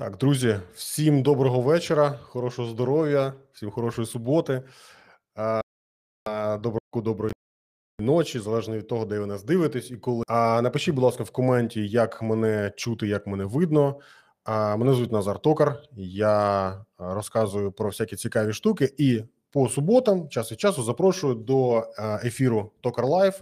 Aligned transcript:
Так, 0.00 0.16
друзі, 0.16 0.56
всім 0.74 1.22
доброго 1.22 1.60
вечора, 1.60 2.18
хорошого 2.22 2.68
здоров'я, 2.68 3.32
всім 3.52 3.70
хорошої 3.70 4.06
суботи, 4.06 4.62
доброго 6.58 6.80
доброї 6.94 7.34
ночі, 8.00 8.38
залежно 8.38 8.76
від 8.76 8.88
того, 8.88 9.04
де 9.04 9.18
ви 9.18 9.26
нас 9.26 9.44
дивитесь 9.44 9.90
і 9.90 9.96
коли. 9.96 10.24
А 10.28 10.62
напишіть, 10.62 10.94
будь 10.94 11.04
ласка, 11.04 11.22
в 11.22 11.30
коменті, 11.30 11.88
як 11.88 12.22
мене 12.22 12.72
чути, 12.76 13.08
як 13.08 13.26
мене 13.26 13.44
видно. 13.44 14.00
А 14.44 14.76
мене 14.76 14.94
звуть 14.94 15.12
Назар 15.12 15.38
Токар. 15.38 15.82
Я 15.96 16.84
розказую 16.98 17.72
про 17.72 17.88
всякі 17.88 18.16
цікаві 18.16 18.52
штуки, 18.52 18.94
і 18.98 19.22
по 19.50 19.68
суботам, 19.68 20.28
час 20.28 20.52
від 20.52 20.60
часу, 20.60 20.82
запрошую 20.82 21.34
до 21.34 21.86
ефіру 22.24 22.70
Токар 22.80 23.06
Live 23.06 23.40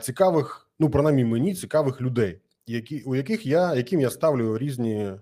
цікавих, 0.00 0.68
ну 0.78 0.90
принаймні 0.90 1.24
мені 1.24 1.54
цікавих 1.54 2.00
людей, 2.00 2.40
які 2.66 3.02
у 3.02 3.14
яких 3.14 3.46
я 3.46 3.74
яким 3.74 4.00
я 4.00 4.10
ставлю 4.10 4.58
різні 4.58 5.12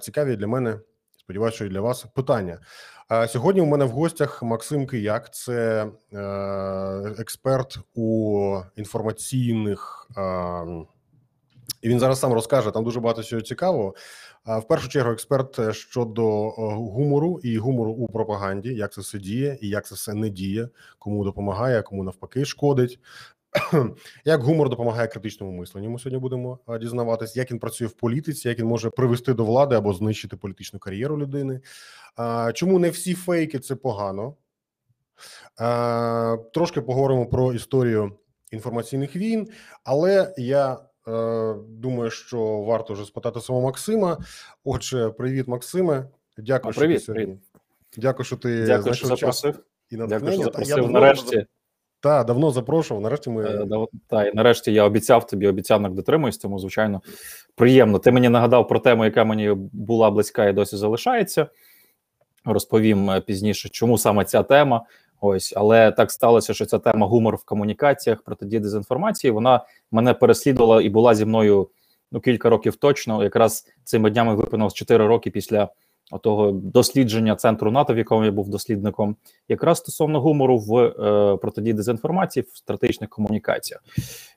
цікаві 0.00 0.36
для 0.36 0.46
мене. 0.46 0.80
Сподіваюся, 1.18 1.56
що 1.56 1.64
і 1.64 1.68
для 1.68 1.80
вас 1.80 2.04
питання. 2.14 2.58
Сьогодні 3.28 3.60
у 3.60 3.66
мене 3.66 3.84
в 3.84 3.90
гостях 3.90 4.42
Максим 4.42 4.86
Кияк, 4.86 5.34
це 5.34 5.86
е, 6.12 6.18
експерт 7.18 7.78
у 7.94 8.60
інформаційних, 8.76 10.08
і 11.82 11.88
він 11.88 12.00
зараз 12.00 12.20
сам 12.20 12.32
розкаже 12.32 12.70
там 12.70 12.84
дуже 12.84 13.00
багато 13.00 13.22
чого 13.22 13.42
цікавого. 13.42 13.94
В 14.46 14.62
першу 14.62 14.88
чергу, 14.88 15.12
експерт 15.12 15.74
щодо 15.74 16.50
гумору 16.50 17.40
і 17.42 17.58
гумору 17.58 17.92
у 17.92 18.08
пропаганді, 18.08 18.74
як 18.74 18.92
це 18.92 19.00
все 19.00 19.18
діє 19.18 19.58
і 19.60 19.68
як 19.68 19.86
це 19.86 19.94
все 19.94 20.14
не 20.14 20.28
діє, 20.28 20.68
кому 20.98 21.24
допомагає, 21.24 21.82
кому 21.82 22.02
навпаки 22.04 22.44
шкодить. 22.44 22.98
Як 24.24 24.42
гумор 24.42 24.68
допомагає 24.68 25.08
критичному 25.08 25.52
мисленню? 25.52 25.90
Ми 25.90 25.98
сьогодні 25.98 26.18
будемо 26.18 26.58
дізнаватись, 26.80 27.36
як 27.36 27.50
він 27.50 27.58
працює 27.58 27.86
в 27.86 27.92
політиці, 27.92 28.48
як 28.48 28.58
він 28.58 28.66
може 28.66 28.90
привести 28.90 29.34
до 29.34 29.44
влади 29.44 29.76
або 29.76 29.92
знищити 29.92 30.36
політичну 30.36 30.78
кар'єру 30.78 31.18
людини. 31.18 31.60
Чому 32.54 32.78
не 32.78 32.90
всі 32.90 33.14
фейки 33.14 33.58
це 33.58 33.74
погано? 33.74 34.34
Трошки 36.54 36.80
поговоримо 36.80 37.26
про 37.26 37.52
історію 37.52 38.12
інформаційних 38.50 39.16
війн, 39.16 39.48
але 39.84 40.34
я 40.36 40.78
думаю, 41.68 42.10
що 42.10 42.60
варто 42.60 42.92
вже 42.94 43.04
спитати 43.04 43.40
самого 43.40 43.64
Максима. 43.64 44.18
Отже, 44.64 45.10
привіт, 45.10 45.48
Максиме. 45.48 46.08
Дякую, 46.38 46.74
а, 46.76 46.78
привіт, 46.78 47.02
що 47.02 47.12
ти 47.12 47.20
привіт. 47.20 47.38
Дякую, 47.96 48.24
що 48.24 48.36
ти 48.36 48.66
Дякую, 48.66 48.94
що 48.94 49.06
запросив. 49.06 49.64
і. 49.90 49.96
Дякую, 49.96 50.32
що 50.32 50.42
запросив. 50.42 50.90
Нарешті. 50.90 51.46
Так, 52.04 52.26
давно 52.26 52.50
запрошував. 52.50 53.02
Нарешті 53.02 53.30
ми 53.30 53.44
е, 53.44 53.86
та 54.08 54.24
і 54.24 54.34
нарешті 54.34 54.72
я 54.72 54.84
обіцяв 54.84 55.26
тобі 55.26 55.46
обіцянок 55.46 55.94
дотримуюсь, 55.94 56.38
тому 56.38 56.58
звичайно 56.58 57.02
приємно. 57.54 57.98
Ти 57.98 58.12
мені 58.12 58.28
нагадав 58.28 58.68
про 58.68 58.78
тему, 58.78 59.04
яка 59.04 59.24
мені 59.24 59.52
була 59.72 60.10
близька 60.10 60.48
і 60.48 60.52
досі 60.52 60.76
залишається. 60.76 61.46
Розповім 62.44 63.10
е, 63.10 63.20
пізніше, 63.20 63.68
чому 63.68 63.98
саме 63.98 64.24
ця 64.24 64.42
тема. 64.42 64.84
Ось, 65.20 65.54
але 65.56 65.92
так 65.92 66.10
сталося, 66.10 66.54
що 66.54 66.66
ця 66.66 66.78
тема 66.78 67.06
гумор 67.06 67.36
в 67.36 67.44
комунікаціях 67.44 68.22
протидії 68.22 68.60
дезінформації. 68.60 69.30
Вона 69.30 69.64
мене 69.90 70.14
переслідувала 70.14 70.82
і 70.82 70.88
була 70.88 71.14
зі 71.14 71.24
мною 71.24 71.68
ну 72.12 72.20
кілька 72.20 72.50
років 72.50 72.76
точно. 72.76 73.22
Якраз 73.22 73.66
цими 73.84 74.10
днями 74.10 74.34
виповнилось 74.34 74.74
4 74.74 75.06
роки 75.06 75.30
після 75.30 75.68
того 76.22 76.50
дослідження 76.52 77.36
центру 77.36 77.70
НАТО, 77.70 77.94
в 77.94 77.98
якому 77.98 78.24
я 78.24 78.30
був 78.30 78.48
дослідником, 78.48 79.16
якраз 79.48 79.78
стосовно 79.78 80.20
гумору 80.20 80.58
в 80.58 80.78
е, 80.78 81.36
протидії 81.36 81.74
дезінформації 81.74 82.46
в 82.52 82.56
стратегічних 82.56 83.10
комунікаціях. 83.10 83.82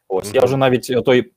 Ось 0.07 0.33
я 0.33 0.41
вже 0.41 0.57
навіть 0.57 1.05
той 1.05 1.31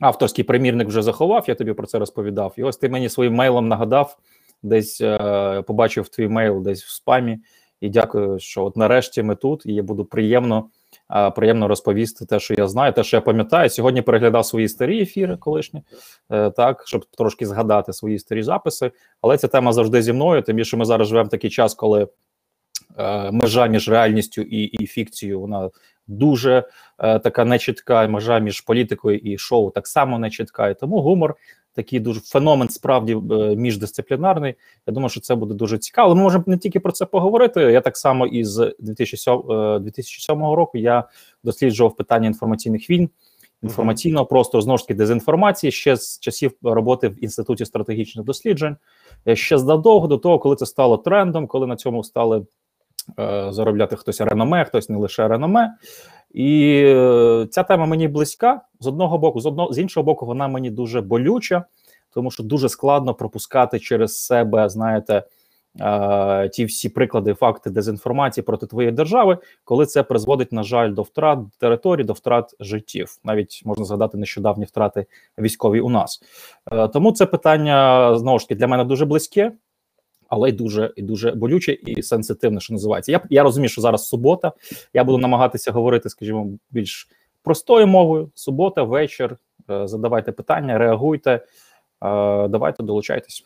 авторський 0.00 0.44
примірник 0.44 0.88
вже 0.88 1.02
заховав. 1.02 1.44
Я 1.48 1.54
тобі 1.54 1.72
про 1.72 1.86
це 1.86 1.98
розповідав. 1.98 2.54
І 2.56 2.62
ось 2.62 2.76
ти 2.76 2.88
мені 2.88 3.08
своїм 3.08 3.34
мейлом 3.34 3.68
нагадав, 3.68 4.18
десь 4.62 5.00
е, 5.00 5.62
побачив 5.66 6.08
твій 6.08 6.28
мейл 6.28 6.62
десь 6.62 6.84
в 6.84 6.90
спамі. 6.90 7.38
І 7.80 7.88
дякую, 7.88 8.38
що 8.38 8.64
от 8.64 8.76
нарешті 8.76 9.22
ми 9.22 9.36
тут, 9.36 9.66
і 9.66 9.74
я 9.74 9.82
буду 9.82 10.04
приємно 10.04 10.68
приємно 11.36 11.68
розповісти 11.68 12.26
те, 12.26 12.40
що 12.40 12.54
я 12.54 12.68
знаю, 12.68 12.92
те, 12.92 13.04
що 13.04 13.16
я 13.16 13.20
пам'ятаю. 13.20 13.70
Сьогодні 13.70 14.02
переглядав 14.02 14.46
свої 14.46 14.68
старі 14.68 15.02
ефіри, 15.02 15.36
колишні 15.36 15.82
е, 16.30 16.50
так, 16.50 16.82
щоб 16.86 17.04
трошки 17.04 17.46
згадати 17.46 17.92
свої 17.92 18.18
старі 18.18 18.42
записи. 18.42 18.90
Але 19.20 19.36
ця 19.36 19.48
тема 19.48 19.72
завжди 19.72 20.02
зі 20.02 20.12
мною. 20.12 20.42
Тим 20.42 20.56
більше 20.56 20.76
ми 20.76 20.84
зараз 20.84 21.08
живемо 21.08 21.26
в 21.26 21.30
такий 21.30 21.50
час, 21.50 21.74
коли 21.74 22.08
е, 22.98 23.30
межа 23.30 23.66
між 23.66 23.88
реальністю 23.88 24.42
і 24.42 24.62
і 24.62 24.86
фікцією 24.86 25.40
вона 25.40 25.70
дуже 26.06 26.64
е, 26.98 27.18
така 27.18 27.44
нечітка. 27.44 28.08
Межа 28.08 28.38
між 28.38 28.60
політикою 28.60 29.18
і 29.18 29.38
шоу 29.38 29.70
так 29.70 29.86
само 29.86 30.18
нечітка. 30.18 30.68
І 30.68 30.74
тому 30.74 31.00
гумор 31.00 31.34
такий 31.74 32.00
дуже 32.00 32.20
феномен 32.20 32.68
справді 32.68 33.12
е, 33.12 33.56
міждисциплінарний. 33.56 34.54
Я 34.86 34.92
думаю, 34.92 35.08
що 35.08 35.20
це 35.20 35.34
буде 35.34 35.54
дуже 35.54 35.78
цікаво. 35.78 36.14
Ми 36.14 36.22
можемо 36.22 36.44
не 36.46 36.58
тільки 36.58 36.80
про 36.80 36.92
це 36.92 37.06
поговорити. 37.06 37.60
Я 37.60 37.80
так 37.80 37.96
само 37.96 38.26
із 38.26 38.56
2007, 38.78 39.42
2007 39.80 40.44
е, 40.44 40.56
року 40.56 40.78
я 40.78 41.08
досліджував 41.44 41.96
питання 41.96 42.26
інформаційних 42.26 42.90
війн. 42.90 43.10
Інформаційного 43.62 44.26
простору 44.26 44.62
знову 44.62 44.78
ж 44.78 44.84
таки 44.84 44.94
дезінформації 44.94 45.70
ще 45.72 45.96
з 45.96 46.18
часів 46.18 46.52
роботи 46.62 47.08
в 47.08 47.24
інституті 47.24 47.64
стратегічних 47.64 48.24
досліджень, 48.24 48.76
е, 49.28 49.36
ще 49.36 49.58
задовго 49.58 50.06
до 50.06 50.18
того, 50.18 50.38
коли 50.38 50.56
це 50.56 50.66
стало 50.66 50.96
трендом, 50.96 51.46
коли 51.46 51.66
на 51.66 51.76
цьому 51.76 52.04
стали 52.04 52.46
заробляти 53.50 53.96
хтось 53.96 54.20
реноме, 54.20 54.64
хтось 54.64 54.88
не 54.88 54.96
лише 54.96 55.28
реноме. 55.28 55.74
І 56.34 56.82
е, 56.86 57.46
ця 57.50 57.62
тема 57.62 57.86
мені 57.86 58.08
близька 58.08 58.60
з 58.80 58.86
одного 58.86 59.18
боку, 59.18 59.40
з 59.40 59.46
одного 59.46 59.72
з 59.72 59.78
іншого 59.78 60.04
боку, 60.04 60.26
вона 60.26 60.48
мені 60.48 60.70
дуже 60.70 61.00
болюча, 61.00 61.64
тому 62.14 62.30
що 62.30 62.42
дуже 62.42 62.68
складно 62.68 63.14
пропускати 63.14 63.78
через 63.78 64.18
себе, 64.18 64.68
знаєте, 64.68 65.22
е, 65.80 66.48
ті 66.48 66.64
всі 66.64 66.88
приклади, 66.88 67.34
факти 67.34 67.70
дезінформації 67.70 68.44
проти 68.44 68.66
твоєї 68.66 68.92
держави, 68.92 69.38
коли 69.64 69.86
це 69.86 70.02
призводить, 70.02 70.52
на 70.52 70.62
жаль, 70.62 70.92
до 70.92 71.02
втрат 71.02 71.38
території, 71.58 72.04
до 72.04 72.12
втрат 72.12 72.54
життів. 72.60 73.16
Навіть 73.24 73.62
можна 73.64 73.84
згадати 73.84 74.18
нещодавні 74.18 74.64
втрати 74.64 75.06
військові 75.38 75.80
у 75.80 75.88
нас. 75.88 76.22
Е, 76.72 76.88
тому 76.88 77.12
це 77.12 77.26
питання 77.26 78.10
знову 78.18 78.38
ж 78.38 78.48
таки 78.48 78.58
для 78.58 78.66
мене 78.66 78.84
дуже 78.84 79.04
близьке 79.04 79.52
але 80.32 80.48
й 80.48 80.52
дуже 80.52 80.92
і 80.96 81.02
дуже 81.02 81.30
болюче 81.32 81.72
і 81.72 82.02
сенситивне, 82.02 82.60
що 82.60 82.72
називається. 82.72 83.12
Я 83.12 83.20
я 83.30 83.42
розумію, 83.42 83.68
що 83.68 83.80
зараз 83.80 84.08
субота. 84.08 84.52
Я 84.94 85.04
буду 85.04 85.18
намагатися 85.18 85.72
говорити, 85.72 86.08
скажімо, 86.08 86.48
більш 86.70 87.08
простою 87.42 87.86
мовою. 87.86 88.30
Субота, 88.34 88.82
вечір. 88.82 89.36
Е, 89.70 89.88
задавайте 89.88 90.32
питання, 90.32 90.78
реагуйте, 90.78 91.30
е, 91.30 91.40
давайте 92.48 92.82
долучайтесь. 92.82 93.44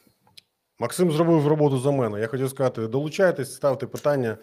Максим 0.78 1.10
зробив 1.10 1.46
роботу 1.46 1.78
за 1.78 1.90
мене. 1.90 2.20
Я 2.20 2.26
хотів 2.26 2.50
сказати: 2.50 2.87
долучайтесь, 2.87 3.55
ставте 3.55 3.87
питання. 3.87 4.37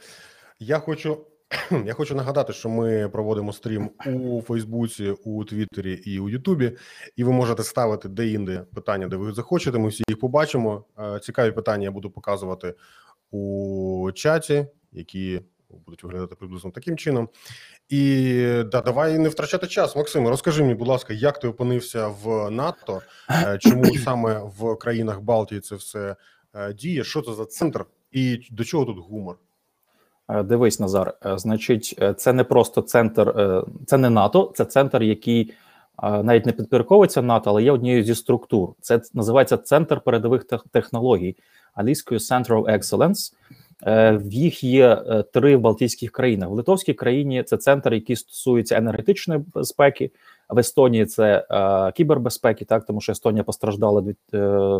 Я 0.59 0.79
хочу 0.79 1.17
Я 1.85 1.93
хочу 1.93 2.15
нагадати, 2.15 2.53
що 2.53 2.69
ми 2.69 3.09
проводимо 3.09 3.53
стрім 3.53 3.89
у 4.05 4.41
Фейсбуці, 4.41 5.15
у 5.23 5.43
Твіттері 5.43 5.93
і 5.93 6.19
у 6.19 6.29
Ютубі, 6.29 6.77
і 7.15 7.23
ви 7.23 7.31
можете 7.31 7.63
ставити 7.63 8.09
де-інде 8.09 8.65
питання, 8.75 9.07
де 9.07 9.15
ви 9.15 9.33
захочете. 9.33 9.79
Ми 9.79 9.89
всі 9.89 10.03
їх 10.07 10.19
побачимо. 10.19 10.85
Е, 10.99 11.19
цікаві 11.19 11.51
питання 11.51 11.83
я 11.83 11.91
буду 11.91 12.11
показувати 12.11 12.73
у 13.31 14.11
чаті, 14.15 14.67
які 14.91 15.41
будуть 15.85 16.03
виглядати 16.03 16.35
приблизно 16.35 16.71
таким 16.71 16.97
чином. 16.97 17.29
І 17.89 18.33
да, 18.71 18.81
давай 18.81 19.17
не 19.17 19.29
втрачати 19.29 19.67
час. 19.67 19.95
Максим, 19.95 20.27
розкажи 20.27 20.61
мені, 20.61 20.73
будь 20.73 20.87
ласка, 20.87 21.13
як 21.13 21.39
ти 21.39 21.47
опинився 21.47 22.07
в 22.07 22.51
НАТО? 22.51 23.01
Е, 23.29 23.57
чому 23.57 23.97
саме 24.03 24.41
в 24.57 24.75
країнах 24.75 25.21
Балтії 25.21 25.61
це 25.61 25.75
все 25.75 26.15
е, 26.55 26.73
діє? 26.73 27.03
Що 27.03 27.21
це 27.21 27.33
за 27.33 27.45
центр, 27.45 27.85
і 28.11 28.47
до 28.51 28.63
чого 28.63 28.85
тут 28.85 28.97
гумор? 28.97 29.37
Е, 30.29 30.43
дивись, 30.43 30.79
Назар, 30.79 31.13
е, 31.25 31.37
значить, 31.37 31.95
е, 32.01 32.13
це 32.13 32.33
не 32.33 32.43
просто 32.43 32.81
центр, 32.81 33.33
це 33.85 33.97
не 33.97 34.09
НАТО, 34.09 34.51
це 34.55 34.65
центр, 34.65 35.03
який 35.03 35.53
навіть 36.03 36.45
не 36.45 36.51
підпорядковується 36.51 37.21
НАТО, 37.21 37.49
але 37.49 37.63
є 37.63 37.71
однією 37.71 38.03
зі 38.03 38.15
структур. 38.15 38.69
Це 38.81 39.01
називається 39.13 39.57
Центр 39.57 40.01
передових 40.01 40.45
технологій, 40.71 41.35
англійською 41.73 42.19
Center 42.19 42.47
of 42.47 42.77
Excellence. 42.77 43.33
В 44.17 44.31
їх 44.31 44.63
є 44.63 45.03
три 45.33 45.55
в 45.55 45.59
Балтійських 45.59 46.11
країнах. 46.11 46.49
В 46.49 46.51
Литовській 46.51 46.93
країні 46.93 47.43
це 47.43 47.57
центр, 47.57 47.93
який 47.93 48.15
стосується 48.15 48.77
енергетичної 48.77 49.41
безпеки. 49.53 50.11
В 50.49 50.59
Естонії 50.59 51.05
це 51.05 51.45
кібербезпеки, 51.95 52.65
так 52.65 52.85
тому 52.85 53.01
що 53.01 53.11
Естонія 53.11 53.43
постраждала 53.43 54.01
від 54.01 54.17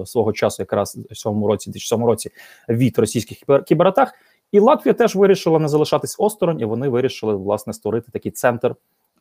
свого 0.07 0.33
часу, 0.33 0.61
якраз 0.61 0.97
в 1.11 1.15
цьому 1.15 1.47
році, 1.47 1.69
2007 1.69 2.05
році 2.05 2.29
від 2.69 2.99
російських 2.99 3.37
кібер 3.37 3.63
кібератак. 3.63 4.13
І 4.53 4.59
Латвія 4.59 4.93
теж 4.93 5.15
вирішила 5.15 5.59
не 5.59 5.67
залишатись 5.67 6.15
осторонь, 6.19 6.59
і 6.59 6.65
вони 6.65 6.89
вирішили 6.89 7.35
власне 7.35 7.73
створити 7.73 8.11
такий 8.11 8.31
центр 8.31 8.75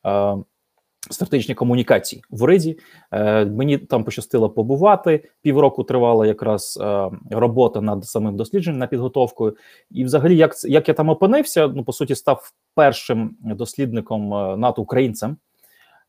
е, 0.07 0.37
стратегічної 1.11 1.55
комунікації 1.55 2.23
в 2.31 2.45
Риді. 2.45 2.79
Е, 3.13 3.45
Мені 3.45 3.79
там 3.79 4.05
пощастило 4.05 4.51
побувати. 4.51 5.29
Півроку 5.43 5.85
тривала 5.85 6.27
якраз 6.27 6.79
е, 6.83 7.11
робота 7.31 7.81
над 7.81 8.05
самим 8.05 8.37
дослідженням 8.37 8.79
над 8.79 8.91
підготовкою. 8.91 9.57
І, 9.91 10.05
взагалі, 10.05 10.37
як 10.37 10.65
як 10.65 10.89
я 10.89 10.95
там 10.95 11.09
опинився, 11.09 11.69
ну 11.69 11.85
по 11.85 11.93
суті, 11.93 12.15
став 12.15 12.53
першим 12.75 13.37
дослідником 13.41 14.35
е, 14.35 14.57
НАТО 14.57 14.83
українцем. 14.83 15.37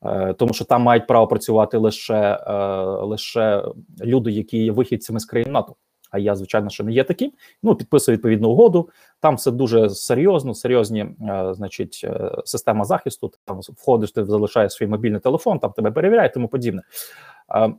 Е, 0.06 0.34
тому 0.34 0.54
що 0.54 0.66
там 0.66 0.82
мають 0.82 1.08
право 1.08 1.28
працювати 1.28 1.78
лише 1.78 2.40
е, 2.48 2.54
лише 2.84 3.64
люди, 4.02 4.32
які 4.32 4.58
є 4.58 4.72
вихідцями 4.72 5.20
з 5.20 5.26
країн 5.26 5.52
НАТО. 5.52 5.76
А 6.14 6.20
я, 6.20 6.36
звичайно, 6.36 6.70
що 6.70 6.84
не 6.84 6.92
є 6.92 7.04
таким. 7.04 7.32
Ну, 7.64 7.76
підписую 7.76 8.18
відповідну 8.18 8.50
угоду. 8.50 8.90
Там 9.20 9.36
все 9.36 9.52
дуже 9.52 9.90
серйозно, 9.90 10.54
серйозні, 10.54 11.02
е, 11.02 11.54
значить, 11.54 12.02
е, 12.04 12.32
система 12.46 12.86
захисту. 12.86 13.32
Там 13.46 13.60
входиш, 13.60 14.12
ти 14.12 14.26
залишаєш 14.26 14.74
свій 14.74 14.88
мобільний 14.88 15.20
телефон, 15.20 15.60
там 15.60 15.72
тебе 15.72 15.92
перевіряють, 15.92 16.34
тому 16.34 16.48
подібне. 16.48 16.82
Е, 17.56 17.74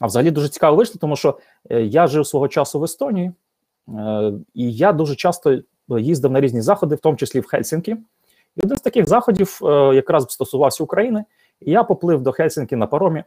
а 0.00 0.06
взагалі 0.06 0.30
дуже 0.30 0.48
цікаво 0.48 0.76
вийшло, 0.76 0.98
тому 1.00 1.16
що 1.16 1.38
я 1.70 2.06
жив 2.06 2.26
свого 2.26 2.48
часу 2.48 2.80
в 2.80 2.84
Естонії, 2.84 3.32
і 4.54 4.72
я 4.72 4.92
дуже 4.92 5.14
часто 5.14 5.58
їздив 5.88 6.30
на 6.30 6.40
різні 6.40 6.60
заходи, 6.60 6.94
в 6.94 7.00
тому 7.00 7.16
числі 7.16 7.40
в 7.40 7.46
Хельсінкі. 7.46 7.92
І 8.56 8.62
один 8.64 8.76
з 8.76 8.80
таких 8.80 9.08
заходів 9.08 9.58
якраз 9.94 10.26
стосувався 10.28 10.84
України. 10.84 11.24
І 11.60 11.70
я 11.70 11.84
поплив 11.84 12.22
до 12.22 12.32
Хельсінкі 12.32 12.76
на 12.76 12.86
паромі, 12.86 13.24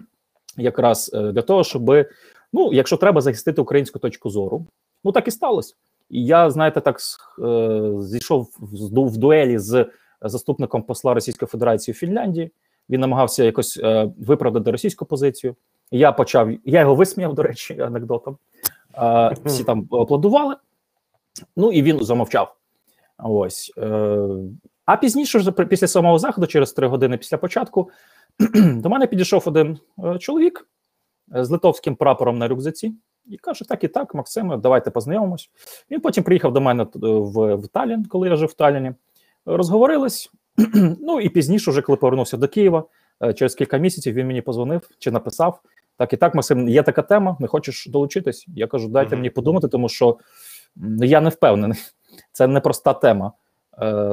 якраз 0.56 1.10
для 1.14 1.42
того, 1.42 1.64
щоб, 1.64 2.06
ну, 2.52 2.72
якщо 2.72 2.96
треба, 2.96 3.20
захистити 3.20 3.60
українську 3.60 3.98
точку 3.98 4.30
зору. 4.30 4.66
Ну 5.04 5.12
так 5.12 5.28
і 5.28 5.30
сталося. 5.30 5.74
І 6.10 6.24
я, 6.24 6.50
знаєте, 6.50 6.80
так 6.80 6.98
е, 7.38 7.92
зійшов 8.00 8.48
в, 8.60 9.16
дуелі 9.16 9.58
з 9.58 9.86
заступником 10.20 10.82
посла 10.82 11.14
Російської 11.14 11.46
Федерації 11.46 11.92
в 11.92 11.96
Фінляндії. 11.96 12.50
Він 12.90 13.00
намагався 13.00 13.44
якось 13.44 13.80
е, 13.82 14.10
виправдати 14.18 14.70
російську 14.70 15.04
позицію. 15.04 15.54
Я 15.90 16.12
почав, 16.12 16.50
я 16.64 16.80
його 16.80 16.94
висміяв, 16.94 17.34
до 17.34 17.42
речі, 17.42 17.80
анекдотом. 17.80 18.36
Е, 18.98 19.36
всі 19.44 19.64
там 19.64 19.88
аплодували. 19.92 20.56
Ну 21.56 21.72
і 21.72 21.82
він 21.82 22.04
замовчав. 22.04 22.56
Ось. 23.18 23.72
Е, 23.78 24.18
а 24.84 24.96
пізніше, 24.96 25.52
після 25.52 25.86
самого 25.86 26.18
заходу, 26.18 26.46
через 26.46 26.72
три 26.72 26.86
години 26.86 27.16
після 27.16 27.38
початку, 27.38 27.90
до 28.54 28.88
мене 28.88 29.06
підійшов 29.06 29.42
один 29.46 29.78
е, 30.04 30.18
чоловік 30.18 30.68
з 31.34 31.50
литовським 31.50 31.96
прапором 31.96 32.38
на 32.38 32.48
рюкзаці 32.48 32.94
і 33.26 33.36
каже: 33.36 33.68
Так 33.68 33.84
і 33.84 33.88
так, 33.88 34.14
Максиме, 34.14 34.56
давайте 34.56 34.90
познайомимось. 34.90 35.50
Він 35.90 36.00
потім 36.00 36.24
приїхав 36.24 36.52
до 36.52 36.60
мене 36.60 36.86
в, 36.94 37.54
в 37.54 37.68
Таллін, 37.68 38.04
коли 38.04 38.28
я 38.28 38.36
жив 38.36 38.48
в 38.48 38.54
Талліні. 38.54 38.92
Розговорились. 39.46 40.30
ну 41.00 41.20
і 41.20 41.28
пізніше, 41.28 41.70
вже 41.70 41.82
коли 41.82 41.96
повернувся 41.96 42.36
до 42.36 42.48
Києва, 42.48 42.84
е, 43.22 43.34
через 43.34 43.54
кілька 43.54 43.76
місяців 43.76 44.14
він 44.14 44.26
мені 44.26 44.42
позвонив 44.42 44.88
чи 44.98 45.10
написав: 45.10 45.60
Так 45.96 46.12
і 46.12 46.16
так, 46.16 46.34
Максим, 46.34 46.68
є 46.68 46.82
така 46.82 47.02
тема, 47.02 47.36
не 47.40 47.46
хочеш 47.46 47.86
долучитись? 47.86 48.46
Я 48.48 48.66
кажу, 48.66 48.88
дайте 48.88 49.16
мені 49.16 49.30
подумати, 49.30 49.68
тому 49.68 49.88
що 49.88 50.18
я 50.98 51.20
не 51.20 51.28
впевнений. 51.28 51.78
Це 52.32 52.46
непроста 52.46 52.92
тема 52.92 53.32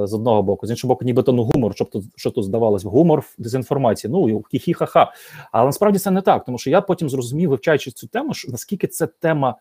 з 0.04 0.14
одного 0.14 0.44
боку, 0.44 0.68
з 0.68 0.70
іншого 0.70 0.94
боку, 0.94 1.06
нібито 1.06 1.34
ну 1.34 1.44
гумор, 1.44 1.76
щоб 1.76 1.90
тут 1.90 2.06
що 2.16 2.32
тут 2.32 2.44
здавалось, 2.44 2.84
гумор 2.84 3.24
дезінформації. 3.38 4.12
Ну 4.12 4.44
хі-хі 4.54 4.86
ха 4.86 5.14
Але 5.52 5.66
насправді 5.66 6.00
це 6.00 6.12
не 6.12 6.22
так, 6.22 6.46
тому 6.46 6.58
що 6.58 6.70
я 6.70 6.82
потім 6.82 7.10
зрозумів, 7.10 7.50
вивчаючи 7.50 7.92
цю 7.92 8.08
тему, 8.08 8.34
що 8.34 8.52
наскільки 8.52 8.88
це 8.88 9.08
тема 9.08 9.56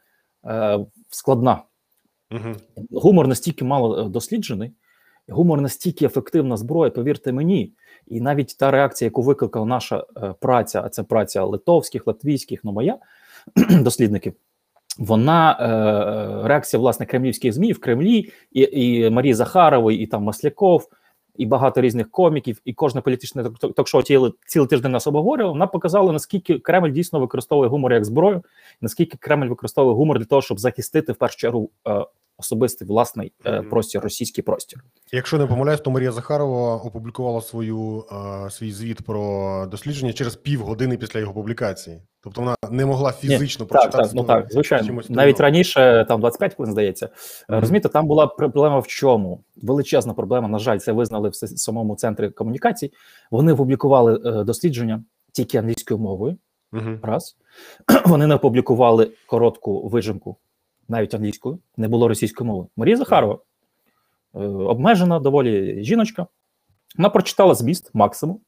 е, 0.47 0.79
складна. 1.11 1.63
Угу. 2.31 2.55
Гумор 2.93 3.29
настільки 3.29 3.65
мало 3.65 4.01
е, 4.01 4.09
досліджений, 4.09 4.73
гумор 5.29 5.61
настільки 5.61 6.07
ефективна 6.07 6.57
зброя, 6.57 6.91
повірте 6.91 7.33
мені. 7.33 7.73
І 8.07 8.21
навіть 8.21 8.57
та 8.59 8.71
реакція, 8.71 9.07
яку 9.07 9.23
викликала 9.23 9.67
наша 9.67 10.05
е, 10.17 10.35
праця, 10.41 10.83
а 10.85 10.89
це 10.89 11.03
праця 11.03 11.45
литовських, 11.45 12.07
латвійських, 12.07 12.65
ну 12.65 12.73
моя 12.73 12.99
дослідників 13.71 14.35
вона 14.99 15.53
е, 15.53 16.49
реакція 16.49 16.81
власне 16.81 17.07
кремлівських 17.07 17.53
змі 17.53 17.73
в 17.73 17.81
Кремлі, 17.81 18.33
і 18.53 18.69
і 18.73 19.11
Марії 19.11 19.35
Захарової, 19.35 20.01
і 20.01 20.07
там 20.07 20.23
Масляков, 20.23 20.89
і 21.37 21.47
багато 21.47 21.81
різних 21.81 22.11
коміків, 22.11 22.61
і 22.65 22.73
кожне 22.75 23.01
політичне 23.01 23.45
ток-шоу 23.77 24.03
цілий, 24.03 24.33
цілий 24.47 24.69
тиждень 24.69 24.93
нас 24.93 25.07
обговорював, 25.07 25.53
вона 25.53 25.67
показала, 25.67 26.13
наскільки 26.13 26.59
Кремль 26.59 26.91
дійсно 26.91 27.21
використовує 27.21 27.71
гумор 27.71 27.93
як 27.93 28.05
зброю, 28.05 28.43
наскільки 28.81 29.17
Кремль 29.17 29.47
використовує 29.47 29.97
гумор 29.97 30.19
для 30.19 30.27
того, 30.27 30.43
щоб 30.43 30.59
захистити 30.59 31.13
в 31.13 31.17
першу 31.17 31.37
чергу 31.37 31.71
е, 31.89 32.05
особистий 32.39 32.89
власний 32.89 33.33
е, 33.47 33.63
простір, 33.63 34.03
російський 34.03 34.45
простір. 34.45 34.85
Якщо 35.13 35.39
не 35.39 35.47
помиляюсь, 35.47 35.81
то 35.81 35.91
Марія 35.91 36.13
Захарова 36.13 36.77
опублікувала 36.77 37.41
свою 37.41 38.05
е, 38.13 38.51
свій 38.51 38.73
звіт 38.73 39.03
про 39.03 39.67
дослідження 39.67 40.13
через 40.13 40.37
півгодини 40.37 40.97
після 40.97 41.21
його 41.21 41.35
публікації. 41.35 42.03
Тобто 42.21 42.41
вона 42.41 42.57
не 42.71 42.87
могла 42.87 43.13
фізично 43.13 43.65
Ні, 43.65 43.69
прочитати. 43.69 43.97
Так, 43.97 44.07
так, 44.07 44.15
ну 44.15 44.25
так, 44.25 44.53
звичайно. 44.53 45.03
Навіть 45.09 45.41
раніше, 45.41 46.05
там 46.09 46.21
25 46.21 46.55
хвилин, 46.55 46.73
здається. 46.73 47.07
Mm-hmm. 47.07 47.61
Розумієте, 47.61 47.89
там 47.89 48.07
була 48.07 48.27
проблема 48.27 48.79
в 48.79 48.87
чому? 48.87 49.45
Величезна 49.63 50.15
проблема. 50.15 50.49
На 50.49 50.59
жаль, 50.59 50.79
це 50.79 50.93
визнали 50.93 51.29
в 51.29 51.35
самому 51.35 51.97
центрі 51.97 52.31
комунікацій. 52.31 52.93
Вони 53.31 53.53
опублікували 53.53 54.21
е, 54.25 54.45
дослідження 54.45 55.05
тільки 55.33 55.59
англійською 55.59 56.01
мовою. 56.01 56.37
Mm-hmm. 56.73 56.99
Раз 57.03 57.37
вони 58.07 58.27
не 58.27 58.35
опублікували 58.35 59.11
коротку 59.27 59.89
вижимку 59.89 60.37
навіть 60.89 61.15
англійською, 61.15 61.59
не 61.77 61.89
було 61.89 62.09
російської 62.09 62.49
мови. 62.49 62.67
Марія 62.77 62.97
Захарова 62.97 63.39
е, 64.35 64.39
обмежена 64.49 65.19
доволі 65.19 65.85
жіночка. 65.85 66.27
Вона 66.97 67.11
прочитала 67.11 67.55
зміст 67.55 67.91
максимум, 67.95 68.41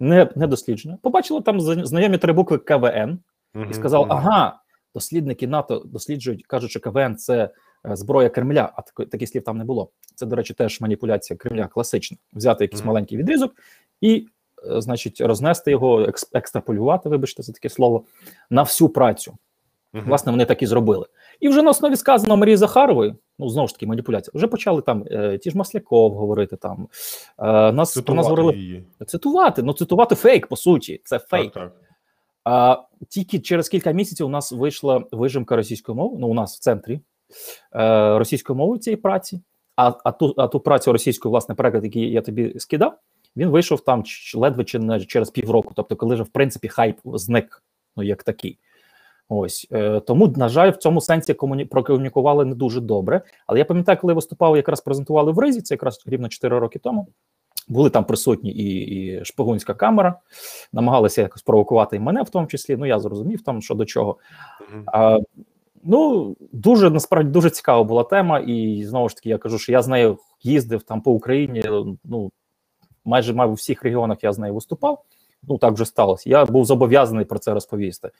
не 0.00 0.28
не 0.36 0.46
дослідження. 0.46 0.98
Побачила 1.02 1.40
там 1.40 1.60
знайомі 1.60 2.18
три 2.18 2.32
букви 2.32 2.58
КВН 2.58 3.18
і 3.70 3.74
сказала: 3.74 4.06
ага, 4.08 4.60
дослідники 4.94 5.46
НАТО 5.46 5.82
досліджують, 5.86 6.46
кажуть, 6.46 6.70
що 6.70 6.80
КВН 6.80 7.16
це 7.16 7.50
е, 7.86 7.96
зброя 7.96 8.28
Кремля, 8.28 8.72
а 8.76 8.82
так, 8.82 9.08
таких 9.08 9.28
слів 9.28 9.44
там 9.44 9.58
не 9.58 9.64
було. 9.64 9.90
Це, 10.14 10.26
до 10.26 10.36
речі, 10.36 10.54
теж 10.54 10.80
маніпуляція 10.80 11.36
Кремля 11.36 11.66
класична. 11.66 12.16
Взяти 12.32 12.64
якийсь 12.64 12.84
маленький 12.84 13.18
відрізок 13.18 13.54
і, 14.00 14.26
е, 14.70 14.80
значить, 14.80 15.20
рознести 15.20 15.70
його, 15.70 16.06
екстраполювати, 16.32 17.08
вибачте, 17.08 17.42
за 17.42 17.52
таке 17.52 17.68
слово, 17.68 18.04
на 18.50 18.62
всю 18.62 18.88
працю. 18.88 19.38
Uh-huh. 19.94 20.04
Власне, 20.06 20.32
вони 20.32 20.44
так 20.44 20.62
і 20.62 20.66
зробили. 20.66 21.06
І 21.40 21.48
вже 21.48 21.62
на 21.62 21.70
основі 21.70 21.96
сказаного 21.96 22.36
Марії 22.36 22.56
Захарової, 22.56 23.14
ну 23.38 23.48
знову 23.48 23.68
ж 23.68 23.74
таки, 23.74 23.86
маніпуляція, 23.86 24.32
вже 24.34 24.46
почали 24.46 24.82
там 24.82 25.04
е, 25.10 25.38
ті 25.38 25.50
ж 25.50 25.58
Масляков 25.58 26.14
говорити 26.14 26.56
там. 26.56 26.88
Е, 27.38 27.72
нас 27.72 27.92
цитувати 27.92 28.16
нас 28.16 28.26
говорили 28.26 28.54
її. 28.56 28.84
цитувати, 29.06 29.62
ну 29.62 29.72
цитувати 29.72 30.14
фейк, 30.14 30.46
по 30.46 30.56
суті, 30.56 31.00
це 31.04 31.18
фейк. 31.18 31.52
Так, 31.52 31.62
так. 31.62 31.72
А, 32.44 32.82
Тільки 33.08 33.40
через 33.40 33.68
кілька 33.68 33.92
місяців 33.92 34.26
у 34.26 34.30
нас 34.30 34.52
вийшла 34.52 35.04
вижимка 35.12 35.56
російської 35.56 35.96
мови, 35.96 36.16
ну 36.20 36.28
у 36.28 36.34
нас 36.34 36.56
в 36.56 36.58
центрі 36.58 37.00
е, 37.74 38.18
російської 38.18 38.56
мови 38.56 38.78
цієї 38.78 38.96
праці, 38.96 39.40
а 39.76 39.92
а, 40.04 40.12
ту 40.12 40.34
а 40.36 40.46
ту 40.46 40.60
працю 40.60 40.92
російською, 40.92 41.30
власне, 41.30 41.54
переклад, 41.54 41.84
який 41.84 42.12
я 42.12 42.22
тобі 42.22 42.54
скидав, 42.58 42.98
він 43.36 43.48
вийшов 43.48 43.80
там 43.80 44.04
ледве 44.34 44.64
чи 44.64 44.78
не 44.78 45.00
через 45.00 45.30
півроку. 45.30 45.72
Тобто, 45.76 45.96
коли 45.96 46.14
вже 46.14 46.22
в 46.22 46.28
принципі 46.28 46.68
хайп 46.68 46.98
зник, 47.04 47.62
ну 47.96 48.02
як 48.02 48.22
такий. 48.22 48.58
Ось 49.32 49.68
е, 49.72 50.00
тому, 50.00 50.28
на 50.28 50.48
жаль, 50.48 50.70
в 50.70 50.76
цьому 50.76 51.00
сенсі 51.00 51.34
комуні... 51.34 51.64
прокомунікували 51.64 52.44
не 52.44 52.54
дуже 52.54 52.80
добре. 52.80 53.20
Але 53.46 53.58
я 53.58 53.64
пам'ятаю, 53.64 53.98
коли 54.00 54.12
виступав, 54.12 54.56
якраз 54.56 54.80
презентували 54.80 55.32
в 55.32 55.38
Ризі, 55.38 55.62
це 55.62 55.74
якраз 55.74 56.02
рівно 56.06 56.28
4 56.28 56.58
роки 56.58 56.78
тому. 56.78 57.06
Були 57.68 57.90
там 57.90 58.04
присутні 58.04 58.50
і 58.50 58.80
і 58.80 59.24
шпигунська 59.24 59.74
камера, 59.74 60.14
намагалися 60.72 61.22
якось 61.22 61.42
провокувати 61.42 61.96
і 61.96 62.00
мене 62.00 62.22
в 62.22 62.30
тому 62.30 62.46
числі. 62.46 62.76
Ну 62.76 62.86
я 62.86 62.98
зрозумів 62.98 63.42
там, 63.42 63.62
що 63.62 63.74
до 63.74 63.84
чого. 63.84 64.16
А, 64.86 65.18
Ну 65.82 66.36
дуже 66.52 66.90
насправді 66.90 67.30
дуже 67.30 67.50
цікава 67.50 67.84
була 67.84 68.04
тема, 68.04 68.38
і 68.38 68.84
знову 68.84 69.08
ж 69.08 69.16
таки 69.16 69.28
я 69.28 69.38
кажу, 69.38 69.58
що 69.58 69.72
я 69.72 69.82
з 69.82 69.88
нею 69.88 70.18
їздив 70.42 70.82
там 70.82 71.00
по 71.00 71.12
Україні. 71.12 71.62
Ну 72.04 72.32
майже 73.04 73.32
мав 73.34 73.50
у 73.50 73.54
всіх 73.54 73.82
регіонах 73.82 74.24
я 74.24 74.32
з 74.32 74.38
нею 74.38 74.54
виступав. 74.54 75.04
Ну 75.42 75.58
так 75.58 75.74
вже 75.74 75.84
сталося. 75.84 76.30
Я 76.30 76.44
був 76.44 76.64
зобов'язаний 76.64 77.24
про 77.24 77.38
це 77.38 77.54
розповісти. 77.54 78.10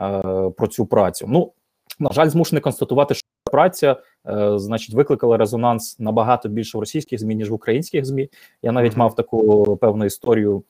Е, 0.00 0.50
про 0.56 0.66
цю 0.66 0.86
працю. 0.86 1.26
Ну 1.28 1.52
на 1.98 2.10
жаль, 2.12 2.28
змушений 2.28 2.62
констатувати, 2.62 3.14
що 3.14 3.26
праця, 3.44 3.96
е, 4.28 4.58
значить, 4.58 4.94
викликала 4.94 5.36
резонанс 5.36 5.98
набагато 5.98 6.48
більше 6.48 6.78
в 6.78 6.80
російських 6.80 7.20
змі, 7.20 7.34
ніж 7.34 7.50
в 7.50 7.54
українських 7.54 8.04
змі. 8.04 8.28
Я 8.62 8.72
навіть 8.72 8.96
мав 8.96 9.14
таку 9.14 9.76
певну 9.76 10.04
історію, 10.04 10.62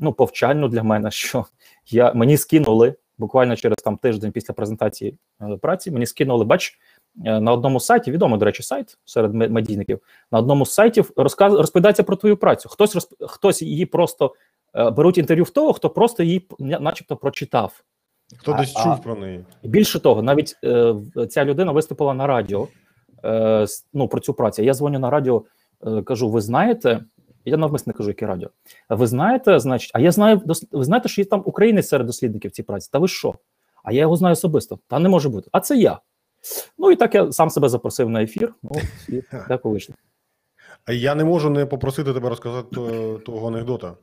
ну 0.00 0.12
повчальну 0.12 0.68
для 0.68 0.82
мене, 0.82 1.10
що 1.10 1.44
я 1.86 2.12
мені 2.12 2.36
скинули 2.36 2.94
буквально 3.18 3.56
через 3.56 3.76
там 3.84 3.96
тиждень 3.96 4.32
після 4.32 4.54
презентації 4.54 5.18
е, 5.40 5.56
праці. 5.56 5.90
Мені 5.90 6.06
скинули, 6.06 6.44
бач. 6.44 6.78
Е, 7.26 7.40
на 7.40 7.52
одному 7.52 7.80
з 7.80 7.86
сайтів, 7.86 8.14
відомий, 8.14 8.38
до 8.38 8.44
речі, 8.44 8.62
сайт 8.62 8.98
серед 9.04 9.34
медійників, 9.34 10.00
на 10.32 10.38
одному 10.38 10.66
з 10.66 10.72
сайтів 10.72 11.12
розказ 11.16 11.54
розповідається 11.54 12.02
про 12.02 12.16
твою 12.16 12.36
працю. 12.36 12.68
Хтось 12.68 12.94
розп... 12.94 13.12
хтось 13.20 13.62
її 13.62 13.86
просто 13.86 14.34
е, 14.74 14.90
беруть 14.90 15.18
інтерв'ю 15.18 15.44
в 15.44 15.50
того, 15.50 15.72
хто 15.72 15.90
просто 15.90 16.22
її, 16.22 16.48
начебто, 16.58 17.16
прочитав. 17.16 17.82
Хто 18.38 18.52
десь 18.54 18.72
чув 18.72 19.02
про 19.02 19.14
неї? 19.14 19.44
Більше 19.62 20.00
того, 20.00 20.22
навіть 20.22 20.56
е, 20.64 20.94
ця 21.30 21.44
людина 21.44 21.72
виступила 21.72 22.14
на 22.14 22.26
радіо 22.26 22.68
е, 23.24 23.66
ну, 23.92 24.08
про 24.08 24.20
цю 24.20 24.34
працю. 24.34 24.62
Я 24.62 24.74
дзвоню 24.74 24.98
на 24.98 25.10
радіо, 25.10 25.44
е, 25.86 26.02
кажу: 26.02 26.30
ви 26.30 26.40
знаєте, 26.40 27.04
я 27.44 27.56
навмисно 27.56 27.92
кажу, 27.92 28.10
яке 28.10 28.26
радіо. 28.26 28.48
Ви 28.88 29.06
знаєте, 29.06 29.58
значить, 29.58 29.90
а 29.94 30.00
я 30.00 30.12
знаю, 30.12 30.42
ви 30.72 30.84
знаєте, 30.84 31.08
що 31.08 31.20
є 31.20 31.24
там 31.24 31.42
українець 31.44 31.88
серед 31.88 32.06
дослідників 32.06 32.50
цієї 32.50 32.66
праці. 32.66 32.88
Та 32.92 32.98
ви 32.98 33.08
що? 33.08 33.34
А 33.84 33.92
я 33.92 34.00
його 34.00 34.16
знаю 34.16 34.32
особисто. 34.32 34.78
Та 34.88 34.98
не 34.98 35.08
може 35.08 35.28
бути. 35.28 35.48
А 35.52 35.60
це 35.60 35.76
я. 35.76 35.98
Ну 36.78 36.90
і 36.90 36.96
так 36.96 37.14
я 37.14 37.32
сам 37.32 37.50
себе 37.50 37.68
запросив 37.68 38.08
на 38.08 38.22
ефір. 38.22 38.54
Ну, 38.62 38.70
і 39.08 39.22
так 39.48 39.64
вийшло. 39.64 39.94
А 40.84 40.92
я 40.92 41.14
не 41.14 41.24
можу 41.24 41.50
не 41.50 41.66
попросити 41.66 42.12
тебе 42.12 42.28
розказати 42.28 42.68
того 43.26 43.48
анекдота. 43.48 43.94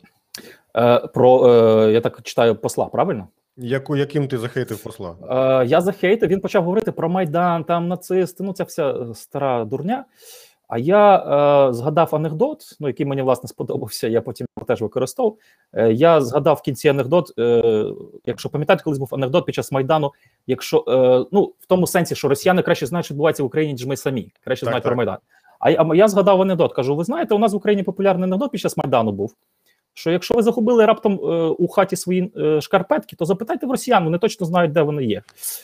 Е, 0.77 1.07
Про 1.07 1.53
е, 1.53 1.91
я 1.91 2.01
так 2.01 2.21
читаю 2.23 2.55
посла, 2.55 2.85
правильно? 2.85 3.27
Яку, 3.61 3.95
яким 3.95 4.27
ти 4.27 4.37
захейтив 4.37 4.83
посла? 4.83 5.15
Е, 5.61 5.65
я 5.65 5.81
захейтив, 5.81 6.29
він 6.29 6.39
почав 6.39 6.63
говорити 6.63 6.91
про 6.91 7.09
Майдан, 7.09 7.63
там 7.63 7.87
нацисти, 7.87 8.43
ну 8.43 8.53
ця 8.53 8.63
вся 8.63 8.91
е, 8.91 9.13
стара 9.13 9.65
дурня. 9.65 10.05
А 10.67 10.77
я 10.77 11.15
е, 11.69 11.73
згадав 11.73 12.15
анекдот, 12.15 12.61
ну 12.79 12.87
який 12.87 13.05
мені 13.05 13.21
власне 13.21 13.49
сподобався. 13.49 14.07
Я 14.07 14.21
потім 14.21 14.47
його 14.57 14.65
теж 14.65 14.81
використовував. 14.81 15.37
Е, 15.73 15.93
я 15.93 16.21
згадав 16.21 16.55
в 16.55 16.61
кінці 16.61 16.89
анекдот. 16.89 17.39
Е, 17.39 17.85
якщо 18.25 18.49
пам'ятаєте, 18.49 18.83
колись 18.83 18.99
був 18.99 19.09
анекдот 19.11 19.45
під 19.45 19.55
час 19.55 19.71
майдану. 19.71 20.11
Якщо 20.47 20.85
е, 20.87 21.29
ну 21.31 21.53
в 21.59 21.65
тому 21.67 21.87
сенсі, 21.87 22.15
що 22.15 22.27
росіяни 22.27 22.61
краще 22.61 22.85
знають, 22.85 23.05
що 23.05 23.13
відбувається 23.13 23.43
в 23.43 23.45
Україні, 23.45 23.73
ніж 23.73 23.85
ми 23.85 23.97
самі, 23.97 24.31
краще 24.43 24.65
Так, 24.65 24.71
знають 24.71 24.83
так. 24.83 24.89
про 24.89 24.97
майдан. 24.97 25.17
А, 25.59 25.83
а 25.83 25.95
я 25.95 26.07
згадав 26.07 26.41
анекдот. 26.41 26.73
Кажу: 26.73 26.95
ви 26.95 27.03
знаєте, 27.03 27.35
у 27.35 27.39
нас 27.39 27.53
в 27.53 27.55
Україні 27.55 27.83
популярний 27.83 28.23
анекдот 28.23 28.51
під 28.51 28.61
час 28.61 28.77
майдану 28.77 29.11
був. 29.11 29.33
Що 29.99 30.11
якщо 30.11 30.33
ви 30.33 30.43
загубили 30.43 30.85
раптом 30.85 31.13
е, 31.13 31.47
у 31.47 31.67
хаті 31.67 31.95
свої 31.95 32.31
е, 32.37 32.61
шкарпетки, 32.61 33.15
то 33.15 33.25
запитайте 33.25 33.67
в 33.67 33.71
росіян, 33.71 34.03
вони 34.03 34.17
точно 34.17 34.45
знають, 34.45 34.71
де 34.71 34.81
вони 34.81 35.03
є. 35.03 35.21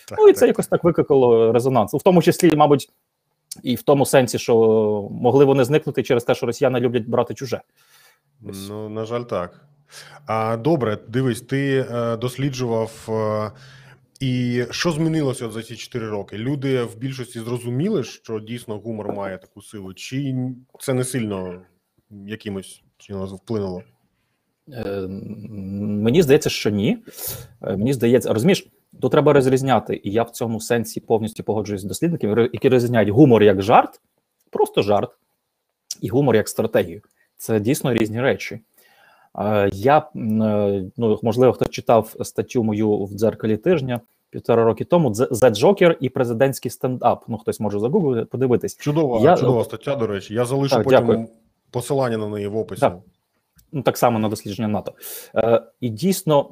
Так, 0.08 0.20
Ну 0.22 0.27
і 0.27 0.34
це 0.34 0.39
так. 0.39 0.48
якось 0.48 0.68
так 0.68 0.84
викликало 0.84 1.54
резонанс. 1.54 1.94
В 1.94 2.01
тому 2.04 2.22
числі, 2.22 2.56
мабуть, 2.56 2.89
і 3.63 3.75
в 3.75 3.82
тому 3.82 4.06
сенсі, 4.06 4.39
що 4.39 4.56
могли 5.12 5.46
вони 5.46 5.63
зникнути 5.63 6.04
через 6.04 6.24
те, 6.24 6.36
що 6.36 6.46
росіяни 6.46 6.80
люблять 6.80 7.08
брати 7.08 7.34
чуже. 7.34 7.62
Ну, 8.42 8.89
на 8.89 9.06
жаль, 9.06 9.24
так. 9.24 9.65
А, 10.27 10.58
добре, 10.58 10.98
дивись, 11.08 11.42
ти 11.42 11.88
е, 11.92 12.18
досліджував. 12.18 12.92
Е, 13.10 13.51
і 14.20 14.63
що 14.72 14.92
змінилося 14.92 15.46
от 15.46 15.51
за 15.51 15.63
ці 15.63 15.75
4 15.75 16.10
роки? 16.10 16.38
Люди 16.38 16.84
в 16.84 16.98
більшості 16.98 17.39
зрозуміли, 17.39 18.04
що 18.04 18.39
дійсно 18.39 18.77
гумор 18.77 19.13
має 19.13 19.38
таку 19.38 19.62
силу, 19.62 19.94
чи 19.94 20.36
це 20.80 20.94
не 20.94 21.04
сильно 21.04 21.62
якимось 22.27 22.84
чином 22.98 23.25
вплинуло? 23.25 23.84
Е, 24.74 25.08
мені 25.08 26.22
здається, 26.22 26.50
що 26.50 26.70
ні. 26.70 26.98
Е, 27.62 27.78
мені 27.78 27.94
здається, 27.94 28.34
розумієш, 28.34 28.68
тут 29.02 29.12
треба 29.12 29.34
розрізняти, 29.34 30.02
і 30.04 30.12
я 30.12 30.24
в 30.24 30.32
цьому 30.32 30.62
сенсі 30.62 31.00
повністю 31.00 31.44
погоджуюсь 31.44 31.82
з 31.82 31.86
дослідниками, 31.86 32.50
які 32.54 32.70
розрізняють 32.70 33.10
гумор 33.10 33.44
як 33.44 33.62
жарт, 33.62 34.02
просто 34.50 34.82
жарт, 34.82 35.10
і 36.02 36.08
гумор 36.10 36.36
як 36.36 36.50
стратегію. 36.50 37.02
Це 37.38 37.60
дійсно 37.60 37.94
різні 37.94 38.22
речі. 38.22 38.60
Е, 39.40 39.70
Я 39.74 39.98
е, 39.98 40.04
ну 40.98 41.20
можливо, 41.24 41.54
хто 41.54 41.66
читав 41.66 42.16
статтю 42.22 42.64
мою 42.64 43.06
в 43.06 43.12
дзеркалі 43.14 43.58
тижня 43.58 44.00
півтора 44.30 44.64
роки 44.64 44.86
тому. 44.86 45.10
The 45.10 45.52
Joker 45.52 45.96
і 46.00 46.10
президентський 46.10 46.72
стендап. 46.72 47.26
Ну 47.28 47.38
хтось 47.38 47.60
може 47.60 47.80
загуглити, 47.80 48.26
подивитись. 48.26 48.78
Чудова, 48.78 49.20
Я- 49.20 49.38
чудова 49.38 49.64
стаття, 49.64 49.96
до 49.96 50.08
речі. 50.08 50.34
Я 50.34 50.46
залишу 50.46 50.76
Так, 50.76 50.84
потім 50.84 51.00
дякую. 51.00 51.28
посилання 51.72 52.18
на 52.18 52.28
неї 52.28 52.48
в 52.48 52.58
описі. 52.58 52.82
Так. 52.82 52.98
Ну 53.75 53.82
так 53.82 53.98
само 53.98 54.20
на 54.20 54.29
дослідження 54.29 54.67
НАТО. 54.67 54.94
Е, 55.36 55.62
і 55.82 55.89
дійсно, 55.89 56.50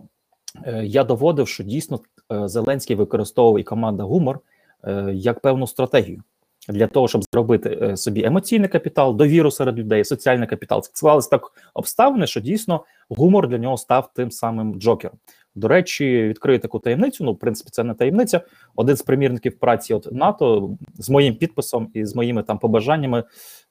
е, 0.66 0.86
я 0.86 1.04
доводив, 1.04 1.48
що 1.48 1.64
дійсно 1.64 2.00
е, 2.32 2.48
Зеленський 2.48 2.96
використовував 2.96 3.60
і 3.60 3.64
команда 3.64 4.04
гумор 4.04 4.40
е, 4.84 5.12
як 5.14 5.40
певну 5.40 5.68
стратегію 5.68 6.24
для 6.70 6.88
того, 6.88 7.08
щоб 7.08 7.24
зробити 7.34 7.80
е, 7.82 7.98
собі 7.98 8.24
емоційний 8.24 8.70
капітал, 8.70 9.16
довіру 9.16 9.52
серед 9.52 9.80
людей, 9.80 10.06
соціальний 10.06 10.48
капітал. 10.48 10.84
Склалися 10.84 11.30
так 11.30 11.52
обставини, 11.74 12.28
що 12.28 12.40
дійсно 12.40 12.84
гумор 13.10 13.48
для 13.48 13.58
нього 13.58 13.78
став 13.78 14.10
тим 14.14 14.32
самим 14.32 14.80
джокером. 14.80 15.18
До 15.56 15.68
речі, 15.68 16.24
відкрию 16.24 16.60
таку 16.60 16.80
таємницю. 16.80 17.24
Ну, 17.24 17.34
в 17.34 17.40
принципі, 17.40 17.70
це 17.74 17.84
не 17.84 17.94
таємниця. 17.94 18.42
Один 18.76 18.96
з 18.96 19.02
примірників 19.02 19.60
праці 19.60 19.94
от 19.94 20.12
НАТО 20.12 20.70
з 20.94 21.10
моїм 21.10 21.36
підписом 21.36 21.90
і 21.94 22.06
з 22.06 22.16
моїми 22.16 22.44
там 22.44 22.60
побажаннями 22.60 23.24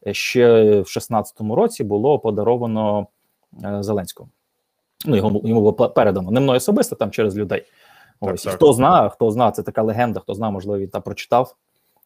е, 0.07 0.15
ще 0.15 0.63
в 0.81 0.85
16-му 0.85 1.55
році 1.55 1.85
було 1.85 2.19
подаровано 2.19 3.07
Зеленському. 3.81 4.29
Ну, 5.07 5.17
йому, 5.17 5.43
йому 5.45 5.61
було 5.61 5.73
передано. 5.73 6.31
Не 6.31 6.41
мною 6.41 6.57
особисто, 6.57 6.97
там 6.97 7.11
через 7.11 7.37
людей. 7.37 7.61
Так, 8.21 8.35
Ось. 8.35 8.43
Так. 8.43 8.55
Хто 8.55 8.73
знає, 8.73 9.09
хто 9.09 9.31
знає, 9.31 9.53
це 9.53 9.63
така 9.63 9.83
легенда, 9.83 10.21
хто 10.21 10.35
знає, 10.35 10.53
можливо, 10.53 10.79
він 10.79 10.89
там 10.89 11.03
прочитав. 11.03 11.57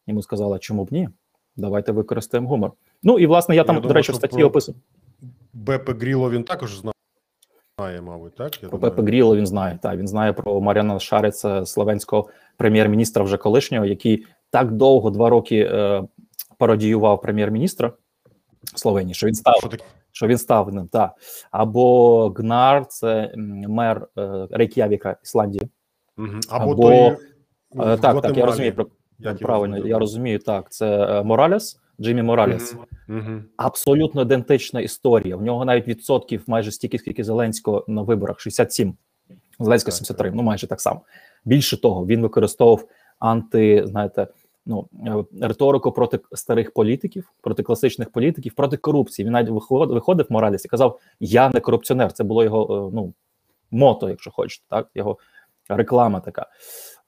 Йому 0.06 0.22
сказали, 0.22 0.58
чому 0.58 0.84
б 0.84 0.92
ні? 0.92 1.08
Давайте 1.56 1.92
використаємо 1.92 2.48
гумор. 2.48 2.72
Ну 3.02 3.18
і 3.18 3.26
власне 3.26 3.56
я 3.56 3.64
там, 3.64 3.76
Я 3.76 3.80
до 3.80 3.88
думаю, 3.88 3.94
речі, 3.94 4.12
в 4.12 4.14
статті 4.14 4.36
про- 4.36 4.46
описую. 4.46 4.78
Бепе 5.52 5.92
Гріло 5.92 6.30
він 6.30 6.44
також 6.44 6.80
знає, 7.78 8.00
мабуть, 8.02 8.34
так? 8.34 8.62
Я 8.62 8.68
Про. 8.68 8.78
Пепе 8.78 9.02
Гріло 9.02 9.36
він 9.36 9.46
знає. 9.46 9.78
Так, 9.82 9.96
він 9.98 10.08
знає 10.08 10.32
про 10.32 10.60
Маріана 10.60 10.98
Шарица, 11.00 11.66
словенського 11.66 12.28
прем'єр-міністра 12.56 13.24
вже 13.24 13.36
колишнього, 13.36 13.84
який 13.86 14.26
так 14.50 14.72
довго, 14.72 15.10
два 15.10 15.30
роки 15.30 15.68
е, 15.72 16.02
пародіював 16.58 17.20
прем'єр-міністра 17.20 17.92
Словенії, 18.74 19.14
що 19.14 19.26
він 19.26 19.34
став 19.34 19.54
Що 19.58 19.68
таке? 19.68 19.84
Що 20.16 20.26
він 20.26 20.38
став 20.38 20.74
ним. 20.74 20.88
Та. 20.88 21.14
Або 21.50 22.28
Гнар, 22.28 22.86
це 22.86 23.32
мер 23.68 24.08
е, 24.18 24.48
Рейк'явіка, 24.50 25.16
Ісландії. 25.22 25.68
Або, 26.48 26.72
Або- 26.72 26.82
той 26.82 27.16
Е, 27.74 27.94
в 27.94 28.00
так, 28.00 28.22
так, 28.22 28.36
я 28.36 28.46
розумію. 28.46 28.74
Про, 28.74 28.86
правильно, 29.34 29.86
я 29.86 29.98
розумію. 29.98 30.38
Так, 30.38 30.72
це 30.72 31.04
е, 31.04 31.22
Моралес, 31.22 31.80
Джиммі 32.00 32.22
Моралес. 32.22 32.76
Мгм. 33.08 33.44
Абсолютно 33.56 34.22
ідентична 34.22 34.80
історія. 34.80 35.36
В 35.36 35.42
нього 35.42 35.64
навіть 35.64 35.88
відсотків 35.88 36.44
майже 36.46 36.72
стільки, 36.72 36.98
скільки 36.98 37.24
Зеленського 37.24 37.84
на 37.88 38.02
виборах 38.02 38.40
67. 38.40 38.96
Зеленського 39.58 39.90
Так, 39.90 40.06
73, 40.06 40.30
ну 40.34 40.42
майже 40.42 40.66
так 40.66 40.80
само. 40.80 41.00
Більше 41.44 41.80
того, 41.80 42.06
він 42.06 42.22
використовував 42.22 42.84
анти, 43.18 43.82
знаєте, 43.86 44.26
ну 44.66 44.88
е, 45.06 45.46
риторику 45.46 45.92
проти 45.92 46.20
старих 46.32 46.72
політиків, 46.72 47.32
проти 47.40 47.62
класичних 47.62 48.10
політиків, 48.10 48.54
проти 48.54 48.76
корупції. 48.76 49.26
Він 49.26 49.32
навіть 49.32 49.48
виход- 49.48 49.92
виходив 49.92 50.26
Моралес 50.28 50.64
і 50.64 50.68
казав: 50.68 51.00
Я 51.20 51.48
не 51.48 51.60
корупціонер. 51.60 52.12
Це 52.12 52.24
було 52.24 52.44
його 52.44 52.88
е, 52.88 52.90
ну 52.94 53.14
мото, 53.70 54.08
якщо 54.08 54.30
хочете, 54.30 54.64
так 54.68 54.88
його 54.94 55.18
реклама 55.68 56.20
така. 56.20 56.46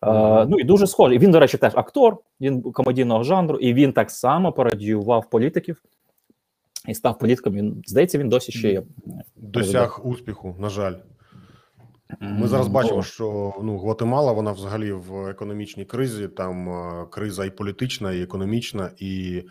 Е, 0.02 0.46
ну 0.46 0.58
і 0.58 0.64
дуже 0.64 0.86
схожий. 0.86 1.18
Він, 1.18 1.30
до 1.30 1.40
речі, 1.40 1.58
теж 1.58 1.72
актор, 1.76 2.16
він 2.40 2.62
комедійного 2.62 3.22
жанру, 3.22 3.58
і 3.58 3.74
він 3.74 3.92
так 3.92 4.10
само 4.10 4.52
пародіював 4.52 5.30
політиків 5.30 5.82
і 6.88 6.94
став 6.94 7.18
політиком. 7.18 7.52
Він 7.54 7.82
здається, 7.86 8.18
він 8.18 8.28
досі 8.28 8.52
ще 8.52 8.72
є. 8.72 8.82
Досяг 9.36 10.00
успіху, 10.04 10.56
на 10.58 10.68
жаль. 10.68 10.94
Ми 12.20 12.48
зараз 12.48 12.68
бачимо, 12.68 13.02
що 13.02 13.54
ну 13.62 13.78
Гватемала 13.78 14.32
вона 14.32 14.52
взагалі 14.52 14.92
в 14.92 15.28
економічній 15.28 15.84
кризі. 15.84 16.28
Там 16.28 16.68
е, 16.68 17.06
криза 17.10 17.44
і 17.44 17.50
політична, 17.50 18.12
і 18.12 18.22
економічна, 18.22 18.90
і 18.96 19.44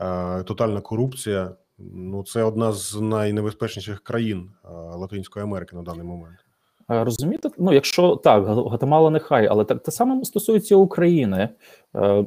е, 0.00 0.42
тотальна 0.42 0.80
корупція. 0.80 1.50
Ну 1.78 2.22
це 2.22 2.42
одна 2.42 2.72
з 2.72 3.00
найнебезпечніших 3.00 4.00
країн 4.00 4.50
е, 4.64 4.68
Латинської 4.72 5.42
Америки 5.42 5.76
на 5.76 5.82
даний 5.82 6.06
момент. 6.06 6.36
Е, 6.90 7.04
Розумієте, 7.04 7.50
ну 7.58 7.72
якщо 7.72 8.16
так, 8.16 8.46
Гватемала 8.46 9.10
нехай, 9.10 9.46
але 9.46 9.64
так 9.64 9.82
те 9.82 9.90
саме 9.90 10.24
стосується 10.24 10.76
України. 10.76 11.48
Е, 11.96 12.24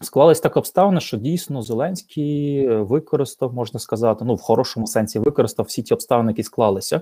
Склались 0.00 0.40
так 0.40 0.56
обставини, 0.56 1.00
що 1.00 1.16
дійсно 1.16 1.62
Зеленський 1.62 2.68
використав, 2.68 3.54
можна 3.54 3.80
сказати, 3.80 4.24
ну 4.24 4.34
в 4.34 4.40
хорошому 4.40 4.86
сенсі 4.86 5.18
використав 5.18 5.66
всі 5.66 5.82
ті 5.82 5.94
обставини, 5.94 6.32
які 6.32 6.42
склалися. 6.42 7.00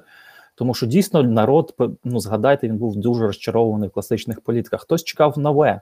Тому 0.55 0.75
що 0.75 0.87
дійсно 0.87 1.23
народ, 1.23 1.75
ну 2.05 2.21
згадайте, 2.21 2.69
він 2.69 2.77
був 2.77 2.97
дуже 2.97 3.27
розчарований 3.27 3.89
в 3.89 3.93
класичних 3.93 4.41
політиках. 4.41 4.81
Хтось 4.81 5.05
чекав 5.05 5.39
нове. 5.39 5.69
Е, 5.71 5.81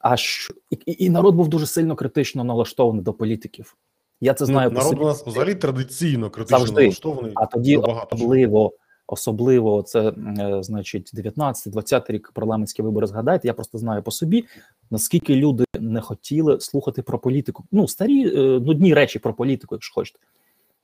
а 0.00 0.16
що, 0.16 0.54
і, 0.70 0.96
і 1.04 1.10
народ 1.10 1.34
був 1.34 1.48
дуже 1.48 1.66
сильно 1.66 1.96
критично 1.96 2.44
налаштований 2.44 3.02
до 3.02 3.12
політиків. 3.12 3.76
Я 4.20 4.34
це 4.34 4.46
знаю 4.46 4.70
Ну, 4.72 4.78
народ 4.78 4.98
у 5.00 5.04
нас 5.04 5.26
взагалі 5.26 5.54
традиційно 5.54 6.30
критично 6.30 6.58
Завжди. 6.58 6.82
налаштований. 6.82 7.32
А 7.34 7.46
тоді 7.46 7.76
особливо, 7.76 8.72
особливо 9.06 9.82
це 9.82 10.00
е, 10.38 10.62
значить 10.62 11.14
19-20 11.14 12.12
рік 12.12 12.30
парламентські 12.34 12.82
вибори. 12.82 13.06
Згадайте, 13.06 13.48
я 13.48 13.54
просто 13.54 13.78
знаю 13.78 14.02
по 14.02 14.10
собі, 14.10 14.44
наскільки 14.90 15.36
люди 15.36 15.64
не 15.80 16.00
хотіли 16.00 16.60
слухати 16.60 17.02
про 17.02 17.18
політику. 17.18 17.64
Ну, 17.72 17.88
старі 17.88 18.28
е, 18.28 18.60
нудні 18.60 18.94
речі 18.94 19.18
про 19.18 19.34
політику, 19.34 19.74
якщо 19.74 19.94
хочете. 19.94 20.18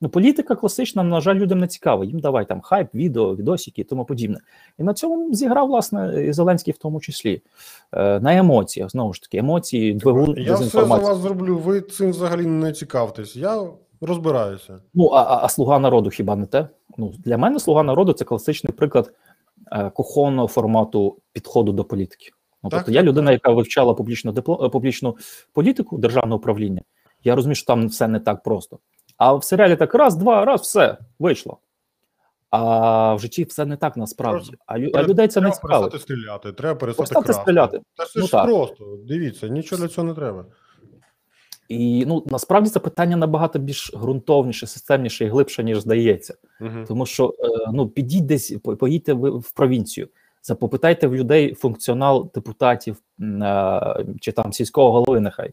Ну, 0.01 0.09
політика 0.09 0.55
класична, 0.55 1.03
на 1.03 1.21
жаль, 1.21 1.35
людям 1.35 1.59
не 1.59 1.67
цікава. 1.67 2.05
Їм 2.05 2.19
давай 2.19 2.45
там 2.45 2.61
хайп, 2.61 2.95
відео, 2.95 3.35
відосики 3.35 3.81
і 3.81 3.83
тому 3.83 4.05
подібне. 4.05 4.39
І 4.77 4.83
на 4.83 4.93
цьому 4.93 5.33
зіграв, 5.33 5.67
власне, 5.67 6.25
і 6.27 6.33
Зеленський 6.33 6.73
в 6.73 6.77
тому 6.77 6.99
числі. 6.99 7.41
Е, 7.91 8.19
на 8.19 8.37
емоціях, 8.37 8.89
знову 8.89 9.13
ж 9.13 9.21
таки, 9.21 9.37
емоції, 9.37 9.93
двигун 9.93 10.35
Я 10.37 10.55
все 10.55 10.65
за 10.65 10.83
вас 10.83 11.17
зроблю. 11.17 11.57
Ви 11.57 11.81
цим 11.81 12.09
взагалі 12.09 12.45
не 12.45 12.73
цікавтесь. 12.73 13.35
Я 13.35 13.63
розбираюся. 14.01 14.79
Ну, 14.93 15.07
а, 15.07 15.21
а, 15.21 15.45
а 15.45 15.49
слуга 15.49 15.79
народу 15.79 16.09
хіба 16.09 16.35
не 16.35 16.45
те? 16.45 16.67
Ну, 16.97 17.13
для 17.17 17.37
мене 17.37 17.59
слуга 17.59 17.83
народу 17.83 18.13
це 18.13 18.25
класичний 18.25 18.73
приклад 18.73 19.13
е, 19.71 19.89
кухонного 19.89 20.47
формату 20.47 21.17
підходу 21.33 21.71
до 21.71 21.83
політики. 21.83 22.31
Ну, 22.63 22.69
Так, 22.69 22.79
тобто, 22.79 22.91
я 22.91 22.99
так, 22.99 23.07
людина, 23.07 23.31
яка 23.31 23.51
вивчала 23.51 23.93
публічну 23.93 24.31
дипло, 24.31 24.65
е, 24.65 24.69
публічну 24.69 25.17
політику, 25.53 25.97
державне 25.97 26.35
управління. 26.35 26.81
Я 27.23 27.35
розумію, 27.35 27.55
що 27.55 27.65
там 27.65 27.87
все 27.87 28.07
не 28.07 28.19
так 28.19 28.43
просто. 28.43 28.79
А 29.21 29.33
в 29.33 29.43
серіалі 29.43 29.75
так 29.75 29.95
раз, 29.95 30.15
два, 30.15 30.45
раз, 30.45 30.61
все 30.61 30.97
вийшло. 31.19 31.57
А 32.49 33.13
в 33.13 33.19
житті 33.19 33.43
все 33.43 33.65
не 33.65 33.77
так 33.77 33.97
насправді. 33.97 34.51
А, 34.65 34.73
а 34.73 35.03
людей 35.03 35.27
це 35.27 35.41
не 35.41 35.45
треба 35.47 35.55
цікавить. 35.55 35.61
перестати 35.91 35.99
стріляти, 35.99 36.51
треба 36.51 36.75
перестати 36.75 36.97
Перестати 37.13 37.25
красти. 37.25 37.41
стріляти. 37.41 37.81
Та 37.95 38.05
це 38.05 38.19
Ну 38.19 38.25
ж 38.25 38.31
так. 38.31 38.45
просто. 38.45 38.97
Дивіться, 39.07 39.47
нічого 39.47 39.81
для 39.81 39.87
цього 39.87 40.07
не 40.07 40.13
треба. 40.13 40.45
І 41.69 42.05
ну 42.07 42.23
насправді 42.25 42.69
це 42.69 42.79
питання 42.79 43.17
набагато 43.17 43.59
більш 43.59 43.93
ґрунтовніше, 43.95 44.67
системніше 44.67 45.25
і 45.25 45.29
глибше, 45.29 45.63
ніж 45.63 45.79
здається. 45.79 46.35
Угу. 46.61 46.85
Тому 46.87 47.05
що 47.05 47.35
е, 47.39 47.47
ну 47.73 47.89
підіть 47.89 48.25
десь, 48.25 48.53
поїдьте 48.79 49.13
ви 49.13 49.29
в 49.29 49.51
провінцію, 49.51 50.07
запопитайте 50.43 51.07
в 51.07 51.15
людей 51.15 51.53
функціонал 51.53 52.31
депутатів 52.33 52.97
е, 53.21 54.05
чи 54.21 54.31
там 54.31 54.53
сільського 54.53 54.91
голови, 54.91 55.19
нехай 55.19 55.51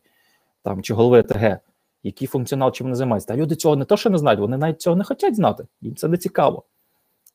там 0.63 0.83
чи 0.83 0.95
голови 0.95 1.23
ТГ, 1.23 1.59
який 2.02 2.28
функціонал 2.28 2.73
чим 2.73 2.87
вони 2.87 2.97
займаються. 2.97 3.28
Та 3.28 3.37
люди 3.37 3.57
цього 3.57 3.76
не 3.76 3.85
то, 3.85 3.97
що 3.97 4.11
не 4.11 4.19
знають, 4.19 4.40
вони 4.40 4.57
навіть 4.57 4.81
цього 4.81 4.97
не 4.97 5.05
хочуть 5.05 5.37
знати. 5.37 5.67
Їм 5.81 5.97
це 5.97 6.09
не 6.09 6.17
цікаво. 6.17 6.62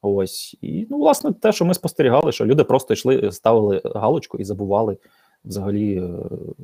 Ось 0.01 0.58
і 0.62 0.88
ну, 0.89 0.98
власне, 0.98 1.34
те, 1.34 1.51
що 1.51 1.65
ми 1.65 1.74
спостерігали, 1.74 2.32
що 2.32 2.46
люди 2.46 2.63
просто 2.63 2.93
йшли, 2.93 3.32
ставили 3.32 3.82
галочку 3.96 4.38
і 4.38 4.43
забували 4.43 4.98
взагалі, 5.46 5.98
е, 5.98 6.10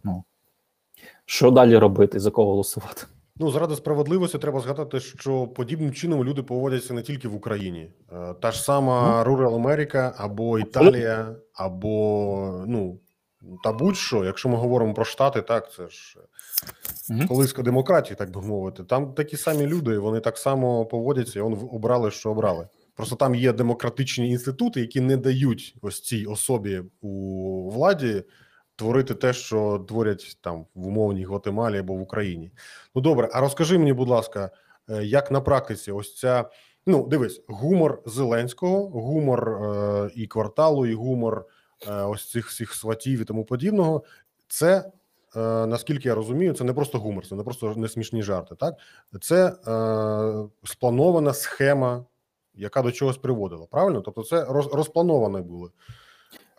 ну 0.03 0.23
що 1.25 1.51
далі 1.51 1.77
робити, 1.77 2.19
за 2.19 2.31
кого 2.31 2.51
голосувати. 2.51 3.03
Ну, 3.35 3.51
заради 3.51 3.75
справедливості 3.75 4.37
треба 4.37 4.59
згадати, 4.59 4.99
що 4.99 5.47
подібним 5.47 5.93
чином 5.93 6.23
люди 6.23 6.43
поводяться 6.43 6.93
не 6.93 7.01
тільки 7.01 7.27
в 7.27 7.35
Україні, 7.35 7.89
Е, 8.13 8.33
та 8.33 8.51
ж 8.51 8.63
сама 8.63 9.23
Rural 9.23 9.55
Америка 9.55 10.13
або 10.17 10.59
Італія, 10.59 11.35
або 11.53 12.63
ну 12.67 12.99
та 13.63 13.73
будь-що, 13.73 14.25
якщо 14.25 14.49
ми 14.49 14.57
говоримо 14.57 14.93
про 14.93 15.05
штати, 15.05 15.41
так 15.41 15.71
це 15.71 15.87
ж 15.87 16.17
Мгм. 17.09 17.27
колиска 17.27 17.61
демократії, 17.61 18.15
так 18.15 18.31
би 18.31 18.41
мовити. 18.41 18.83
Там 18.83 19.13
такі 19.13 19.37
самі 19.37 19.67
люди, 19.67 19.97
вони 19.97 20.19
так 20.19 20.37
само 20.37 20.85
поводяться, 20.85 21.39
і 21.39 21.41
вони 21.41 21.57
обрали, 21.71 22.11
що 22.11 22.31
обрали. 22.31 22.67
Просто 22.95 23.15
там 23.15 23.35
є 23.35 23.53
демократичні 23.53 24.29
інститути, 24.29 24.81
які 24.81 25.01
не 25.01 25.17
дають 25.17 25.75
ось 25.81 26.01
цій 26.01 26.25
особі 26.25 26.81
у 27.01 27.69
владі 27.69 28.23
творити 28.75 29.13
те, 29.13 29.33
що 29.33 29.85
творять 29.87 30.37
там 30.41 30.65
в 30.75 30.87
умовній 30.87 31.25
Гватемалі 31.25 31.77
або 31.77 31.93
в 31.93 32.01
Україні. 32.01 32.51
Ну 32.95 33.01
добре, 33.01 33.29
а 33.33 33.41
розкажи 33.41 33.77
мені, 33.77 33.93
будь 33.93 34.09
ласка, 34.09 34.51
е, 34.89 35.03
як 35.03 35.31
на 35.31 35.41
практиці 35.41 35.91
ось 35.91 36.15
ця. 36.15 36.49
Ну, 36.85 37.07
дивись, 37.07 37.41
гумор 37.47 38.01
Зеленського, 38.05 38.87
гумор 38.87 39.49
е, 39.49 40.09
і 40.15 40.27
кварталу, 40.27 40.85
і 40.85 40.93
гумор 40.93 41.45
е, 41.87 41.93
ось 41.93 42.29
цих 42.29 42.47
всіх 42.47 42.73
сватів 42.73 43.21
і 43.21 43.25
тому 43.25 43.45
подібного. 43.45 44.03
Це 44.47 44.91
наскільки 45.67 46.09
я 46.09 46.15
розумію, 46.15 46.53
це 46.53 46.63
не 46.63 46.73
просто 46.73 46.99
гумор, 46.99 47.27
це 47.27 47.35
не 47.35 47.43
просто 47.43 47.73
не 47.77 47.87
смішні 47.87 48.23
жарти. 48.23 48.55
Так, 48.55 48.75
це 49.21 49.47
е, 49.47 50.49
спланована 50.63 51.33
схема, 51.33 52.05
яка 52.55 52.81
до 52.81 52.91
чогось 52.91 53.17
приводила. 53.17 53.65
Правильно? 53.71 54.01
Тобто, 54.01 54.23
це 54.23 54.45
роз, 54.45 54.67
розплановане 54.73 55.41
було. 55.41 55.71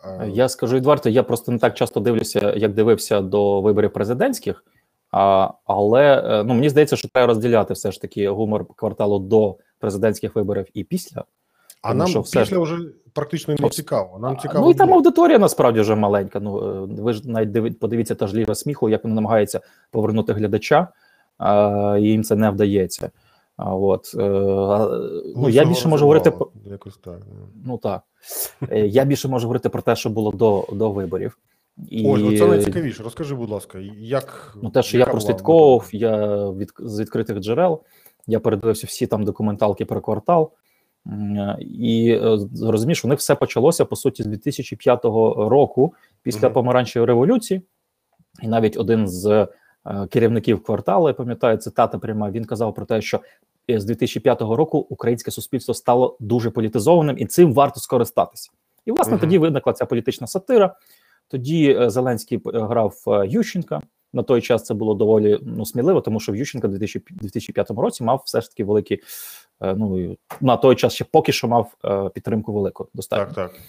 Е, 0.05 0.29
Я 0.29 0.49
скажу 0.49 0.75
відверто, 0.75 1.09
я 1.09 1.23
просто 1.23 1.51
не 1.51 1.59
так 1.59 1.73
часто 1.73 1.99
дивлюся, 1.99 2.53
як 2.57 2.73
дивився 2.73 3.21
до 3.21 3.61
виборів 3.61 3.93
президентських. 3.93 4.63
А, 5.11 5.51
але 5.65 6.23
е, 6.25 6.43
ну 6.43 6.53
мені 6.53 6.69
здається, 6.69 6.95
що 6.95 7.07
треба 7.09 7.27
розділяти 7.27 7.73
все 7.73 7.91
ж 7.91 8.01
таки 8.01 8.29
гумор 8.29 8.65
кварталу 8.75 9.19
до 9.19 9.57
президентських 9.79 10.35
виборів 10.35 10.65
і 10.73 10.83
після. 10.83 11.23
А 11.81 11.91
тому 11.91 12.03
нам 12.03 12.21
все 12.21 12.39
після 12.39 12.59
вже 12.59 12.77
практично 13.13 13.55
не 13.59 13.69
цікаво. 13.69 14.19
Нам 14.19 14.37
цікаво. 14.37 14.65
ну 14.65 14.71
і 14.71 14.73
там 14.73 14.93
аудиторія 14.93 15.39
насправді 15.39 15.81
вже 15.81 15.95
маленька. 15.95 16.39
Ну 16.39 16.59
е, 16.59 17.01
ви 17.01 17.13
ж 17.13 17.29
навіть 17.29 17.79
подивіться 17.79 18.15
та 18.15 18.27
ж 18.27 18.35
ліга 18.35 18.55
сміху, 18.55 18.89
як 18.89 19.03
вони 19.03 19.15
намагаються 19.15 19.61
повернути 19.91 20.33
глядача, 20.33 20.87
а, 21.37 21.97
і 21.99 22.03
їм 22.03 22.23
це 22.23 22.35
не 22.35 22.49
вдається. 22.49 23.11
А, 23.57 23.75
от, 23.75 24.15
е, 24.17 24.23
а, 24.23 24.89
ну, 25.35 25.49
я 25.49 25.65
більше 25.65 25.87
можу 25.87 26.05
говорити 26.05 26.31
про 26.31 26.51
якось 26.65 26.97
так. 26.97 27.19
ну 27.65 27.77
так. 27.77 28.01
Е, 28.71 28.87
Я 28.87 29.05
більше 29.05 29.27
можу 29.27 29.47
говорити 29.47 29.69
про 29.69 29.81
те, 29.81 29.95
що 29.95 30.09
було 30.09 30.31
до, 30.31 30.67
до 30.71 30.91
виборів. 30.91 31.37
І, 31.89 32.07
Ось, 32.07 32.21
оце 32.21 32.47
найцікавіше. 32.47 33.03
Розкажи, 33.03 33.35
будь 33.35 33.49
ласка, 33.49 33.79
як 33.99 34.57
Ну, 34.61 34.69
те, 34.69 34.83
що 34.83 34.97
я 34.97 35.05
прослідковував, 35.05 35.89
я 35.91 36.45
від 36.49 36.71
з 36.79 36.99
відкритих 36.99 37.39
джерел, 37.39 37.81
я 38.27 38.39
передивився 38.39 38.87
всі 38.87 39.07
там 39.07 39.23
документалки 39.23 39.85
про 39.85 40.01
квартал. 40.01 40.51
Е, 41.07 41.57
І 41.59 42.09
е, 42.11 42.37
розумієш, 42.61 43.05
у 43.05 43.07
них 43.07 43.19
все 43.19 43.35
почалося 43.35 43.85
по 43.85 43.95
суті 43.95 44.23
з 44.23 44.25
2005 44.25 45.05
року, 45.49 45.93
після 46.23 46.47
Мгм. 46.47 46.53
помаранчевої 46.53 47.07
революції. 47.07 47.61
І 48.41 48.47
навіть 48.47 48.77
один 48.77 49.07
з 49.07 49.25
е, 49.27 49.47
керівників 50.09 50.63
кварталу, 50.63 51.07
я 51.07 51.13
пам'ятаю, 51.13 51.57
цитата 51.57 51.99
пряма, 51.99 52.31
він 52.31 52.45
казав 52.45 52.73
про 52.73 52.85
те, 52.85 53.01
що 53.01 53.19
з 53.69 53.85
2005 53.85 54.41
року 54.41 54.77
українське 54.89 55.31
суспільство 55.31 55.73
стало 55.73 56.17
дуже 56.19 56.49
політизованим, 56.49 57.17
і 57.19 57.25
цим 57.25 57.53
варто 57.53 57.79
скористатися. 57.79 58.51
І 58.85 58.91
власне 58.91 59.13
Мгм. 59.13 59.21
тоді 59.21 59.37
виникла 59.37 59.73
ця 59.73 59.85
політична 59.85 60.27
сатира. 60.27 60.75
Тоді 61.27 61.79
Зеленський 61.87 62.41
грав 62.45 62.93
Ющенка. 63.27 63.81
На 64.13 64.23
той 64.23 64.41
час 64.41 64.63
це 64.63 64.73
було 64.73 64.93
доволі 64.93 65.39
ну, 65.41 65.65
сміливо, 65.65 66.01
тому 66.01 66.19
що 66.19 66.31
в 66.31 66.35
Ющенка 66.35 66.67
в 66.67 66.71
2005 66.71 67.71
році 67.71 68.03
мав 68.03 68.23
все 68.25 68.41
ж 68.41 68.49
таки 68.49 68.63
великі. 68.63 68.99
Е, 69.61 69.75
Ну 69.77 70.15
на 70.41 70.57
той 70.57 70.75
час 70.75 70.93
ще 70.93 71.05
поки 71.11 71.31
що 71.31 71.47
мав 71.47 71.73
е, 71.85 72.09
підтримку 72.09 72.53
велику 72.53 72.87
достатньо. 72.93 73.33
Так, 73.35 73.53
так. 73.53 73.61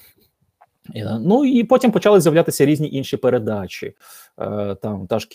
Е, 0.96 1.18
Ну 1.20 1.44
і 1.44 1.64
потім 1.64 1.90
почали 1.90 2.20
з'являтися 2.20 2.66
різні 2.66 2.90
інші 2.92 3.16
передачі. 3.16 3.94
Там 4.82 5.06
та 5.06 5.18
ж 5.18 5.28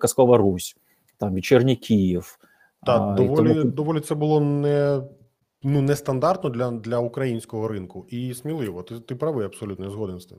Казкова 0.00 0.36
Русь, 0.36 0.76
там 1.18 1.34
Вечірній 1.34 1.76
Київ. 1.76 2.38
Та 2.86 3.00
А, 3.00 3.12
і 3.12 3.16
доволі, 3.16 3.54
тому- 3.54 3.64
доволі 3.64 4.00
це 4.00 4.14
було 4.14 4.40
не 4.40 5.02
ну 5.62 5.82
нестандартно 5.82 6.50
для, 6.50 6.70
для 6.70 6.98
українського 6.98 7.68
ринку 7.68 8.06
і 8.08 8.34
сміливо. 8.34 8.82
Ти, 8.82 9.00
ти 9.00 9.14
правий, 9.14 9.46
абсолютно 9.46 9.90
згоден 9.90 10.20
з 10.20 10.26
тим. 10.26 10.38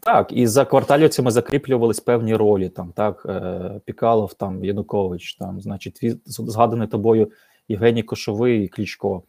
Так, 0.00 0.32
і 0.32 0.46
за 0.46 0.64
кварталівцями 0.64 1.30
закріплювались 1.30 2.00
певні 2.00 2.34
ролі. 2.34 2.68
Там 2.68 2.92
так 2.92 3.26
Пікалов, 3.84 4.34
там 4.34 4.64
Янукович, 4.64 5.34
там, 5.34 5.60
значить, 5.60 6.00
згаданий 6.26 6.88
тобою 6.88 7.30
Євгеній 7.70 8.02
Кошовий 8.02 8.64
і 8.64 8.68
Клічко. 8.68 9.22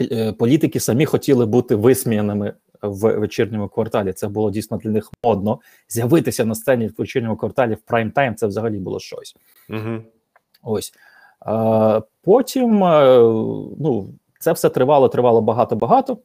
Е, 0.00 0.32
Політики 0.32 0.80
самі 0.80 1.06
хотіли 1.06 1.46
бути 1.46 1.74
висміяними 1.74 2.54
в 2.82 3.18
вечірньому 3.18 3.68
кварталі. 3.68 4.12
Це 4.12 4.28
було 4.28 4.50
дійсно 4.50 4.76
для 4.76 4.90
них 4.90 5.10
модно. 5.24 5.60
З'явитися 5.88 6.44
на 6.44 6.54
сцені 6.54 6.86
в 6.86 6.94
вечірньому 6.98 7.36
кварталі 7.36 7.74
в 7.74 7.92
прайм-тайм 7.92 8.34
це 8.34 8.46
взагалі 8.46 8.78
було 8.78 9.00
щось. 9.00 9.36
Угу. 9.70 10.02
Ось. 10.62 10.92
А, 11.40 12.00
потім 12.22 12.84
е, 12.84 13.18
ну, 13.78 14.14
це 14.38 14.52
все 14.52 14.68
тривало, 14.68 15.08
тривало 15.08 15.40
багато-багато. 15.40 16.18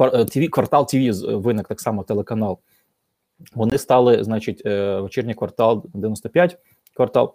Е, 0.00 0.48
квартал 0.48 0.86
ТВ 0.88 1.36
виник 1.36 1.68
так 1.68 1.80
само 1.80 2.02
телеканал. 2.02 2.58
Вони 3.54 3.78
стали, 3.78 4.24
значить, 4.24 4.64
вечірній 5.00 5.34
квартал 5.34 5.84
95 5.94 6.58
квартал 6.94 7.34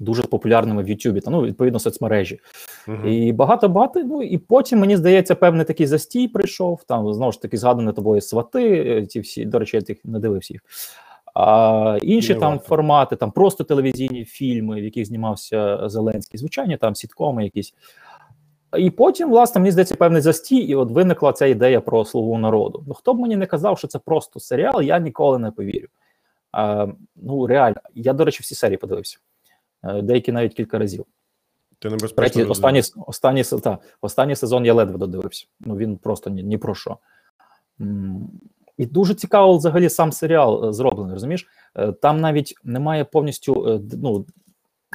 дуже 0.00 0.22
популярними 0.22 0.82
в 0.82 0.88
Ютубі, 0.88 1.20
та 1.20 1.30
ну, 1.30 1.42
відповідно, 1.42 1.78
соцмережі. 1.78 2.40
Угу. 2.88 3.08
І 3.08 3.32
багато 3.32 3.68
багато. 3.68 4.04
Ну 4.04 4.22
і 4.22 4.38
потім 4.38 4.78
мені 4.78 4.96
здається, 4.96 5.34
певний 5.34 5.66
такий 5.66 5.86
застій 5.86 6.28
прийшов. 6.28 6.82
Там 6.88 7.14
знову 7.14 7.32
ж 7.32 7.42
таки 7.42 7.56
згадані 7.56 7.92
тобою 7.92 8.20
свати. 8.20 8.84
е, 8.86 9.06
Ті 9.06 9.20
всі, 9.20 9.44
до 9.44 9.58
речі, 9.58 9.76
я 9.76 9.82
тих 9.82 10.04
не 10.04 10.18
дивився 10.18 10.54
їх. 10.54 10.62
А 11.34 11.98
інші 12.02 12.34
Не 12.34 12.40
там 12.40 12.52
варто. 12.52 12.66
формати, 12.66 13.16
там 13.16 13.30
просто 13.30 13.64
телевізійні 13.64 14.24
фільми, 14.24 14.80
в 14.80 14.84
яких 14.84 15.06
знімався 15.06 15.88
Зеленський, 15.88 16.38
звичайні 16.38 16.76
там 16.76 16.94
сіткоми 16.94 17.44
якісь. 17.44 17.74
І 18.78 18.90
потім, 18.90 19.30
власне, 19.30 19.60
мені 19.60 19.70
здається, 19.72 19.94
певний 19.94 20.22
застій, 20.22 20.56
і 20.56 20.74
от 20.74 20.90
виникла 20.90 21.32
ця 21.32 21.46
ідея 21.46 21.80
про 21.80 22.04
слугу 22.04 22.38
народу. 22.38 22.84
Ну 22.86 22.94
хто 22.94 23.14
б 23.14 23.18
мені 23.18 23.36
не 23.36 23.46
казав, 23.46 23.78
що 23.78 23.88
це 23.88 23.98
просто 23.98 24.40
серіал, 24.40 24.82
я 24.82 24.98
ніколи 24.98 25.38
не 25.38 25.50
повірю. 25.50 25.88
А, 26.52 26.86
ну 27.16 27.46
реально, 27.46 27.76
я, 27.94 28.12
до 28.12 28.24
речі, 28.24 28.38
всі 28.42 28.54
серії 28.54 28.76
подивився. 28.76 29.18
Е, 29.88 30.02
Деякі 30.02 30.32
навіть 30.32 30.54
кілька 30.54 30.78
разів. 30.78 31.04
Ти 31.78 31.88
небезпечно. 31.88 32.16
Третій, 32.16 32.38
людина. 32.38 32.52
останній, 32.52 32.82
останній, 33.06 33.44
та, 33.44 33.78
останній 34.00 34.36
сезон 34.36 34.66
я 34.66 34.74
ледве 34.74 34.98
додивився. 34.98 35.46
Ну 35.60 35.76
він 35.76 35.96
просто 35.96 36.30
ні, 36.30 36.42
ні 36.42 36.58
про 36.58 36.74
що. 36.74 36.96
І 38.78 38.86
дуже 38.86 39.14
цікаво 39.14 39.56
взагалі 39.56 39.88
сам 39.88 40.12
серіал 40.12 40.68
е, 40.68 40.72
зроблений. 40.72 41.12
Розумієш? 41.12 41.46
Е, 41.74 41.92
Там 41.92 42.20
навіть 42.20 42.54
немає 42.64 43.04
повністю, 43.04 43.80
ну 43.92 44.26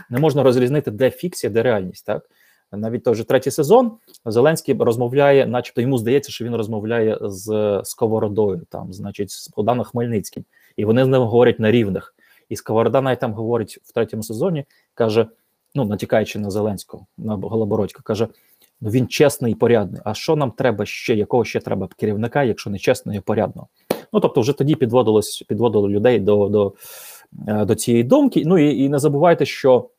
не 0.09 0.19
можна 0.19 0.43
розрізнити, 0.43 0.91
де 0.91 1.11
фікція, 1.11 1.53
де 1.53 1.63
реальність. 1.63 2.05
Так 2.05 2.29
навіть 2.71 3.03
той 3.03 3.15
же 3.15 3.23
третій 3.23 3.51
сезон 3.51 3.91
Зеленський 4.25 4.75
розмовляє, 4.79 5.47
начебто 5.47 5.81
йому 5.81 5.97
здається, 5.97 6.31
що 6.31 6.45
він 6.45 6.55
розмовляє 6.55 7.17
з 7.21 7.81
Сковородою, 7.83 8.61
там, 8.69 8.93
значить, 8.93 9.31
з 9.31 9.49
Богданом 9.49 9.85
Хмельницьким, 9.85 10.45
і 10.75 10.85
вони 10.85 11.05
з 11.05 11.07
ним 11.07 11.21
говорять 11.21 11.59
на 11.59 11.71
рівних. 11.71 12.15
І 12.51 12.55
Сковорода 12.55 13.01
навіть 13.01 13.19
там 13.19 13.33
говорить 13.33 13.79
в 13.83 13.91
третьому 13.91 14.23
сезоні, 14.23 14.65
каже: 14.93 15.27
ну 15.75 15.85
натякаючи 15.85 16.39
на 16.39 16.49
Зеленського, 16.49 17.05
на 17.17 17.35
Голобородька, 17.35 18.01
каже: 18.03 18.27
ну 18.81 18.89
він 18.89 19.07
чесний 19.07 19.51
і 19.51 19.55
порядний. 19.55 20.01
А 20.05 20.13
що 20.13 20.35
нам 20.35 20.51
треба 20.51 20.85
ще? 20.85 21.15
Якого 21.15 21.45
ще 21.45 21.59
треба 21.59 21.89
керівника, 21.97 22.43
якщо 22.43 22.69
не 22.69 22.79
чесного 22.79 23.17
і 23.17 23.21
порядного? 23.21 23.67
Ну 24.13 24.19
тобто, 24.19 24.41
вже 24.41 24.53
тоді 24.53 24.75
підводилось, 24.75 25.43
підводило 25.47 25.89
людей 25.89 26.19
до, 26.19 26.49
до, 26.49 26.73
е, 27.47 27.65
до 27.65 27.75
цієї 27.75 28.03
думки. 28.03 28.43
Ну 28.45 28.57
і, 28.57 28.77
і 28.77 28.89
не 28.89 28.99
забувайте, 28.99 29.45
що 29.45 29.89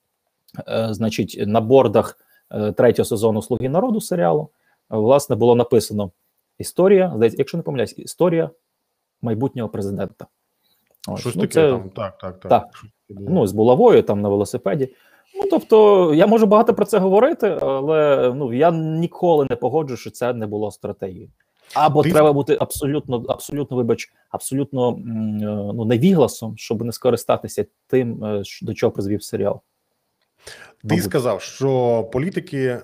е, 0.69 0.89
значить 0.91 1.45
на 1.47 1.61
бордах 1.61 2.19
е, 2.51 2.73
третього 2.73 3.07
сезону 3.07 3.43
Слуги 3.43 3.69
народу 3.69 4.01
серіалу 4.01 4.49
е, 4.93 4.97
власне 4.97 5.37
було 5.37 5.55
написано 5.55 6.11
історія, 6.59 7.13
здається, 7.17 7.37
якщо 7.39 7.57
не 7.57 7.63
помиляюсь, 7.63 7.99
історія 7.99 8.51
майбутнього 9.23 9.69
президента. 9.69 10.27
Ось, 11.09 11.21
Щось 11.21 11.35
ну, 11.35 11.41
таке 11.41 11.55
це, 11.55 11.71
там. 11.71 11.91
Так, 11.91 12.19
так, 12.19 12.41
так. 12.41 12.51
Так. 12.51 12.69
Ну, 13.09 13.47
з 13.47 13.53
булавою 13.53 14.03
там 14.03 14.21
на 14.21 14.29
велосипеді. 14.29 14.89
Ну, 15.35 15.49
тобто, 15.51 16.15
я 16.15 16.27
можу 16.27 16.47
багато 16.47 16.75
про 16.75 16.85
це 16.85 16.99
говорити, 16.99 17.59
але 17.61 18.33
ну, 18.37 18.53
я 18.53 18.71
ніколи 18.71 19.47
не 19.51 19.57
погоджу, 19.57 19.97
що 19.97 20.11
це 20.11 20.33
не 20.33 20.47
було 20.47 20.71
стратегією. 20.71 21.29
Або 21.75 22.03
Ти- 22.03 22.13
треба 22.13 22.33
бути 22.33 22.59
абсолютно, 22.61 23.25
абсолютно, 23.29 23.77
вибач, 23.77 24.13
абсолютно 24.31 24.91
е, 24.91 24.95
ну, 25.75 25.85
невігласом, 25.85 26.57
щоб 26.57 26.83
не 26.83 26.93
скористатися 26.93 27.67
тим, 27.87 28.25
е, 28.25 28.43
до 28.63 28.75
чого 28.75 28.91
призвів 28.91 29.23
серіал. 29.23 29.61
Ти 30.89 31.01
сказав, 31.01 31.43
що 31.43 32.03
політики 32.13 32.67
е, 32.67 32.83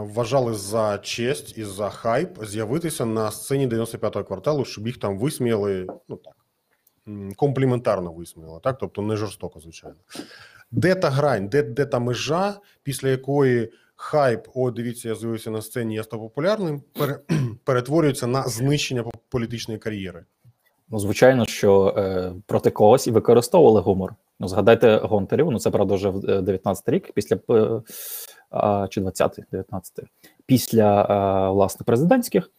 вважали 0.00 0.54
за 0.54 0.98
честь 0.98 1.58
і 1.58 1.64
за 1.64 1.88
хайп 1.90 2.44
з'явитися 2.44 3.04
на 3.06 3.30
сцені 3.30 3.68
95-го 3.68 4.24
кварталу, 4.24 4.64
щоб 4.64 4.86
їх 4.86 4.98
там 4.98 5.18
висміяли, 5.18 5.86
ну 6.08 6.16
так 6.16 6.34
компліментарно 7.36 8.12
висміяли, 8.12 8.60
так, 8.62 8.78
тобто 8.80 9.02
не 9.02 9.16
жорстоко, 9.16 9.60
звичайно. 9.60 9.96
Де 10.70 10.94
та 10.94 11.10
грань, 11.10 11.48
де, 11.48 11.62
де 11.62 11.86
та 11.86 11.98
межа, 11.98 12.60
після 12.82 13.08
якої 13.08 13.72
хайп, 13.96 14.48
о, 14.54 14.70
дивіться, 14.70 15.08
я 15.08 15.14
з'явився 15.14 15.50
на 15.50 15.62
сцені, 15.62 15.94
я 15.94 16.04
став 16.04 16.20
популярним, 16.20 16.82
пере, 16.92 17.18
перетворюється 17.64 18.26
на 18.26 18.42
знищення 18.42 19.04
політичної 19.28 19.80
кар'єри. 19.80 20.24
Ну, 20.90 20.98
звичайно, 20.98 21.46
що 21.46 21.94
е, 21.96 22.32
проти 22.46 22.70
когось 22.70 23.06
і 23.06 23.10
використовували 23.10 23.80
гумор. 23.80 24.14
Ну, 24.40 24.48
згадайте 24.48 24.96
Гонтарів, 24.96 25.50
ну 25.50 25.58
це 25.58 25.70
правда 25.70 25.94
вже 25.94 26.08
в 26.08 26.30
е, 26.30 26.42
19 26.42 26.88
рік, 26.88 27.12
після 27.12 27.36
е, 27.36 27.38
чи 28.90 29.00
20-й, 29.00 29.44
19-й, 29.52 30.06
після 30.46 31.02
е, 31.02 31.50
власне 31.52 31.84
президентських. 31.84 32.50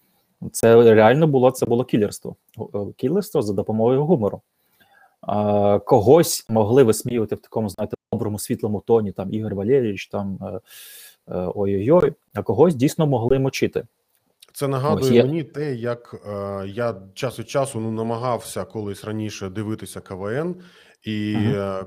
Це 0.52 0.94
реально 0.94 1.28
було 1.28 1.52
це 1.52 1.66
було 1.66 1.84
кілерство. 1.84 2.36
Е, 2.76 2.80
Кілерство 2.98 3.42
за 3.42 3.54
допомогою 3.54 4.06
гумору. 4.06 4.42
А, 5.22 5.80
когось 5.80 6.46
могли 6.50 6.84
висміювати 6.84 7.36
в 7.36 7.40
такому, 7.40 7.70
знаєте, 7.70 7.96
доброму 8.14 8.40
світлому 8.40 8.84
тоні, 8.86 9.12
там 9.12 9.34
Ігор 9.34 9.56
Валерійович, 9.56 10.08
там 10.08 10.40
е, 10.42 10.46
е, 11.28 11.52
ой-ой-ой, 11.56 12.14
а 12.34 12.44
когось 12.44 12.76
дійсно 12.76 13.08
могли 13.08 13.40
мочити. 13.40 13.84
Це 14.54 14.68
нагадує 14.68 15.22
Ось 15.22 15.28
мені 15.28 15.44
те, 15.44 15.76
як 15.76 16.16
е, 16.26 16.68
я 16.68 16.96
час 17.14 17.40
від 17.40 17.50
часу 17.50 17.80
ну 17.80 17.92
намагався 17.92 18.66
колись 18.66 19.04
раніше 19.06 19.50
дивитися 19.50 20.00
КВН, 20.00 20.56
і 21.04 21.34
е, 21.34 21.86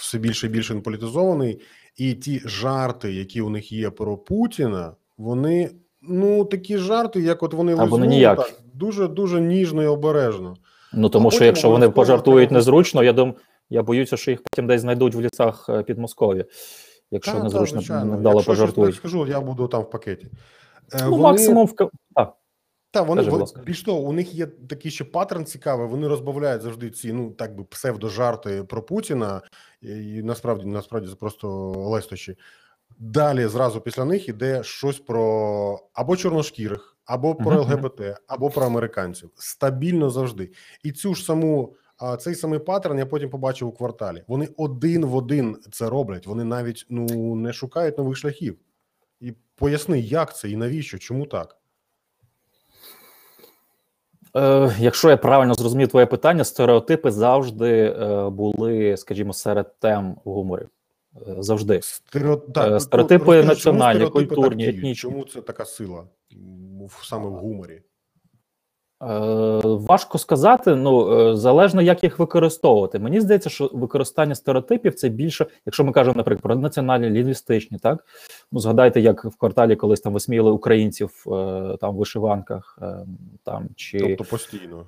все 0.00 0.18
більше 0.18 0.46
і 0.46 0.50
більше 0.50 0.74
він 0.74 0.82
політизований. 0.82 1.60
І 1.96 2.14
ті 2.14 2.42
жарти, 2.44 3.12
які 3.12 3.40
у 3.40 3.50
них 3.50 3.72
є 3.72 3.90
про 3.90 4.16
Путіна, 4.16 4.92
вони 5.16 5.70
ну 6.02 6.44
такі 6.44 6.78
жарти, 6.78 7.20
як 7.20 7.42
от 7.42 7.54
вони 7.54 7.76
Та 7.76 7.84
вони 7.84 8.06
лизнули 8.06 8.36
так 8.36 8.60
дуже 8.74 9.08
дуже 9.08 9.40
ніжно 9.40 9.82
і 9.82 9.86
обережно. 9.86 10.56
Ну 10.92 11.08
тому 11.08 11.28
А 11.28 11.30
що 11.30 11.44
якщо 11.44 11.70
вони 11.70 11.90
пожартують 11.90 12.50
незручно, 12.50 13.02
я 13.02 13.12
дум, 13.12 13.34
я 13.70 13.82
боюся, 13.82 14.16
що 14.16 14.30
їх 14.30 14.40
потім 14.42 14.66
десь 14.66 14.80
знайдуть 14.80 15.14
в 15.14 15.20
лісах 15.20 15.66
е, 15.68 15.82
Підмосков'я, 15.82 16.44
якщо 17.10 17.32
Та, 17.32 17.38
та, 17.38 17.44
незручно 17.44 17.78
звичайно. 17.80 18.04
невдало 18.04 18.34
Якщо 18.34 18.52
пожартують. 18.52 18.90
так 18.90 18.98
скажу, 18.98 19.26
я 19.26 19.40
буду 19.40 19.68
там 19.68 19.82
в 19.82 19.90
пакеті. 19.90 20.26
Е, 20.92 20.98
Ну, 21.04 21.10
вони- 21.10 21.22
максимум 21.22 21.66
в 21.66 21.72
так. 22.14 22.32
Та 22.90 23.02
вони, 23.02 23.22
Скажи, 23.22 23.36
вони 23.36 23.64
більш 23.66 23.82
того, 23.82 23.98
у 24.00 24.12
них 24.12 24.34
є 24.34 24.46
такий 24.46 24.90
ще 24.90 25.04
паттерн 25.04 25.44
цікавий. 25.44 25.88
Вони 25.88 26.08
розбавляють 26.08 26.62
завжди 26.62 26.90
ці 26.90 27.12
ну 27.12 27.30
так 27.30 27.56
би 27.56 27.64
псевдожарти 27.64 28.64
про 28.64 28.82
Путіна, 28.82 29.40
і, 29.82 29.88
і 29.88 30.22
насправді 30.22 30.66
насправді 30.66 31.08
це 31.08 31.14
просто 31.14 31.48
лестощі. 31.70 32.36
Далі 32.98 33.46
зразу 33.46 33.80
після 33.80 34.04
них 34.04 34.28
іде 34.28 34.62
щось 34.62 34.98
про 34.98 35.80
або 35.92 36.16
чорношкірих, 36.16 36.96
або 37.04 37.34
про 37.34 37.60
ЛГБТ, 37.60 38.00
або 38.26 38.50
про 38.50 38.66
американців. 38.66 39.30
Стабільно 39.34 40.10
завжди. 40.10 40.50
І 40.82 40.92
цю 40.92 41.14
ж 41.14 41.24
саму 41.24 41.74
цей 42.18 42.34
самий 42.34 42.58
паттерн 42.58 42.98
я 42.98 43.06
потім 43.06 43.30
побачив 43.30 43.68
у 43.68 43.72
кварталі. 43.72 44.24
Вони 44.28 44.48
один 44.56 45.06
в 45.06 45.14
один 45.14 45.56
це 45.72 45.88
роблять. 45.88 46.26
Вони 46.26 46.44
навіть 46.44 46.86
ну 46.88 47.34
не 47.34 47.52
шукають 47.52 47.98
нових 47.98 48.16
шляхів. 48.16 48.58
І 49.20 49.34
поясни, 49.56 50.00
як 50.00 50.36
це 50.36 50.50
і 50.50 50.56
навіщо, 50.56 50.98
чому 50.98 51.26
так. 51.26 51.56
Е, 54.36 54.74
якщо 54.78 55.10
я 55.10 55.16
правильно 55.16 55.54
зрозумів 55.54 55.88
твоє 55.88 56.06
питання, 56.06 56.44
стереотипи 56.44 57.10
завжди 57.10 57.96
е, 58.00 58.28
були, 58.30 58.96
скажімо, 58.96 59.32
серед 59.32 59.78
тем 59.78 60.16
в 60.24 60.32
гуморі. 60.32 60.62
Е, 60.62 60.68
завжди. 61.38 61.80
Стерео... 61.82 62.42
Е, 62.56 62.70
ну, 62.70 62.80
стереотипи 62.80 63.24
розкажи, 63.24 63.60
чому 63.60 63.78
національні, 63.78 64.00
стереотипи 64.00 64.34
культурні, 64.34 64.62
діють? 64.62 64.76
етнічні. 64.76 65.10
Чому 65.10 65.24
це 65.24 65.40
така 65.40 65.64
сила 65.64 66.04
в- 66.86 67.06
саме 67.06 67.26
в 67.26 67.32
гуморі? 67.32 67.82
Е, 69.02 69.06
важко 69.64 70.18
сказати, 70.18 70.74
ну 70.74 71.20
е, 71.20 71.36
залежно 71.36 71.82
як 71.82 72.02
їх 72.02 72.18
використовувати. 72.18 72.98
Мені 72.98 73.20
здається, 73.20 73.50
що 73.50 73.70
використання 73.72 74.34
стереотипів 74.34 74.94
це 74.94 75.08
більше, 75.08 75.46
якщо 75.66 75.84
ми 75.84 75.92
кажемо, 75.92 76.16
наприклад, 76.16 76.42
про 76.42 76.56
національні 76.56 77.10
лінгвістичні, 77.10 77.78
так 77.78 78.04
ну 78.52 78.60
згадайте, 78.60 79.00
як 79.00 79.24
в 79.24 79.36
кварталі 79.36 79.76
колись 79.76 80.00
там 80.00 80.12
висміяли 80.12 80.50
українців 80.50 81.24
там 81.80 81.94
в 81.94 81.98
вишиванках, 81.98 82.78
там 83.44 83.68
чи 83.76 83.98
Тобто 83.98 84.24
постійно. 84.24 84.86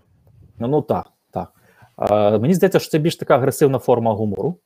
Ну, 0.59 0.69
ну 0.69 0.83
так, 0.83 1.07
так. 1.31 1.53
Е, 2.11 2.39
мені 2.39 2.55
здається, 2.55 2.79
що 2.79 2.91
це 2.91 2.99
більш 2.99 3.17
така 3.17 3.37
агресивна 3.37 3.79
форма 3.79 4.13
гумору, 4.13 4.57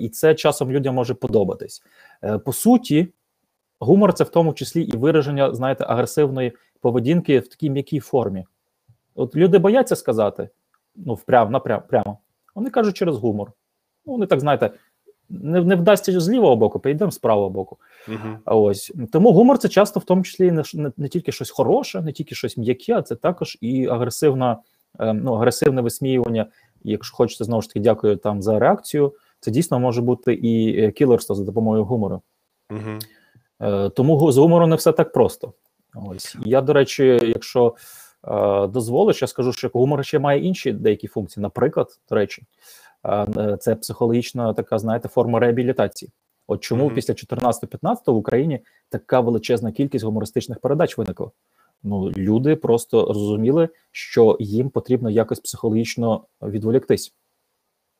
і 0.00 0.08
це 0.08 0.34
часом 0.34 0.70
людям 0.70 0.94
може 0.94 1.14
подобатись. 1.14 1.82
Е, 2.24 2.38
по 2.38 2.52
суті, 2.52 3.08
гумор 3.78 4.14
це 4.14 4.24
в 4.24 4.28
тому 4.28 4.52
числі 4.52 4.82
і 4.82 4.96
вираження, 4.96 5.54
знаєте, 5.54 5.84
агресивної 5.84 6.52
поведінки 6.80 7.38
в 7.38 7.48
такій 7.48 7.70
м'якій 7.70 8.00
формі. 8.00 8.44
От 9.14 9.36
люди 9.36 9.58
бояться 9.58 9.96
сказати, 9.96 10.48
ну, 10.96 11.14
впрям, 11.14 11.52
напрям, 11.52 11.82
прямо. 11.88 12.18
Вони 12.54 12.70
кажуть 12.70 12.96
через 12.96 13.16
гумор. 13.16 13.52
Ну, 14.06 14.12
вони 14.12 14.26
так, 14.26 14.40
знаєте, 14.40 14.70
не, 15.28 15.64
не 15.64 15.76
вдасться 15.76 16.20
з 16.20 16.30
лівого 16.30 16.56
боку, 16.56 16.80
підемо 16.80 17.10
з 17.10 17.18
правого 17.18 17.50
боку. 17.50 17.76
А 18.44 18.54
Ось 18.56 18.92
тому 19.12 19.32
гумор 19.32 19.58
це 19.58 19.68
часто 19.68 20.00
в 20.00 20.04
тому 20.04 20.22
числі 20.22 20.52
не, 20.52 20.62
не, 20.74 20.92
не 20.96 21.08
тільки 21.08 21.32
щось 21.32 21.50
хороше, 21.50 22.00
не 22.00 22.12
тільки 22.12 22.34
щось 22.34 22.56
м'яке, 22.56 22.94
а 22.94 23.02
це 23.02 23.14
також 23.14 23.58
і 23.60 23.86
агресивна, 23.86 24.58
е, 25.00 25.12
ну, 25.12 25.34
агресивне 25.34 25.82
висміювання. 25.82 26.46
Якщо 26.84 27.16
хочете 27.16 27.44
знову 27.44 27.62
ж 27.62 27.68
таки, 27.68 27.80
дякую 27.80 28.16
там 28.16 28.42
за 28.42 28.58
реакцію. 28.58 29.14
Це 29.42 29.50
дійсно 29.50 29.80
може 29.80 30.02
бути 30.02 30.34
і 30.34 30.84
е, 30.84 30.90
кілерство 30.90 31.34
за 31.34 31.44
допомогою 31.44 31.84
гумору. 31.84 32.22
Угу. 32.70 32.98
Тому 33.90 34.32
з 34.32 34.36
гумором 34.36 34.70
не 34.70 34.76
все 34.76 34.92
так 34.92 35.12
просто. 35.12 35.52
Ось 35.94 36.36
я, 36.44 36.60
до 36.60 36.72
речі, 36.72 37.04
якщо 37.22 37.74
е, 38.28 38.66
дозволиш, 38.66 39.22
я 39.22 39.28
скажу, 39.28 39.52
що 39.52 39.70
гумор 39.74 40.04
ще 40.04 40.18
має 40.18 40.40
інші 40.40 40.72
деякі 40.72 41.08
функції. 41.08 41.42
Наприклад, 41.42 41.88
до 42.10 42.16
речі, 42.16 42.42
це 43.60 43.74
психологічна 43.74 44.54
така, 44.54 44.78
знаєте, 44.78 45.08
форма 45.08 45.38
реабілітації. 45.38 46.10
От 46.46 46.60
чому 46.60 46.84
Мгм. 46.84 46.94
після 46.94 47.14
14-15 47.14 48.12
в 48.12 48.16
Україні 48.16 48.60
така 48.88 49.20
величезна 49.20 49.72
кількість 49.72 50.04
гумористичних 50.04 50.60
передач 50.60 50.98
виникла? 50.98 51.30
Ну, 51.82 52.10
люди 52.10 52.56
просто 52.56 53.06
розуміли, 53.06 53.68
що 53.90 54.36
їм 54.40 54.70
потрібно 54.70 55.10
якось 55.10 55.40
психологічно 55.40 56.24
відволіктись. 56.42 57.14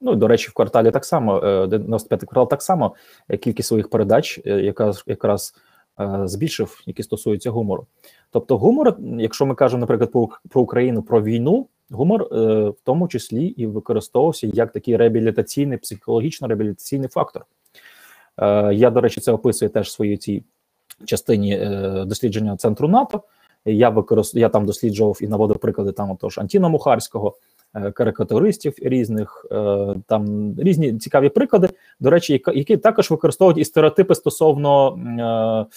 Ну, 0.02 0.14
до 0.14 0.28
речі, 0.28 0.48
в 0.48 0.52
кварталі 0.52 0.90
так 0.90 1.04
само, 1.04 1.38
е, 1.38 1.64
95-й 1.66 2.26
квартал 2.26 2.48
так 2.48 2.62
само 2.62 2.94
е, 3.28 3.36
кількість 3.36 3.68
своїх 3.68 3.90
передач, 3.90 4.40
е, 4.46 4.50
яка 4.50 4.92
якраз 5.06 5.54
е, 6.00 6.20
збільшив, 6.24 6.82
які 6.86 7.02
стосуються 7.02 7.50
гумору. 7.50 7.86
Тобто, 8.30 8.58
гумор, 8.58 8.96
якщо 9.18 9.46
ми 9.46 9.54
кажемо, 9.54 9.80
наприклад, 9.80 10.30
про, 10.48 10.62
Україну, 10.62 11.02
про 11.02 11.22
війну, 11.22 11.68
гумор 11.90 12.22
е, 12.22 12.36
в 12.68 12.76
тому 12.84 13.08
числі 13.08 13.44
і 13.44 13.66
використовувався 13.66 14.46
як 14.46 14.72
такий 14.72 14.96
реабілітаційний, 14.96 15.78
психологічно-реабілітаційний 15.78 17.08
фактор. 17.08 17.46
Е, 18.38 18.74
я, 18.74 18.90
до 18.90 19.00
речі, 19.00 19.20
це 19.20 19.32
описую 19.32 19.68
теж 19.68 19.86
в 19.86 19.90
своїй 19.90 20.16
цій 20.16 20.44
частині 21.04 21.56
е, 21.56 22.04
дослідження 22.06 22.56
центру 22.56 22.88
НАТО. 22.88 23.22
Я 23.64 23.88
використ... 23.88 24.34
я 24.34 24.48
там 24.48 24.66
досліджував 24.66 25.18
і 25.20 25.26
наводив 25.26 25.58
приклади 25.58 25.92
там 25.92 26.10
отож 26.10 26.38
Антіна 26.38 26.68
Мухарського, 26.68 27.28
е, 27.28 27.32
карикатуристів 27.72 28.74
різних, 28.82 29.46
е, 29.52 29.94
там 30.06 30.54
різні 30.58 30.98
цікаві 30.98 31.28
приклади. 31.28 31.68
До 32.00 32.10
речі, 32.10 32.42
які 32.54 32.76
також 32.76 33.10
використовують 33.10 33.58
і 33.58 33.64
стереотипи 33.64 34.14
стосовно, 34.14 34.96
е, 34.96 35.76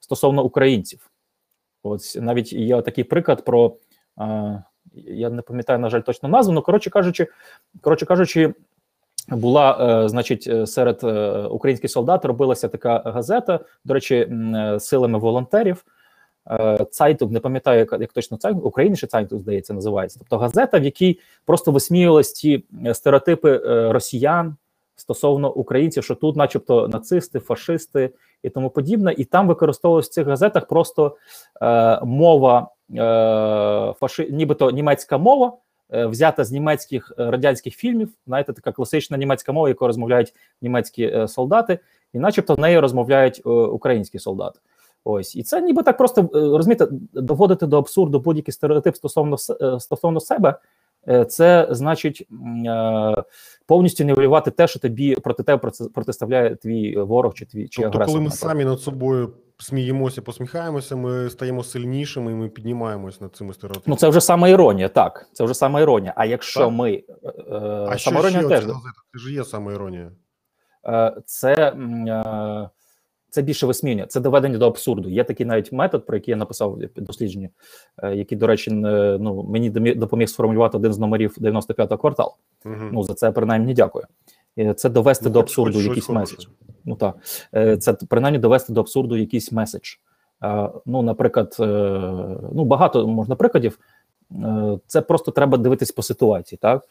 стосовно 0.00 0.44
українців. 0.44 1.10
Ось 1.82 2.16
навіть 2.20 2.52
є 2.52 2.82
такий 2.82 3.04
приклад 3.04 3.44
про. 3.44 3.76
Е, 4.20 4.62
я 4.94 5.30
не 5.30 5.42
пам'ятаю, 5.42 5.78
на 5.78 5.90
жаль, 5.90 6.00
точно 6.00 6.28
назву, 6.28 6.52
але 6.52 6.62
коротше 6.62 6.90
кажучи, 6.90 7.26
коротше 7.80 8.06
кажучи, 8.06 8.54
була, 9.28 10.04
е, 10.04 10.08
значить, 10.08 10.46
е, 10.46 10.66
серед 10.66 11.00
е, 11.04 11.30
українських 11.42 11.90
солдат 11.90 12.24
робилася 12.24 12.68
така 12.68 12.98
газета, 12.98 13.60
до 13.84 13.94
речі, 13.94 14.14
е, 14.16 14.80
силами 14.80 15.18
волонтерів. 15.18 15.84
Е, 16.50 16.86
Цайтунг, 16.90 17.32
не 17.32 17.40
пам'ятаю, 17.40 17.78
як, 17.78 17.96
як 18.00 18.12
точно 18.12 18.36
Цайтунг, 18.36 18.66
Україні 18.66 18.96
чи 18.96 19.06
Цайтунг, 19.06 19.42
здається, 19.42 19.74
називається. 19.74 20.18
Тобто 20.18 20.38
газета, 20.38 20.78
в 20.78 20.84
якій 20.84 21.18
просто 21.44 21.72
висміювалися 21.72 22.34
ті 22.34 22.64
е, 22.86 22.94
стереотипи 22.94 23.60
е, 23.64 23.92
росіян 23.92 24.56
стосовно 24.96 25.52
українців, 25.52 26.04
що 26.04 26.14
тут, 26.14 26.36
начебто, 26.36 26.88
нацисти, 26.88 27.38
фашисти 27.38 28.10
і 28.42 28.50
тому 28.50 28.70
подібне. 28.70 29.14
І 29.18 29.24
там 29.24 29.48
використовувалась 29.48 30.06
в 30.06 30.12
цих 30.12 30.26
газетах 30.26 30.66
просто 30.66 31.16
е, 31.62 32.00
мова, 32.04 32.68
е, 32.90 33.94
фаши, 34.00 34.28
нібито 34.30 34.70
німецька 34.70 35.18
мова 35.18 35.52
е, 35.92 36.06
взята 36.06 36.44
з 36.44 36.52
німецьких 36.52 37.12
радянських 37.16 37.74
фільмів. 37.74 38.08
Знаєте, 38.26 38.52
така 38.52 38.72
класична 38.72 39.16
німецька 39.16 39.52
мова, 39.52 39.68
якою 39.68 39.86
розмовляють 39.86 40.34
німецькі 40.62 41.28
солдати, 41.28 41.78
і, 42.12 42.18
начебто, 42.18 42.56
нею 42.56 42.80
розмовляють 42.80 43.42
е, 43.46 43.50
українські 43.50 44.18
солдати. 44.18 44.60
Ось 45.04 45.36
і 45.36 45.42
це 45.42 45.60
ніби 45.60 45.82
так 45.82 45.96
просто 45.96 46.20
е, 46.22 46.26
розумієте, 46.32 46.88
доводити 47.12 47.66
до 47.66 47.78
абсурду 47.78 48.20
будь-який 48.20 48.52
стереотип 48.52 48.96
стосовно 48.96 49.36
е, 49.60 49.80
стосовно 49.80 50.20
себе. 50.20 50.54
е, 51.08 51.24
Це 51.24 51.68
значить 51.70 52.28
повністю 53.66 54.04
нівелювати 54.04 54.50
те, 54.50 54.66
що 54.66 54.78
тобі 54.80 55.14
проти 55.14 55.42
тебе 55.42 55.70
протиставляє 55.94 56.56
твій 56.56 56.96
ворог 56.96 57.34
чи 57.34 57.46
твій 57.46 57.68
чи 57.68 57.82
Тобто, 57.82 57.98
агресор. 57.98 58.06
коли 58.12 58.18
ми 58.20 58.24
наприклад. 58.24 58.50
самі 58.50 58.64
над 58.64 58.80
собою 58.80 59.32
сміємося, 59.58 60.22
посміхаємося, 60.22 60.96
ми 60.96 61.30
стаємо 61.30 61.62
сильнішими 61.64 62.32
і 62.32 62.34
ми 62.34 62.48
піднімаємось 62.48 63.20
над 63.20 63.36
цими 63.36 63.54
стереотипами. 63.54 63.84
Ну 63.92 63.96
це 63.96 64.08
вже 64.08 64.20
сама 64.20 64.48
іронія, 64.48 64.88
так. 64.88 65.28
Це 65.32 65.44
вже 65.44 65.54
сама 65.54 65.80
іронія. 65.80 66.12
А 66.16 66.24
якщо 66.24 66.60
Так. 66.60 66.72
ми 66.72 66.92
е, 66.92 67.02
а 67.88 67.96
що 67.96 68.10
сама 68.10 68.30
ще 68.30 68.48
теж? 68.48 68.64
Це 69.12 69.18
ж 69.18 69.32
є 69.32 69.44
саме 69.44 69.74
іронія. 69.74 70.10
Це, 71.26 71.54
е, 71.54 71.74
це 73.32 73.42
більше 73.42 73.66
висміння, 73.66 74.06
це 74.06 74.20
доведення 74.20 74.58
до 74.58 74.66
абсурду. 74.66 75.08
Є 75.08 75.24
такий 75.24 75.46
навіть 75.46 75.72
метод, 75.72 76.06
про 76.06 76.16
який 76.16 76.32
я 76.32 76.36
написав 76.36 76.78
в 76.96 77.00
дослідженні, 77.00 77.50
е, 78.02 78.14
який, 78.14 78.38
до 78.38 78.46
речі, 78.46 78.70
ну, 78.70 79.42
мені 79.42 79.70
допоміг 79.70 80.28
сформулювати 80.28 80.76
один 80.76 80.92
з 80.92 80.98
номерів 80.98 81.36
95-го 81.40 81.98
кварталу. 81.98 82.32
Угу. 82.64 82.74
Ну 82.92 83.02
за 83.02 83.14
це 83.14 83.32
принаймні 83.32 83.74
дякую. 83.74 84.04
Е, 84.58 84.74
Це 84.74 84.88
довести 84.88 85.30
до 85.30 85.40
абсурду 85.40 85.80
якийсь 85.80 86.08
меседж. 86.08 86.46
Ну 86.84 86.96
так, 86.96 87.16
Е, 87.54 87.76
це 87.76 87.92
принаймні 87.92 88.38
довести 88.38 88.72
до 88.72 88.80
абсурду 88.80 89.16
якийсь 89.16 89.52
меседж. 89.52 89.94
Е, 90.44 90.68
Ну, 90.86 91.02
наприклад, 91.02 91.56
е, 91.60 91.64
ну 92.52 92.64
багато 92.64 93.06
можна 93.06 93.36
прикладів. 93.36 93.78
Е, 94.32 94.78
Це 94.86 95.00
просто 95.00 95.30
треба 95.32 95.58
дивитись 95.58 95.92
по 95.92 96.02
ситуації, 96.02 96.58
так 96.62 96.84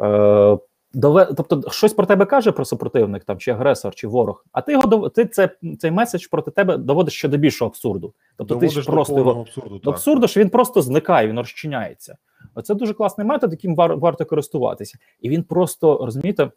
Е, 0.00 0.58
дове, 0.92 1.28
тобто, 1.36 1.70
щось 1.70 1.92
про 1.92 2.06
тебе 2.06 2.26
каже 2.26 2.52
про 2.52 2.64
супротивник, 2.64 3.24
там 3.24 3.38
чи 3.38 3.50
агресор, 3.50 3.94
чи 3.94 4.08
ворог, 4.08 4.44
а 4.52 4.60
ти 4.60 4.72
його 4.72 4.88
дов- 4.88 5.10
ти 5.10 5.26
це 5.26 5.50
цей 5.78 5.90
меседж 5.90 6.26
проти 6.26 6.50
тебе 6.50 6.76
доводиш 6.76 7.14
ще 7.14 7.28
до 7.28 7.36
більшого 7.36 7.68
абсурду. 7.68 8.14
Тобто 8.36 8.56
ти 8.56 8.68
ж 8.68 8.84
Доводиш 8.86 9.08
до 9.08 9.18
його 9.18 9.40
абсурду. 9.40 9.78
до 9.78 9.90
абсурду, 9.90 10.28
що 10.28 10.40
він 10.40 10.50
просто 10.50 10.82
зникає, 10.82 11.28
він 11.28 11.38
розчиняється. 11.38 12.16
Оце 12.54 12.74
дуже 12.74 12.94
класний 12.94 13.26
метод, 13.26 13.50
яким 13.52 13.74
вар, 13.76 13.96
варто 13.96 14.24
користуватися. 14.24 14.98
І 15.20 15.28
він 15.28 15.42
просто 15.42 16.04
розумієте, 16.04 16.50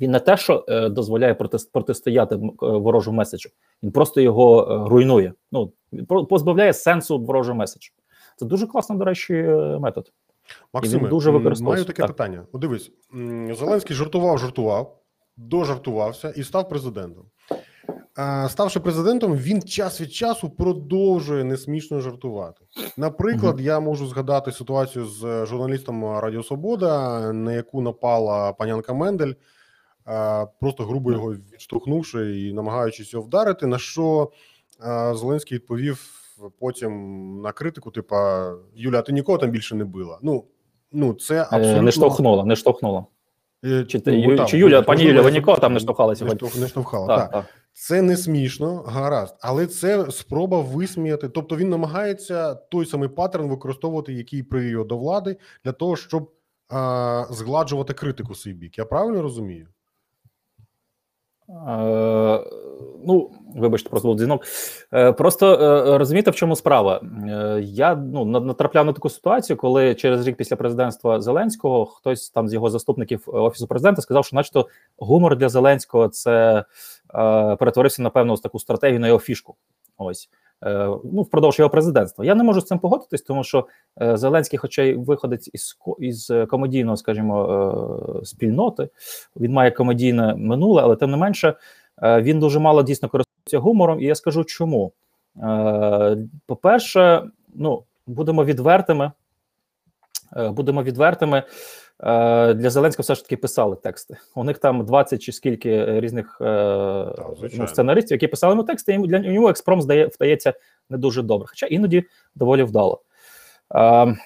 він 0.00 0.10
не 0.10 0.20
те, 0.20 0.36
що 0.36 0.64
е, 0.68 0.88
дозволяє 0.88 1.34
проти, 1.34 1.58
протистояти 1.72 2.34
е, 2.34 2.40
ворожому 2.60 3.18
меседжу, 3.18 3.50
він 3.82 3.92
просто 3.92 4.20
його 4.20 4.62
е, 4.62 4.88
руйнує. 4.88 5.32
Ну 5.52 5.72
він 5.92 6.06
позбавляє 6.06 6.72
сенсу 6.72 7.18
ворожого 7.18 7.58
меседжу. 7.58 7.92
Це 8.36 8.46
дуже 8.46 8.66
класний, 8.66 8.98
до 8.98 9.04
речі, 9.04 9.34
е, 9.34 9.78
метод. 9.78 10.12
Максиме, 10.72 11.08
дуже 11.08 11.32
маю 11.32 11.84
таке 11.84 12.02
Так. 12.02 12.06
питання. 12.06 12.46
О, 12.52 12.58
дивись, 12.58 12.90
Зеленський 13.58 13.96
жартував, 13.96 14.38
жартував, 14.38 14.98
дожартувався 15.36 16.30
і 16.30 16.42
став 16.44 16.68
президентом. 16.68 17.24
Ставши 18.48 18.80
президентом, 18.80 19.36
він 19.36 19.62
час 19.62 20.00
від 20.00 20.12
часу 20.12 20.50
продовжує 20.50 21.44
несмішно 21.44 22.00
жартувати. 22.00 22.64
Наприклад, 22.96 23.60
я 23.60 23.80
можу 23.80 24.06
згадати 24.06 24.52
ситуацію 24.52 25.06
з 25.06 25.46
журналістом 25.46 26.18
Радіо 26.18 26.42
Свобода, 26.42 27.20
на 27.32 27.52
яку 27.52 27.82
напала 27.82 28.52
панянка 28.52 28.92
Мендель, 28.92 29.32
просто 30.60 30.84
грубо 30.84 31.12
його 31.12 31.34
відштовхнувши 31.34 32.40
і 32.40 32.52
намагаючись 32.52 33.12
його 33.12 33.26
вдарити. 33.26 33.66
На 33.66 33.78
що 33.78 34.30
Зеленський 35.12 35.58
відповів 35.58 36.10
потім 36.58 36.92
на 37.42 37.52
критику: 37.52 37.90
типа 37.90 38.50
Юля, 38.74 39.02
ти 39.02 39.12
нікого 39.12 39.38
там 39.38 39.50
більше 39.50 39.74
не 39.74 39.84
била. 39.84 40.18
Ну, 40.22 40.44
ну 40.92 41.14
це 41.14 41.34
Е, 41.42 41.46
абсолютно 41.50 41.82
Не 41.82 41.90
штовхнула, 41.90 42.44
не 42.44 42.56
штовхнула. 42.56 43.04
Е, 43.64 43.84
Чи 43.84 44.00
ти- 44.00 44.10
ну, 44.12 44.30
Ю- 44.30 44.36
там, 44.36 44.46
чи 44.46 44.58
Юля, 44.58 44.82
пані 44.82 45.04
Юля, 45.04 45.22
ви 45.22 45.30
нікого 45.32 45.56
там 45.58 45.72
не 45.72 45.80
штовхали 45.80 46.12
Не, 46.12 46.16
сьогодні? 46.16 46.50
не 46.60 46.68
штовхала. 46.68 47.06
Так, 47.06 47.18
Так, 47.18 47.32
так. 47.32 47.44
Це 47.72 48.02
не 48.02 48.16
смішно, 48.16 48.76
гаразд, 48.86 49.36
але 49.40 49.66
це 49.66 50.10
спроба 50.10 50.60
висміяти. 50.60 51.28
Тобто 51.28 51.56
він 51.56 51.68
намагається 51.70 52.54
той 52.54 52.86
самий 52.86 53.08
паттерн 53.08 53.48
використовувати, 53.48 54.12
який 54.12 54.42
привів 54.42 54.70
його 54.70 54.84
до 54.84 54.98
влади, 54.98 55.36
для 55.64 55.72
того, 55.72 55.96
щоб 55.96 56.30
а, 56.68 57.24
згладжувати 57.30 57.94
критику 57.94 58.34
свій 58.34 58.52
бік. 58.52 58.78
Я 58.78 58.84
правильно 58.84 59.22
розумію? 59.22 59.68
Е, 61.48 62.40
ну, 63.06 63.30
вибачте, 63.56 63.90
просто 63.90 64.08
був 64.08 64.16
дзвінок. 64.16 64.44
Е, 64.92 65.12
просто 65.12 65.54
е, 65.54 65.98
розумієте, 65.98 66.30
в 66.30 66.34
чому 66.34 66.56
справа? 66.56 67.00
Е, 67.28 67.60
я 67.62 67.94
ну, 67.94 68.24
натрапляв 68.24 68.86
на 68.86 68.92
таку 68.92 69.08
ситуацію, 69.08 69.56
коли 69.56 69.94
через 69.94 70.26
рік 70.26 70.36
після 70.36 70.56
президентства 70.56 71.20
Зеленського 71.20 71.86
хтось 71.86 72.30
там 72.30 72.48
з 72.48 72.54
його 72.54 72.70
заступників 72.70 73.24
е, 73.28 73.30
офісу 73.30 73.66
президента 73.66 74.02
сказав, 74.02 74.24
що, 74.24 74.36
начебто, 74.36 74.68
гумор 74.98 75.36
для 75.36 75.48
Зеленського 75.48 76.08
це 76.08 76.64
е, 77.14 77.56
перетворився 77.56 78.02
напевно 78.02 78.34
в 78.34 78.40
таку 78.40 78.58
стратегію 78.58 79.00
на 79.00 79.06
його 79.06 79.18
фішку. 79.18 79.56
Ось. 79.98 80.28
Е, 80.64 80.88
ну, 81.12 81.22
впродовж 81.22 81.58
його 81.58 81.70
президентства. 81.70 82.24
Я 82.24 82.34
не 82.34 82.42
можу 82.42 82.60
з 82.60 82.64
цим 82.64 82.78
погодитись, 82.78 83.22
тому 83.22 83.44
що 83.44 83.66
е, 84.02 84.16
Зеленський, 84.16 84.58
хоча 84.58 84.82
й 84.82 84.94
виходить 84.94 85.50
із 85.52 85.78
із 85.98 86.30
е, 86.30 86.46
комедійного, 86.46 86.96
скажімо, 86.96 88.18
е, 88.22 88.24
спільноти, 88.24 88.88
він 89.36 89.52
має 89.52 89.70
комедійне 89.70 90.34
минуле, 90.34 90.82
але 90.82 90.96
тим 90.96 91.10
не 91.10 91.16
менше 91.16 91.48
е, 91.48 91.54
він 92.02 92.40
дуже 92.40 92.58
мало 92.58 92.82
дійсно 92.82 93.08
користується 93.08 93.58
гумором. 93.58 94.00
І 94.00 94.04
я 94.04 94.14
скажу 94.14 94.44
чому. 94.44 94.92
Е, 95.42 96.16
По-перше, 96.46 97.30
ну 97.54 97.84
будемо 98.06 98.44
відвертими. 98.44 99.12
Е, 100.36 100.48
Будемо 100.48 100.82
відвертими. 100.82 101.42
Е, 102.00 102.54
Для 102.54 102.70
Зеленського 102.70 103.02
все 103.02 103.14
ж 103.14 103.22
таки 103.22 103.36
писали 103.36 103.76
тексти. 103.76 104.16
У 104.34 104.44
них 104.44 104.58
там 104.58 104.84
20 104.84 105.22
чи 105.22 105.32
скільки 105.32 106.00
різних 106.00 106.38
е, 106.40 107.14
ну, 107.58 107.68
сценаристів, 107.68 108.14
які 108.14 108.26
писали 108.26 108.52
йому 108.52 108.62
тексти, 108.64 108.94
і 108.94 108.98
для 108.98 109.18
нього 109.18 109.48
експром 109.48 109.82
здає, 109.82 110.06
вдається 110.06 110.54
не 110.90 110.98
дуже 110.98 111.22
добре, 111.22 111.46
хоча 111.48 111.66
іноді 111.66 112.04
доволі 112.34 112.62
вдало. 112.62 113.02
Е, 113.74 114.16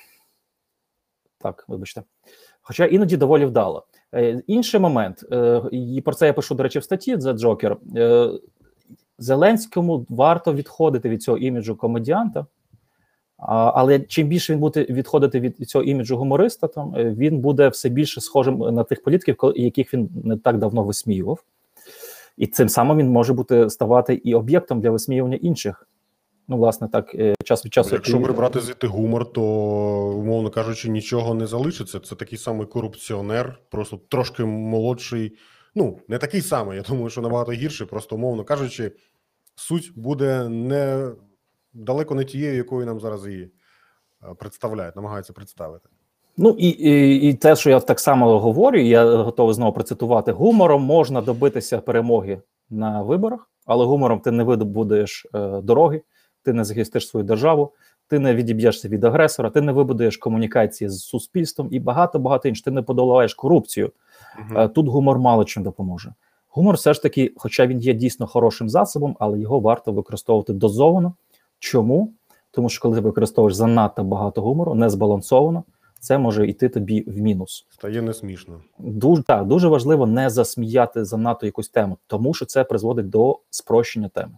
так, 1.38 1.64
вибачте. 1.68 2.02
Хоча 2.62 2.84
іноді 2.84 3.16
доволі 3.16 3.44
вдало. 3.44 3.86
Е, 4.14 4.42
інший 4.46 4.80
момент, 4.80 5.24
е, 5.32 5.62
і 5.72 6.02
про 6.04 6.14
це 6.14 6.26
я 6.26 6.32
пишу, 6.32 6.54
до 6.54 6.62
речі, 6.62 6.78
в 6.78 6.84
статті 6.84 7.20
за 7.20 7.32
Джокер. 7.32 7.76
Е, 7.96 8.30
Зеленському 9.18 10.06
варто 10.08 10.54
відходити 10.54 11.08
від 11.08 11.22
цього 11.22 11.38
іміджу 11.38 11.76
комедіанта, 11.80 12.46
але 13.38 14.00
чим 14.00 14.28
більше 14.28 14.52
він 14.52 14.60
буде 14.60 14.84
відходити 14.84 15.40
від 15.40 15.56
цього 15.56 15.84
іміджу 15.84 16.16
гумориста, 16.16 16.68
там 16.68 16.92
він 16.94 17.38
буде 17.38 17.68
все 17.68 17.88
більше 17.88 18.20
схожим 18.20 18.58
на 18.58 18.84
тих 18.84 19.02
політиків, 19.02 19.36
яких 19.56 19.94
він 19.94 20.10
не 20.24 20.36
так 20.36 20.58
давно 20.58 20.84
висміював. 20.84 21.42
І 22.36 22.46
цим 22.46 22.68
самим 22.68 22.98
він 22.98 23.10
може 23.10 23.32
бути 23.32 23.70
ставати 23.70 24.14
і 24.14 24.34
об'єктом 24.34 24.80
для 24.80 24.90
висміювання 24.90 25.36
інших. 25.36 25.88
Ну, 26.48 26.56
власне, 26.56 26.88
так, 26.88 27.14
е, 27.14 27.34
час 27.44 27.64
від 27.64 27.74
часу. 27.74 27.94
Якщо 27.94 28.22
прибрати 28.22 28.60
звідти 28.60 28.86
гумор, 28.86 29.32
то 29.32 29.42
умовно 30.16 30.50
кажучи, 30.50 30.88
нічого 30.88 31.34
не 31.34 31.46
залишиться. 31.46 32.00
Це 32.00 32.14
такий 32.14 32.38
самий 32.38 32.66
корупціонер, 32.66 33.60
просто 33.70 34.00
трошки 34.08 34.44
молодший. 34.44 35.36
Ну, 35.74 35.98
не 36.08 36.18
такий 36.18 36.40
самий, 36.40 36.76
я 36.76 36.82
думаю, 36.82 37.10
що 37.10 37.20
набагато 37.20 37.52
гірший. 37.52 37.86
Просто 37.86 38.16
умовно 38.16 38.44
кажучи, 38.44 38.92
суть 39.54 39.92
буде 39.96 40.48
не 40.48 41.12
далеко 41.72 42.14
не 42.14 42.24
тією, 42.24 42.56
якою 42.56 42.86
нам 42.86 43.00
зараз 43.00 43.26
її 43.26 43.52
е, 44.22 44.34
представляють, 44.34 44.96
намагаються 44.96 45.32
представити. 45.32 45.88
Ну 46.36 46.56
і, 46.58 46.68
і, 46.68 47.16
і 47.28 47.34
те, 47.34 47.56
що 47.56 47.70
я 47.70 47.80
так 47.80 48.00
само 48.00 48.38
говорю, 48.38 48.78
я 48.78 49.16
готовий 49.16 49.54
знову 49.54 49.72
процитувати: 49.72 50.32
гумором 50.32 50.82
можна 50.82 51.20
добитися 51.20 51.78
перемоги 51.78 52.42
на 52.70 53.02
виборах, 53.02 53.50
але 53.66 53.84
гумором 53.84 54.20
ти 54.20 54.30
не 54.30 54.44
видобудеш 54.44 55.26
е, 55.34 55.60
дороги, 55.60 56.02
ти 56.42 56.52
не 56.52 56.64
захистиш 56.64 57.08
свою 57.08 57.26
державу, 57.26 57.72
ти 58.08 58.18
не 58.18 58.34
відіб'єшся 58.34 58.88
від 58.88 59.04
агресора, 59.04 59.50
ти 59.50 59.60
не 59.60 59.72
вибудуєш 59.72 60.16
комунікації 60.16 60.90
з 60.90 61.00
суспільством 61.00 61.68
і 61.70 61.80
багато 61.80 62.18
багато 62.18 62.48
інших. 62.48 62.64
Ти 62.64 62.70
не 62.70 62.82
подолаєш 62.82 63.34
корупцію. 63.34 63.92
Е, 64.56 64.68
Тут 64.68 64.88
гумор 64.88 65.18
мало 65.18 65.44
чим 65.44 65.62
допоможе. 65.62 66.14
Гумор, 66.48 66.74
все 66.74 66.94
ж 66.94 67.02
таки, 67.02 67.32
хоча 67.36 67.66
він 67.66 67.80
є 67.80 67.94
дійсно 67.94 68.26
хорошим 68.26 68.68
засобом, 68.68 69.16
але 69.20 69.38
його 69.38 69.60
варто 69.60 69.92
використовувати 69.92 70.52
дозовано. 70.52 71.14
Чому? 71.58 72.12
Тому 72.50 72.68
що 72.68 72.82
коли 72.82 72.94
ти 72.96 73.00
використовуєш 73.00 73.54
занадто 73.54 74.04
багато 74.04 74.42
гумору, 74.42 74.74
не 74.74 74.90
збалансовано, 74.90 75.64
це 76.00 76.18
може 76.18 76.46
йти 76.48 76.68
тобі 76.68 77.04
в 77.06 77.18
мінус. 77.18 77.66
Стає 77.70 78.02
не 78.02 78.14
смішно. 78.14 78.60
Дуже 78.78 79.22
так, 79.22 79.46
дуже 79.46 79.68
важливо 79.68 80.06
не 80.06 80.30
засміяти 80.30 81.04
занадто 81.04 81.46
якусь 81.46 81.68
тему, 81.68 81.96
тому 82.06 82.34
що 82.34 82.46
це 82.46 82.64
призводить 82.64 83.10
до 83.10 83.38
спрощення 83.50 84.08
теми. 84.08 84.32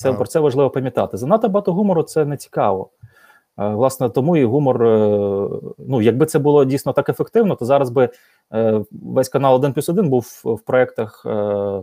Це 0.00 0.12
про 0.12 0.26
це 0.26 0.40
важливо 0.40 0.70
пам'ятати. 0.70 1.16
Занадто 1.16 1.48
багато 1.48 1.72
гумору 1.72 2.02
це 2.02 2.24
не 2.24 2.36
цікаво. 2.36 2.90
Е, 3.58 3.68
Власне, 3.68 4.08
тому 4.10 4.36
і 4.36 4.44
гумор. 4.44 4.82
е, 4.84 5.48
Ну, 5.78 6.02
якби 6.02 6.26
це 6.26 6.38
було 6.38 6.64
дійсно 6.64 6.92
так 6.92 7.08
ефективно, 7.08 7.54
то 7.56 7.64
зараз 7.64 7.90
би 7.90 8.08
е, 8.54 8.84
весь 8.90 9.28
канал 9.28 9.54
1 9.54 9.72
плюс 9.72 9.88
1 9.88 10.08
був 10.08 10.42
в 10.44 10.58
проєктах 10.60 11.22
е, 11.26 11.30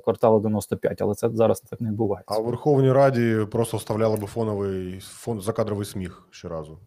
кварталу 0.04 0.40
95, 0.40 1.02
але 1.02 1.16
це 1.16 1.30
зараз 1.30 1.62
так 1.62 1.82
не 1.82 1.90
відбувається. 1.90 2.36
А 2.36 2.40
в 2.40 2.46
Верховній 2.46 2.92
Раді 2.92 3.38
просто 3.52 3.78
вставляли 3.78 4.18
би 4.18 4.26
фоновий 4.28 5.00
фон 5.00 5.42
закадровий 5.42 5.86
сміх 5.86 6.28
щоразу. 6.32 6.78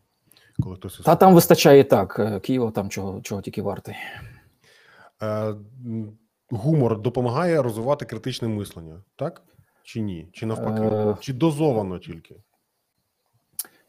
коли 0.62 0.76
хтось 0.76 0.98
Та 1.00 1.14
там 1.16 1.34
вистачає 1.34 1.84
так. 1.84 2.40
Києва 2.42 2.70
там 2.70 2.88
чого, 2.88 3.20
чого 3.20 3.40
тільки 3.42 3.62
вартий. 3.62 3.94
Е, 5.22 5.54
гумор 6.50 7.00
допомагає 7.00 7.62
розвивати 7.62 8.04
критичне 8.04 8.48
мислення, 8.48 8.94
так? 9.16 9.42
Чи 9.82 10.00
ні? 10.00 10.28
Чи 10.32 10.46
навпаки? 10.46 10.82
Е. 10.82 11.16
Чи 11.20 11.32
дозовано 11.32 11.98
тільки? 11.98 12.36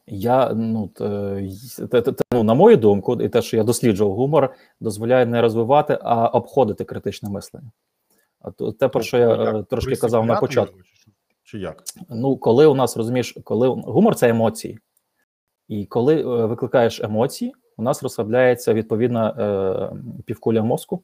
Я 0.08 0.54
ну 0.54 0.88
те, 0.88 2.01
те, 2.01 2.01
те, 2.01 2.23
ну, 2.34 2.43
на 2.43 2.54
мою 2.54 2.77
думку, 2.77 3.21
і 3.21 3.30
те, 3.30 3.41
що 3.41 3.58
я 3.58 3.63
досліджував 3.63 4.15
гумор, 4.15 4.54
дозволяє 4.80 5.25
не 5.25 5.41
розвивати, 5.41 5.99
а 6.01 6.27
обходити 6.27 6.84
критичне 6.84 7.30
мислення. 7.30 7.71
А 8.39 8.51
то 8.51 8.71
те, 8.71 8.88
про 8.88 9.01
що 9.01 9.17
я 9.17 9.27
Тобто, 9.27 9.51
е, 9.51 9.58
як, 9.58 9.67
трошки 9.67 9.95
казав 9.95 10.25
на 10.25 10.36
початку. 10.36 10.80
чи- 10.84 11.12
Чи 11.43 11.60
як? 11.60 11.84
Ну, 12.10 12.38
коли 12.38 12.65
у 12.65 12.75
нас 12.75 12.97
розумієш, 12.97 13.38
коли 13.43 13.67
гумор 13.67 14.15
це 14.15 14.30
емоції, 14.30 14.80
і 15.67 15.86
коли 15.86 16.21
е, 16.21 16.23
викликаєш 16.45 17.01
емоції, 17.01 17.54
у 17.77 17.84
нас 17.84 18.04
розслабляється 18.04 18.73
відповідна 18.73 19.30
е, 19.30 20.23
півкуля 20.25 20.63
мозку, 20.63 21.04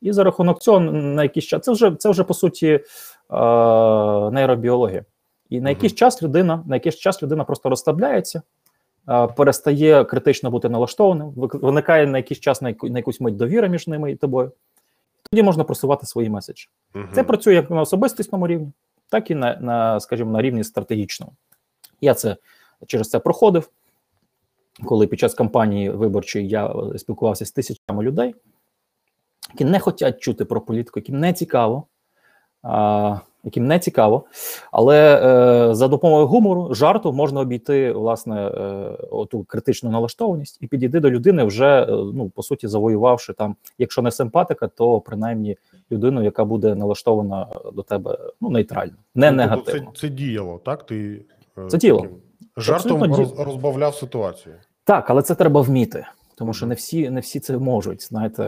і 0.00 0.12
за 0.12 0.24
рахунок 0.24 0.62
цього 0.62 0.80
на 0.80 1.22
якийсь 1.22 1.46
час 1.46 1.62
це 1.62 1.72
вже 1.72 1.94
це 1.98 2.10
вже 2.10 2.24
по 2.24 2.34
суті 2.34 2.66
е, 2.66 2.80
нейробіологія. 4.32 5.04
І 5.50 5.60
на 5.60 5.68
якийсь 5.70 5.94
час 5.94 6.22
людина, 6.22 6.64
на 6.66 6.76
якийсь 6.76 6.96
час 6.96 7.22
людина 7.22 7.44
просто 7.44 7.68
розслабляється, 7.68 8.42
е, 9.08 9.26
перестає 9.26 10.04
критично 10.04 10.50
бути 10.50 10.68
налаштованим, 10.68 11.32
виникає 11.36 12.06
на 12.06 12.18
якийсь 12.18 12.40
час 12.40 12.62
на, 12.62 12.68
яку, 12.68 12.88
на 12.88 12.98
якусь 12.98 13.20
мить 13.20 13.36
довіра 13.36 13.68
між 13.68 13.86
ними 13.86 14.12
і 14.12 14.16
тобою. 14.16 14.52
Тоді 15.30 15.42
можна 15.42 15.64
просувати 15.64 16.06
свої 16.06 16.30
меседжі. 16.30 16.68
Мгм. 16.94 17.08
Це 17.12 17.24
працює 17.24 17.54
як 17.54 17.70
на 17.70 17.80
особистісному 17.80 18.46
рівні, 18.46 18.72
так 19.08 19.30
і 19.30 19.34
на, 19.34 19.56
на 19.56 20.00
скажімо, 20.00 20.32
на 20.32 20.42
рівні 20.42 20.64
стратегічному. 20.64 21.32
Я 22.00 22.14
це 22.14 22.36
через 22.86 23.10
це 23.10 23.18
проходив, 23.18 23.70
коли 24.84 25.06
під 25.06 25.20
час 25.20 25.34
кампанії 25.34 25.90
виборчої 25.90 26.48
я 26.48 26.66
е, 26.66 26.98
спілкувався 26.98 27.46
з 27.46 27.50
тисячами 27.50 28.02
людей, 28.02 28.34
які 29.50 29.64
не 29.64 29.80
хочуть 29.80 30.20
чути 30.20 30.44
про 30.44 30.60
політику, 30.60 31.00
яким 31.00 31.18
не 31.20 31.32
цікаво, 31.32 31.86
яким 33.44 33.66
не 33.66 33.78
цікаво. 33.78 34.24
Але 34.72 35.20
е, 35.70 35.74
за 35.74 35.88
допомогою 35.88 36.26
гумору, 36.26 36.74
жарту 36.74 37.12
можна 37.12 37.40
обійти 37.40 37.92
власне 37.92 38.46
е, 38.46 38.60
оту 39.10 39.44
критичну 39.44 39.90
налаштованість 39.90 40.58
і 40.60 40.66
підійти 40.66 41.00
до 41.00 41.10
людини, 41.10 41.44
вже 41.44 41.82
е, 41.82 41.86
ну 41.90 42.30
по 42.34 42.42
суті 42.42 42.68
завоювавши 42.68 43.32
там, 43.32 43.56
якщо 43.78 44.02
не 44.02 44.10
симпатика, 44.10 44.68
то 44.68 45.00
принаймні 45.00 45.56
людину, 45.92 46.22
яка 46.24 46.44
буде 46.44 46.74
налаштована 46.74 47.46
до 47.72 47.82
тебе 47.82 48.18
ну 48.40 48.50
нейтрально, 48.50 48.92
не 49.14 49.30
Ну, 49.30 49.36
тобто 49.38 49.50
негативно. 49.50 49.92
Це, 49.94 50.00
це 50.00 50.08
діяло, 50.08 50.60
так? 50.64 50.86
Ти 50.86 51.24
е, 51.58 51.68
Це 51.68 51.78
таким 51.78 52.10
жартом 52.56 53.14
роз, 53.14 53.38
розбавляв 53.38 53.94
ситуацію. 53.94 54.54
Так, 54.84 55.10
але 55.10 55.22
це 55.22 55.34
треба 55.34 55.60
вміти, 55.60 56.06
тому 56.34 56.52
що 56.52 56.66
не 56.66 56.74
всі 56.74 57.10
не 57.10 57.20
всі 57.20 57.40
це 57.40 57.58
можуть. 57.58 58.02
Знаєте, 58.08 58.42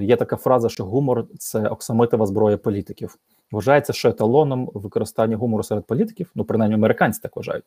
є 0.00 0.16
така 0.16 0.36
фраза, 0.36 0.68
що 0.68 0.84
гумор 0.84 1.26
це 1.38 1.68
оксамитова 1.68 2.26
зброя 2.26 2.56
політиків. 2.56 3.18
Вважається, 3.52 3.92
що 3.92 4.08
еталоном 4.08 4.70
використання 4.74 5.36
гумору 5.36 5.62
серед 5.62 5.84
політиків, 5.84 6.30
ну 6.34 6.44
принаймні 6.44 6.74
американці 6.74 7.20
так 7.22 7.36
вважають, 7.36 7.64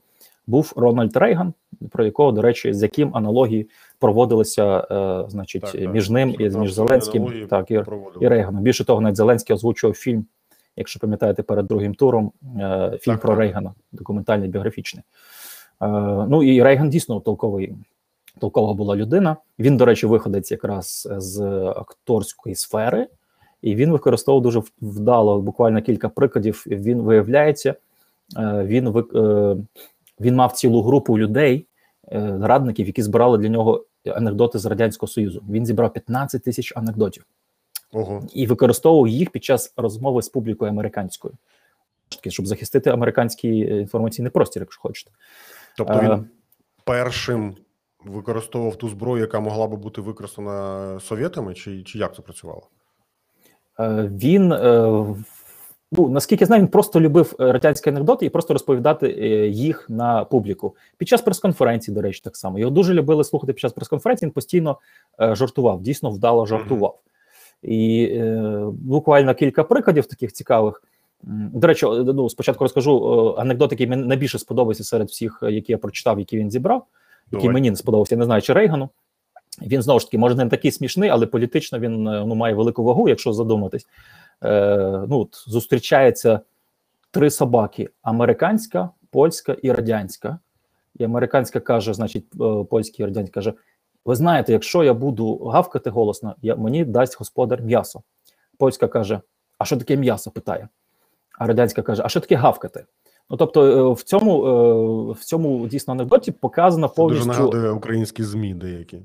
був 0.48 0.74
Рональд 0.76 1.18
Рейган, 1.18 1.54
про 1.90 2.06
якого, 2.06 2.32
до 2.32 2.42
речі, 2.42 2.74
з 2.74 2.82
яким 2.82 3.16
аналогії 3.16 3.70
проводилися, 4.00 4.88
е, 4.92 5.30
значить, 5.30 5.62
Так, 5.62 5.72
так. 5.72 5.94
між 5.94 6.10
ним 6.10 6.36
і 6.40 6.50
між 6.50 6.74
Зеленським, 6.74 7.48
так 7.50 7.72
і, 7.72 7.84
і 8.22 8.28
Рейганом. 8.28 8.64
Більше 8.64 8.86
того, 8.86 9.02
навіть 9.02 9.16
Зеленський 9.16 9.56
озвучував 9.56 9.96
фільм, 9.96 10.26
якщо 10.76 11.00
пам'ятаєте, 11.00 11.44
перед 11.44 11.68
другим 11.68 11.94
туром 11.94 12.32
е, 12.44 12.98
фільм 13.02 13.16
Так, 13.16 13.22
про 13.22 13.30
так. 13.30 13.40
Рейгана, 13.40 13.74
документальний 13.92 14.50
біографічний. 14.50 15.04
Е, 15.82 15.88
ну 16.30 16.44
і 16.44 16.64
Рейган 16.64 16.90
дійсно 16.90 17.20
толковий, 17.20 17.76
толкова 18.40 18.74
була 18.74 18.96
людина. 18.96 19.38
Він, 19.60 19.78
до 19.78 19.86
речі, 19.86 20.08
виходець 20.08 20.52
якраз 20.52 21.10
з 21.18 21.42
акторської 21.76 22.56
сфери, 22.56 23.08
і 23.62 23.76
він 23.76 23.92
використовував 23.92 24.44
дуже 24.44 24.62
вдало, 24.82 25.42
буквально 25.42 25.82
кілька 25.82 26.10
прикладів. 26.10 26.64
Він 26.68 27.02
виявляється, 27.02 27.76
е, 28.38 28.64
він 28.66 28.90
ви- 28.90 29.06
е, 29.16 29.58
він 30.20 30.36
мав 30.36 30.52
цілу 30.52 30.84
групу 30.84 31.20
людей, 31.20 31.68
е, 32.12 32.38
радників, 32.42 32.88
які 32.88 33.02
збирали 33.04 33.38
для 33.38 33.50
нього 33.50 33.86
анекдоти 34.06 34.60
з 34.60 34.66
радянського 34.66 35.08
союзу. 35.08 35.44
Він 35.50 35.66
зібрав 35.66 35.94
15 35.94 36.44
тисяч 36.44 36.74
анекдотів 36.76 37.26
Ого. 37.92 38.24
і 38.34 38.48
використовував 38.48 39.08
їх 39.08 39.30
під 39.30 39.44
час 39.44 39.74
розмови 39.78 40.22
з 40.22 40.30
публікою 40.30 40.72
американською, 40.72 41.34
щоб 42.28 42.48
захистити 42.48 42.90
американський 42.90 43.60
інформаційний 43.60 44.32
простір, 44.32 44.62
якщо 44.62 44.82
хочете. 44.82 45.12
Тобто 45.78 45.94
він 46.02 46.26
першим 46.84 47.56
використовував 48.06 48.76
ту 48.76 48.90
зброю, 48.90 49.22
яка 49.22 49.40
могла 49.40 49.68
би 49.68 49.78
бути 49.78 50.02
використана 50.02 51.00
совєтами, 51.00 51.54
чи, 51.54 51.84
чи 51.84 52.00
як 52.00 52.16
це 52.16 52.22
працювало? 52.22 52.68
Е, 53.82 54.10
Він 54.14 54.52
е, 54.52 54.82
ну 55.92 56.10
наскільки 56.10 56.44
я 56.44 56.46
знаю, 56.48 56.62
він 56.62 56.70
просто 56.70 57.02
любив 57.02 57.36
е, 57.40 57.52
радянські 57.52 57.90
анекдоти 57.90 58.26
і 58.26 58.30
просто 58.30 58.54
розповідати 58.54 59.10
їх 59.50 59.90
на 59.90 60.26
публіку. 60.26 60.76
Під 60.98 61.08
час 61.08 61.22
прес-конференції, 61.22 61.96
до 61.96 62.02
речі, 62.02 62.22
так 62.24 62.38
само 62.38 62.60
його 62.60 62.72
дуже 62.72 62.94
любили 62.94 63.24
слухати 63.24 63.54
під 63.54 63.60
час 63.60 63.74
прес-конференції. 63.74 64.28
Він 64.28 64.34
постійно 64.34 64.78
жартував, 65.20 65.82
дійсно 65.82 66.12
вдало 66.12 66.46
жартував. 66.46 67.00
І 67.64 68.10
е, 68.12 68.66
буквально 68.72 69.36
кілька 69.36 69.64
прикладів 69.64 70.06
таких 70.06 70.34
цікавих. 70.34 70.84
До 71.54 71.68
речі, 71.68 71.86
ну 71.86 72.30
спочатку 72.30 72.64
розкажу 72.64 73.36
анекдот, 73.38 73.72
який 73.72 73.88
мені 73.88 74.04
найбільше 74.04 74.40
сподобався 74.40 74.84
серед 74.84 75.08
всіх, 75.08 75.40
які 75.42 75.72
я 75.72 75.78
прочитав, 75.78 76.20
які 76.20 76.38
він 76.38 76.52
зібрав, 76.52 76.86
який 77.32 77.40
Давай. 77.40 77.54
мені 77.54 77.70
не 77.70 77.76
сподобався. 77.76 78.16
Я 78.16 78.20
не 78.20 78.26
знаю, 78.26 78.42
чи 78.42 78.54
Рейгану. 78.54 78.90
Він 79.62 79.82
знову 79.82 80.00
ж 80.00 80.06
таки 80.06 80.18
може 80.18 80.36
не 80.36 80.50
такий 80.50 80.72
смішний, 80.72 81.10
але 81.10 81.26
політично 81.26 81.80
він 81.80 82.08
е, 82.08 82.26
ну, 82.26 82.36
має 82.36 82.56
велику 82.56 82.84
вагу, 82.84 83.10
якщо 83.10 83.34
задуматись. 83.34 83.88
Е, 84.44 85.06
ну, 85.10 85.20
от, 85.20 85.44
зустрічається 85.48 86.40
три 87.12 87.30
собаки: 87.30 87.90
американська, 88.02 88.90
польська 89.10 89.56
і 89.62 89.72
радянська. 89.72 90.40
І 90.96 91.04
американська 91.04 91.60
каже, 91.60 91.94
значить, 91.94 92.26
е, 92.42 92.64
польська 92.70 93.04
і 93.04 93.06
радянська 93.06 93.34
каже: 93.34 93.54
Ви 94.06 94.16
знаєте, 94.16 94.52
якщо 94.54 94.84
я 94.84 94.94
буду 94.94 95.38
гавкати 95.38 95.90
голосно, 95.90 96.36
я, 96.42 96.56
мені 96.56 96.86
дасть 96.86 97.20
господар 97.20 97.62
м'ясо. 97.62 98.02
Польська 98.58 98.88
каже: 98.88 99.22
А 99.58 99.66
що 99.66 99.78
таке 99.78 99.98
м'ясо? 99.98 100.32
питає. 100.32 100.68
А 101.40 101.48
радянська 101.48 101.82
каже: 101.82 102.02
А 102.06 102.10
що 102.10 102.20
таке 102.20 102.36
гавкати? 102.36 102.86
Ну 103.32 103.38
тобто, 103.38 103.66
е, 103.66 103.94
в 103.94 104.04
цьому, 104.04 104.46
е, 104.46 105.14
в 105.14 105.26
цьому 105.26 105.68
дійсно 105.68 105.94
анекдоті 105.94 106.32
показано 106.32 106.88
Це 106.88 106.94
повністю. 106.96 107.28
дуже 107.28 107.40
нагадує 107.40 107.72
українські 107.72 108.24
ЗМІ 108.24 108.54
деякі. 108.54 109.00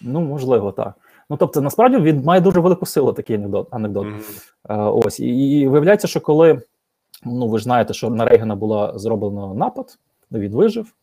Ну, 0.00 0.20
можливо, 0.20 0.72
так. 0.72 0.94
Ну, 1.30 1.36
тобто, 1.36 1.60
насправді 1.60 1.96
він 1.98 2.22
має 2.22 2.40
дуже 2.40 2.60
велику 2.60 2.86
силу, 2.86 3.12
такий 3.12 3.36
анекдот. 3.36 3.68
анекдот. 3.70 4.06
Е, 4.68 4.76
ось. 4.76 5.20
І, 5.20 5.60
і 5.60 5.68
виявляється, 5.68 6.08
що 6.08 6.20
коли 6.20 6.62
ну, 7.24 7.48
ви 7.48 7.58
ж 7.58 7.64
знаєте, 7.64 7.94
що 7.94 8.10
на 8.10 8.24
Рейгана 8.24 8.56
була 8.56 8.98
зроблено 8.98 9.54
напад, 9.54 9.98
він 10.32 10.52
вижив. 10.52 10.94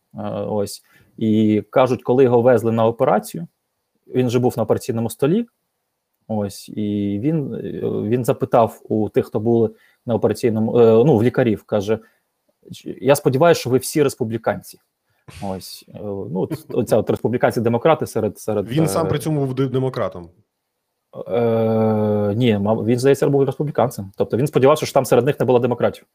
Ось. 0.48 0.84
І 1.18 1.64
кажуть, 1.70 2.04
коли 2.04 2.24
його 2.24 2.42
везли 2.42 2.72
на 2.72 2.86
операцію, 2.86 3.48
він 4.08 4.28
вже 4.28 4.40
був 4.40 4.54
на 4.58 4.64
операційному 4.64 5.10
столі. 5.10 5.46
Ось, 6.28 6.70
і 6.70 7.20
він, 7.24 7.56
він 8.10 8.26
запитав 8.26 8.82
у 8.90 9.10
тих, 9.10 9.26
хто 9.26 9.40
були 9.40 9.70
на 10.06 10.16
операційному, 10.16 10.72
ну, 10.78 11.18
в 11.18 11.24
лікарів, 11.24 11.64
каже: 11.64 12.00
Я 12.86 13.16
сподіваюся, 13.16 13.62
що 13.62 13.70
ви 13.70 13.78
всі 13.78 14.04
республіканці. 14.04 14.80
Ось, 15.44 15.86
е, 15.90 16.00
ну, 16.04 16.50
оця 16.70 16.98
от 16.98 17.10
республіканці-демократи 17.10 18.08
серед 18.08 18.40
серед 18.40 18.68
Він 18.68 18.84
е, 18.84 18.88
сам 18.88 19.08
при 19.08 19.20
цьому 19.20 19.46
був 19.46 19.70
демократом. 19.70 20.30
Е, 21.28 22.34
ні, 22.36 22.60
він 22.86 23.00
здається, 23.00 23.30
був 23.30 23.44
республіканцем. 23.44 24.12
Тобто 24.18 24.38
він 24.38 24.48
сподівався, 24.48 24.86
що 24.86 24.94
там 24.94 25.06
серед 25.06 25.26
них 25.26 25.40
не 25.40 25.46
було 25.46 25.60
демократів. 25.60 26.06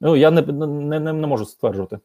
Ну, 0.00 0.16
я 0.16 0.30
не, 0.30 0.42
не, 0.42 1.00
не, 1.00 1.12
не 1.12 1.26
можу 1.26 1.44
стверджувати. 1.44 1.98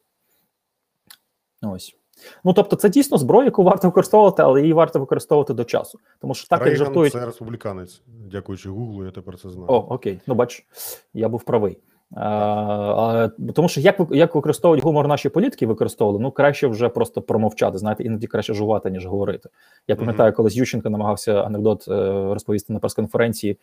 Ось. 1.62 1.96
Ну, 2.44 2.52
тобто, 2.52 2.76
це 2.76 2.88
дійсно 2.88 3.18
зброя, 3.18 3.44
яку 3.44 3.62
варто 3.62 3.88
використовувати, 3.88 4.42
але 4.42 4.60
її 4.60 4.72
варто 4.72 5.00
використовувати 5.00 5.54
до 5.54 5.64
часу. 5.64 5.98
Тому 6.20 6.34
що 6.34 6.48
так, 6.48 6.60
як 6.60 6.68
Рейган 6.68 6.84
жартують. 6.84 7.12
це 7.12 7.26
республіканець. 7.26 8.02
Дякуючи 8.06 8.70
Гуглу, 8.70 9.04
я 9.04 9.10
тепер 9.10 9.38
це 9.38 9.50
знаю. 9.50 9.66
О, 9.70 9.74
окей, 9.74 10.20
ну 10.26 10.34
бач, 10.34 10.66
я 11.14 11.28
був 11.28 11.42
правий. 11.42 11.78
А, 12.14 12.28
а, 12.28 13.52
тому 13.52 13.68
що 13.68 13.80
як 13.80 14.00
як 14.10 14.34
використовують 14.34 14.84
гумор 14.84 15.08
наші 15.08 15.28
політики, 15.28 15.66
використовували, 15.66 16.22
ну 16.22 16.30
краще 16.30 16.66
вже 16.66 16.88
просто 16.88 17.22
промовчати. 17.22 17.78
Знаєте, 17.78 18.02
іноді 18.02 18.26
краще 18.26 18.54
жувати, 18.54 18.90
ніж 18.90 19.06
говорити. 19.06 19.48
Я 19.88 19.96
пам'ятаю, 19.96 20.32
колись 20.32 20.56
Ющенко 20.56 20.90
намагався 20.90 21.42
анекдот 21.42 21.88
е, 21.88 21.92
розповісти 22.34 22.72
на 22.72 22.78
прес-конференції 22.78 23.58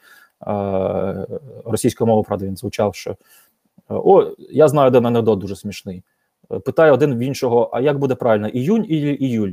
е, 0.48 1.28
російською 1.66 2.08
мовою, 2.08 2.24
правда, 2.24 2.46
він 2.46 2.58
звучав, 2.58 2.96
що 2.96 3.12
е, 3.12 3.16
о, 3.90 4.36
я 4.38 4.68
знаю 4.68 4.88
один 4.88 5.06
анекдот 5.06 5.40
дуже 5.40 5.56
смішний. 5.56 6.04
Е, 6.52 6.60
Питає 6.60 6.92
один 6.92 7.16
в 7.16 7.20
іншого: 7.20 7.70
а 7.74 7.82
як 7.82 8.00
буде 8.00 8.16
правильно, 8.16 8.48
іюнь 8.48 8.86
і 8.90 8.96
іюль? 8.98 9.52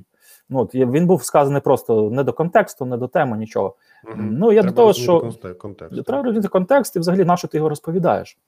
Ну, 0.49 0.59
от, 0.59 0.75
він 0.75 1.07
був 1.07 1.25
сказаний 1.25 1.61
просто 1.61 2.11
не 2.11 2.25
до 2.25 2.33
контексту, 2.33 2.85
не 2.85 2.97
до 2.97 3.09
теми, 3.09 3.37
нічого. 3.37 3.75
Мгм. 4.05 4.37
Ну, 4.39 4.53
я 4.53 4.63
до 4.63 4.73
того, 4.73 4.93
що- 4.93 5.21
контекст. 5.55 6.05
Треба 6.05 6.23
розуміти 6.23 6.49
контекст 6.49 6.97
і 6.97 6.99
взагалі 6.99 7.25
на 7.25 7.37
що 7.37 7.49
ти 7.49 7.57
його 7.57 7.69
розповідаєш. 7.69 8.39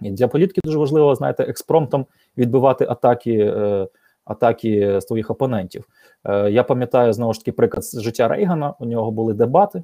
Для 0.00 0.28
політики 0.28 0.60
дуже 0.64 0.78
важливо, 0.78 1.14
знаєте, 1.14 1.42
експромтом 1.42 2.06
відбивати 2.36 2.86
атаки 2.88 3.38
е, 3.56 3.88
атаки 4.24 5.00
з 5.00 5.04
твоїх 5.04 5.30
опонентів. 5.30 5.84
Е, 6.24 6.50
Я 6.50 6.64
пам'ятаю 6.64 7.12
знову 7.12 7.32
ж 7.32 7.40
таки 7.40 7.52
приклад 7.52 7.84
з 7.84 8.00
життя 8.00 8.28
Рейгана. 8.28 8.74
У 8.78 8.84
нього 8.84 9.10
були 9.10 9.34
дебати, 9.34 9.82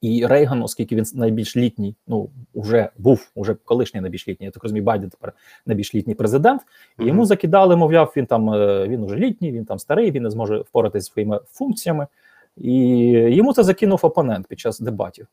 і 0.00 0.26
Рейган, 0.26 0.62
оскільки 0.62 0.96
він 0.96 1.04
найбільш 1.14 1.56
літній, 1.56 1.94
ну 2.06 2.28
вже 2.54 2.88
був 2.98 3.30
уже 3.34 3.54
колишній 3.54 4.00
найбільш 4.00 4.28
літній, 4.28 4.46
я 4.46 4.50
так 4.50 4.62
розумію, 4.62 4.84
Байден 4.84 5.10
тепер 5.10 5.32
найбільш 5.66 5.94
літній 5.94 6.14
президент. 6.14 6.62
І 6.98 7.04
йому 7.04 7.26
закидали, 7.26 7.76
мовляв, 7.76 8.12
він 8.16 8.26
там 8.26 8.50
е, 8.54 8.88
він 8.88 9.02
уже 9.02 9.16
літній, 9.16 9.52
він 9.52 9.64
там 9.64 9.78
старий, 9.78 10.10
він 10.10 10.22
не 10.22 10.30
зможе 10.30 10.58
впоратися 10.58 11.04
зі 11.04 11.10
своїми 11.12 11.40
функціями. 11.48 12.06
І 12.56 12.78
йому 13.10 13.52
це 13.52 13.62
закинув 13.62 14.00
опонент 14.02 14.46
під 14.46 14.60
час 14.60 14.80
дебатів. 14.80 15.26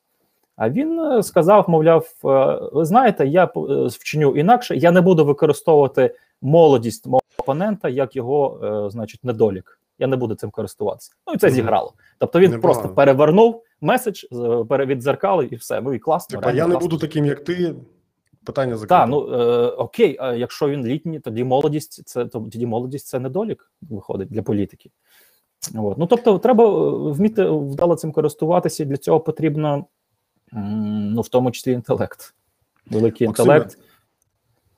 А 0.55 0.69
він 0.69 0.99
е, 0.99 1.23
сказав: 1.23 1.69
мовляв, 1.69 2.07
е, 2.25 2.59
ви 2.73 2.85
знаєте, 2.85 3.27
я 3.27 3.43
е, 3.45 3.49
вчиню 3.87 4.31
інакше, 4.35 4.75
я 4.75 4.91
не 4.91 5.01
буду 5.01 5.25
використовувати 5.25 6.15
молодість 6.41 7.07
мого 7.07 7.21
опонента 7.37 7.89
як 7.89 8.15
його, 8.15 8.87
значить, 8.91 9.23
недолік. 9.23 9.79
Я 9.99 10.07
не 10.07 10.15
буду 10.15 10.35
цим 10.35 10.51
користуватися. 10.51 11.11
Ну 11.27 11.33
і 11.33 11.37
це 11.37 11.47
Мгм. 11.47 11.55
зіграло. 11.55 11.93
Тобто 12.19 12.39
він 12.39 12.51
Непогано. 12.51 12.73
просто 12.79 12.95
перевернув 12.95 13.63
меседж, 13.81 14.23
перевідзеркалив 14.69 15.53
і 15.53 15.55
все. 15.55 15.81
Ну 15.81 15.93
і 15.93 15.99
класно. 15.99 16.39
Типа, 16.39 16.49
я 16.49 16.53
реально 16.55 16.67
не 16.67 16.73
класно. 16.73 16.89
буду 16.89 17.01
таким, 17.01 17.25
як 17.25 17.43
ти. 17.43 17.75
Питання 18.45 18.77
закрите. 18.77 18.95
Так, 18.95 19.09
ну 19.09 19.27
е, 19.33 19.67
окей, 19.67 20.17
а 20.19 20.33
якщо 20.33 20.69
він 20.69 20.85
літній, 20.85 21.19
тоді 21.19 21.43
молодість 21.43 22.07
це 22.07 22.25
тоді 22.25 22.65
молодість 22.65 23.07
це 23.07 23.19
недолік 23.19 23.71
виходить 23.81 24.29
для 24.29 24.41
політики. 24.41 24.89
От. 25.75 25.97
Ну 25.97 26.05
тобто, 26.05 26.39
треба 26.39 26.89
вміти 27.11 27.45
вдало 27.45 27.95
цим 27.95 28.11
користуватися. 28.11 28.83
і 28.83 28.85
Для 28.85 28.97
цього 28.97 29.19
потрібно 29.19 29.85
ну, 30.55 31.21
в 31.21 31.29
тому 31.29 31.51
числі 31.51 31.71
інтелект. 31.71 32.33
Великий 32.91 33.27
Максиме, 33.27 33.55
інтелект. 33.55 33.77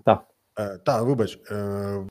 Так. 0.05 0.25
Е, 0.59 0.77
та, 0.77 1.01
вибач, 1.01 1.39
е, 1.51 2.07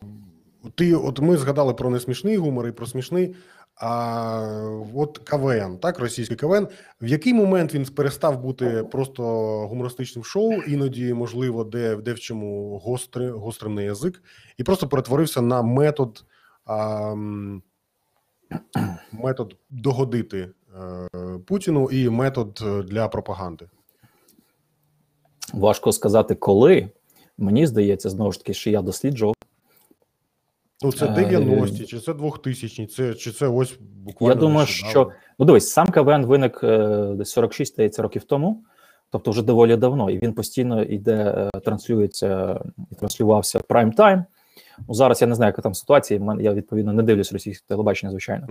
ти, 0.74 0.94
от 0.94 1.20
ми 1.20 1.36
згадали 1.36 1.74
про 1.74 1.90
несмішний 1.90 2.36
гумор 2.36 2.68
і 2.68 2.72
про 2.72 2.86
смішний. 2.86 3.36
А 3.76 4.80
от 4.94 5.18
КВН, 5.18 5.78
так, 5.78 5.98
російський 5.98 6.36
КВН, 6.36 6.68
в 7.00 7.06
який 7.06 7.34
момент 7.34 7.74
він 7.74 7.84
перестав 7.84 8.40
бути 8.40 8.84
просто 8.92 9.22
гумористичним 9.68 10.24
шоу, 10.24 10.52
іноді, 10.52 11.14
можливо, 11.14 11.64
де, 11.64 11.96
де 11.96 12.12
в 12.12 12.20
чому 12.20 12.78
гостри, 12.78 13.30
гострим 13.30 13.74
на 13.74 13.82
язик, 13.82 14.22
і 14.58 14.64
просто 14.64 14.88
перетворився 14.88 15.40
на 15.40 15.62
метод, 15.62 16.24
а, 16.66 17.14
метод 19.12 19.56
догодити 19.70 20.50
Путіну 21.46 21.88
і 21.90 22.10
метод 22.10 22.60
е, 22.66 22.82
для 22.82 23.08
пропаганди. 23.08 23.66
Важко 25.54 25.92
сказати, 25.92 26.34
коли. 26.34 26.90
Мені 27.38 27.66
здається, 27.66 28.10
знову 28.10 28.32
ж 28.32 28.38
таки, 28.38 28.54
що 28.54 28.70
я 28.70 28.82
досліджував. 28.82 29.34
Ну, 30.84 30.92
це 30.92 31.06
Е, 31.06 31.10
90-ті, 31.10 31.86
чи 31.86 32.00
це 32.00 32.12
2000-ті, 32.12 32.86
це, 32.86 33.14
чи 33.14 33.32
це 33.32 33.48
ось 33.48 33.78
буквально 33.80 34.34
Я 34.34 34.40
думаю, 34.40 34.58
нещодавно. 34.58 34.90
що 34.90 35.18
ну 35.38 35.46
дивись, 35.46 35.70
сам 35.70 35.86
КВН 35.86 36.26
виник 36.26 36.60
е, 36.64 36.88
десь 37.14 37.30
46 37.30 37.74
здається, 37.74 38.02
років 38.02 38.24
тому, 38.24 38.64
тобто 39.10 39.30
вже 39.30 39.42
доволі 39.42 39.76
давно, 39.76 40.10
і 40.10 40.18
він 40.18 40.32
постійно 40.32 40.82
йде, 40.82 41.50
е, 41.54 41.60
транслюється 41.60 42.60
і 42.90 42.94
транслювався 42.94 43.58
в 43.58 43.62
прайм 43.62 43.92
тайм. 43.92 44.24
Ну 44.88 44.94
зараз 44.94 45.22
я 45.22 45.28
не 45.28 45.34
знаю, 45.34 45.48
яка 45.48 45.62
там 45.62 45.74
ситуація. 45.74 46.36
Я 46.40 46.54
відповідно 46.54 46.92
не 46.92 47.02
дивлюсь 47.02 47.32
російське 47.32 47.64
телебачення, 47.68 48.10
звичайно. 48.10 48.48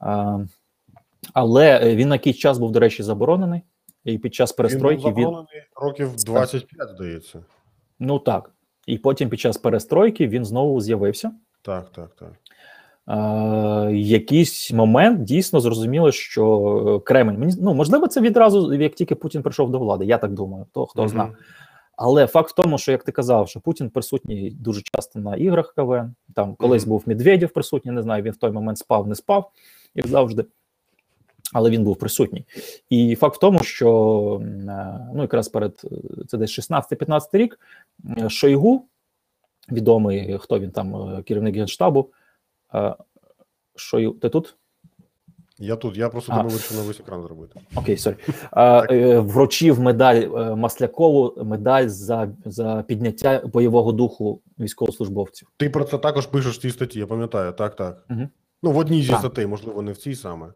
Мгм. 0.00 0.48
Але 1.32 1.80
е, 1.82 1.96
він 1.96 2.08
на 2.08 2.14
якийсь 2.14 2.36
час 2.36 2.58
був, 2.58 2.72
до 2.72 2.80
речі, 2.80 3.02
заборонений, 3.02 3.60
і 4.04 4.18
під 4.18 4.34
час 4.34 4.52
перестройки 4.52 5.04
він, 5.04 5.10
був 5.10 5.16
він 5.16 5.24
заборонений 5.24 5.62
років 5.76 6.16
25, 6.26 6.88
здається. 6.88 7.44
ну 7.98 8.18
так. 8.18 8.50
І 8.86 8.98
потім 8.98 9.28
під 9.28 9.40
час 9.40 9.56
перестройки 9.56 10.28
він 10.28 10.44
знову 10.44 10.80
з'явився. 10.80 11.32
Так, 11.62 11.90
так, 11.92 12.14
так. 12.14 12.32
Е, 13.08 13.92
якийсь 13.96 14.72
момент 14.72 15.24
дійсно 15.24 15.60
зрозуміло, 15.60 16.12
що 16.12 16.44
е, 16.96 17.04
Кремль 17.06 17.38
мені 17.38 17.54
ну 17.60 17.74
можливо, 17.74 18.08
це 18.08 18.20
відразу, 18.20 18.74
як 18.74 18.94
тільки 18.94 19.14
Путін 19.14 19.42
прийшов 19.42 19.70
до 19.70 19.78
влади. 19.78 20.04
Я 20.04 20.18
так 20.18 20.32
думаю, 20.32 20.66
то 20.72 20.86
хто 20.86 21.02
Мгм. 21.02 21.08
зна. 21.08 21.30
Але 21.96 22.26
факт 22.26 22.50
в 22.50 22.54
тому, 22.54 22.78
що 22.78 22.92
як 22.92 23.04
ти 23.04 23.12
казав, 23.12 23.48
що 23.48 23.60
Путін 23.60 23.90
присутній 23.90 24.50
дуже 24.50 24.82
часто 24.94 25.18
на 25.20 25.36
іграх 25.36 25.74
КВН. 25.76 26.14
Там 26.34 26.54
колись 26.54 26.82
Мгм. 26.82 26.90
був 26.90 27.02
Медведєв 27.06 27.50
присутній, 27.52 27.92
не 27.92 28.02
знаю, 28.02 28.22
він 28.22 28.32
в 28.32 28.36
той 28.36 28.50
момент 28.50 28.78
спав, 28.78 29.08
не 29.08 29.14
спав, 29.14 29.50
як 29.94 30.06
завжди. 30.06 30.44
Але 31.52 31.70
він 31.70 31.84
був 31.84 31.96
присутній. 31.96 32.44
І 32.90 33.14
факт 33.14 33.36
в 33.36 33.38
тому, 33.38 33.58
що 33.58 34.40
е, 34.42 35.10
ну 35.14 35.22
якраз 35.22 35.48
перед 35.48 35.80
е, 35.84 36.24
це 36.28 36.38
десь 36.38 36.58
16-15 36.58 37.20
рік 37.32 37.60
Шойгу, 38.28 38.84
відомий, 39.72 40.38
хто 40.38 40.58
він 40.58 40.70
там, 40.70 40.96
е, 40.96 41.22
керівник 41.22 41.56
генштабу. 41.56 42.10
Шойгу, 43.76 44.12
ти 44.12 44.28
тут? 44.28 44.56
Я 45.60 45.76
тут, 45.76 45.96
я 45.96 46.08
просто 46.08 46.32
тебе 46.32 46.48
вирішив 46.48 46.76
на 46.76 46.82
весь 46.82 47.00
екран 47.00 47.22
зробити. 47.22 47.60
Окей, 47.76 47.96
sorry. 47.96 48.16
Вручив 49.20 49.80
медаль 49.80 50.28
Маслякову, 50.56 51.44
медаль 51.44 51.88
за, 51.88 52.28
за 52.44 52.84
підняття 52.88 53.42
бойового 53.44 53.92
духу 53.92 54.40
військовослужбовців. 54.58 55.48
Ти 55.56 55.70
про 55.70 55.84
це 55.84 55.98
також 55.98 56.26
пишеш 56.26 56.58
в 56.58 56.60
цій 56.60 56.70
статті, 56.70 56.98
я 56.98 57.06
пам'ятаю, 57.06 57.52
так, 57.52 57.76
так. 57.76 58.04
Мгм. 58.08 58.28
Ну, 58.62 58.72
в 58.72 58.78
одній 58.78 59.02
зі 59.02 59.12
статей, 59.12 59.46
можливо, 59.46 59.82
не 59.82 59.92
в 59.92 59.96
цій 59.96 60.14
саме. 60.14 60.52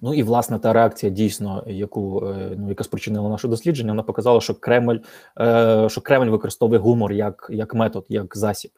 Ну 0.00 0.14
і 0.14 0.22
власне 0.22 0.58
та 0.58 0.72
реакція 0.72 1.12
дійсно, 1.12 1.64
яку 1.66 2.26
е, 2.26 2.52
ну 2.58 2.68
яка 2.68 2.84
спричинила 2.84 3.28
наше 3.28 3.48
дослідження, 3.48 3.92
вона 3.92 4.02
показала, 4.02 4.40
що 4.40 4.54
Кремль, 4.54 4.96
е, 5.40 5.88
що 5.90 6.00
Кремль 6.00 6.26
використовує 6.30 6.80
гумор 6.80 7.12
як, 7.12 7.46
як 7.50 7.74
метод, 7.74 8.06
як 8.08 8.36
засіб. 8.36 8.70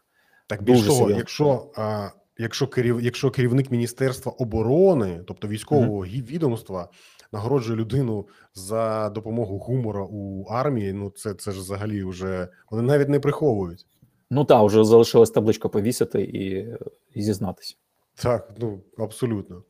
Так 0.46 0.62
більш 0.62 0.76
Дуже 0.76 0.88
того, 0.88 0.98
серйозно. 0.98 1.18
якщо, 1.18 1.70
а, 1.76 2.08
якщо, 2.38 2.66
керів, 2.66 3.00
якщо 3.00 3.30
керівник 3.30 3.70
Міністерства 3.70 4.32
оборони, 4.32 5.20
тобто 5.26 5.48
військового 5.48 5.98
гі- 6.04 6.26
відомства, 6.26 6.88
нагороджує 7.32 7.78
людину 7.78 8.26
за 8.54 9.10
допомогу 9.10 9.58
гумора 9.58 10.06
у 10.10 10.44
армії, 10.50 10.92
ну 10.92 11.10
це, 11.10 11.34
це 11.34 11.52
ж 11.52 11.60
взагалі 11.60 12.04
вже 12.04 12.48
вони 12.70 12.82
навіть 12.82 13.08
не 13.08 13.20
приховують. 13.20 13.86
Ну 14.30 14.44
так, 14.44 14.64
вже 14.66 14.84
залишилась 14.84 15.30
табличка 15.30 15.68
повісити 15.68 16.22
і, 16.22 16.66
і 17.14 17.22
зізнатися. 17.22 17.74
Так, 18.14 18.50
ну 18.58 18.80
абсолютно. 18.98 19.62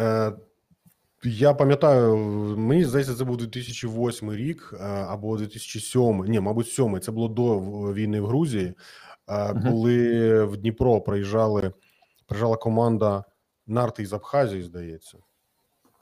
Е, 0.00 0.32
я 1.24 1.54
пам'ятаю, 1.54 2.16
мені 2.56 2.84
здається, 2.84 3.14
це 3.14 3.24
був 3.24 3.36
2008 3.36 4.32
рік 4.32 4.74
е, 4.80 4.84
або 4.84 5.36
2007, 5.36 6.24
ні, 6.24 6.40
мабуть, 6.40 6.68
7, 6.68 7.00
Це 7.00 7.12
було 7.12 7.28
до 7.28 7.60
війни 7.92 8.20
в 8.20 8.26
Грузії, 8.26 8.74
е, 9.28 9.62
коли 9.68 10.44
в 10.44 10.56
Дніпро 10.56 11.00
приїжджали, 11.00 11.72
приїжджала 12.26 12.56
команда 12.56 13.24
нарти 13.66 14.02
із 14.02 14.12
Абхазії, 14.12 14.62
здається. 14.62 15.18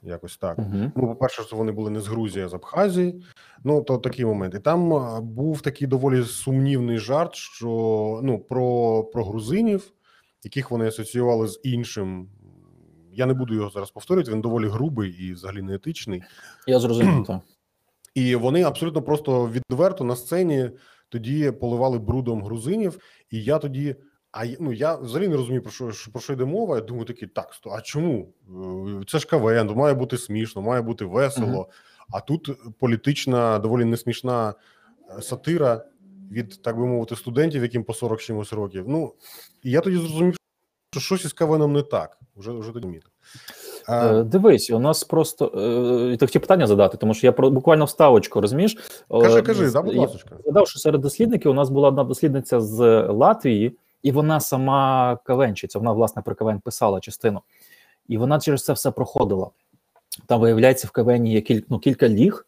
Якось 0.02 0.36
так. 0.36 0.58
Угу. 0.58 0.92
Ну, 0.96 1.06
по-перше, 1.06 1.42
що 1.42 1.56
вони 1.56 1.72
були 1.72 1.90
не 1.90 2.00
з 2.00 2.06
Грузії, 2.06 2.44
а 2.44 2.48
з 2.48 2.54
Абхазії. 2.54 3.24
Ну, 3.64 3.82
то 3.82 3.98
такий 3.98 4.24
момент. 4.24 4.54
І 4.54 4.58
там 4.58 4.88
був 5.34 5.60
такий 5.60 5.86
доволі 5.86 6.22
сумнівний 6.24 6.98
жарт, 6.98 7.34
що 7.34 8.20
ну, 8.22 8.38
про, 8.38 9.04
про 9.04 9.24
грузинів, 9.24 9.92
яких 10.44 10.70
вони 10.70 10.86
асоціювали 10.86 11.48
з 11.48 11.60
іншим. 11.62 12.28
Я 13.16 13.26
не 13.26 13.34
буду 13.34 13.54
його 13.54 13.70
зараз 13.70 13.90
повторювати, 13.90 14.32
він 14.32 14.40
доволі 14.40 14.68
грубий 14.68 15.10
і 15.10 15.32
взагалі 15.32 15.62
неетичний. 15.62 16.22
Я 16.66 16.80
зрозумів, 16.80 17.24
так. 17.26 17.40
І 18.14 18.36
вони 18.36 18.62
абсолютно 18.62 19.02
просто 19.02 19.50
відверто 19.50 20.04
на 20.04 20.16
сцені 20.16 20.70
тоді 21.08 21.50
поливали 21.50 21.98
брудом 21.98 22.42
грузинів. 22.42 22.98
І 23.30 23.42
я 23.42 23.58
тоді. 23.58 23.96
А 24.32 24.44
ну 24.60 24.72
я 24.72 24.94
взагалі 24.96 25.28
не 25.28 25.36
розумію 25.36 25.62
про 25.62 25.70
що 25.70 25.90
про 26.12 26.20
що 26.20 26.32
йде 26.32 26.44
мова. 26.44 26.76
Я 26.76 26.82
думаю, 26.82 27.04
такий 27.04 27.28
так, 27.28 27.54
сто- 27.54 27.70
а 27.70 27.80
чому? 27.80 28.32
Е, 29.00 29.04
Це 29.08 29.18
ж 29.18 29.26
КВН, 29.26 29.72
має 29.76 29.94
бути 29.94 30.18
смішно, 30.18 30.62
має 30.62 30.82
бути 30.82 31.04
весело. 31.04 31.68
А 32.12 32.20
тут 32.20 32.50
політична, 32.78 33.58
доволі 33.58 33.84
несмішна 33.84 34.54
е, 35.18 35.22
сатира 35.22 35.84
від, 36.30 36.62
так 36.62 36.76
би 36.78 36.86
мовити, 36.86 37.16
студентів, 37.16 37.62
яким 37.62 37.84
по 37.84 37.94
40 37.94 38.20
чимось 38.20 38.52
років. 38.52 38.84
Ну 38.88 39.14
і 39.62 39.70
я 39.70 39.80
тоді 39.80 39.96
зрозумів, 39.96 40.35
що 41.00 41.16
щось 41.16 41.24
із 41.24 41.32
КВНом 41.32 41.72
не 41.72 41.82
так. 41.82 42.18
Вже 42.36 42.52
вже 42.52 42.72
тоді 42.72 42.86
мітив. 42.86 43.10
Е, 43.88 44.22
Дивись, 44.22 44.70
у 44.70 44.78
нас 44.78 45.04
просто 45.04 45.46
е, 46.12 46.16
ти 46.16 46.26
хотів 46.26 46.40
питання 46.40 46.66
задати, 46.66 46.96
тому 46.96 47.14
що 47.14 47.26
я 47.26 47.32
про 47.32 47.50
буквально 47.50 47.84
вставочку, 47.84 48.40
розумієш? 48.40 48.76
Кажи, 49.10 49.38
Е, 49.38 49.42
кажи, 49.42 49.68
з- 49.68 49.72
да, 49.72 49.82
будь 49.82 49.94
я 49.94 50.00
ласка. 50.00 50.66
Що 50.66 50.78
серед 50.78 51.00
дослідників 51.00 51.50
у 51.50 51.54
нас 51.54 51.70
була 51.70 51.88
одна 51.88 52.04
дослідниця 52.04 52.60
з 52.60 53.02
Латвії, 53.08 53.76
і 54.02 54.12
вона 54.12 54.40
сама 54.40 55.18
кавенчиця, 55.24 55.78
вона 55.78 55.92
власне 55.92 56.22
про 56.22 56.34
КВН 56.34 56.60
писала 56.60 57.00
частину, 57.00 57.40
і 58.08 58.18
вона 58.18 58.40
через 58.40 58.64
це 58.64 58.72
все 58.72 58.90
проходила. 58.90 59.50
Там 60.26 60.40
виявляється 60.40 60.88
в 60.88 60.90
КВН 60.90 61.26
є 61.26 61.40
кіль, 61.40 61.60
ну, 61.68 61.78
кілька 61.78 62.08
ліг, 62.08 62.46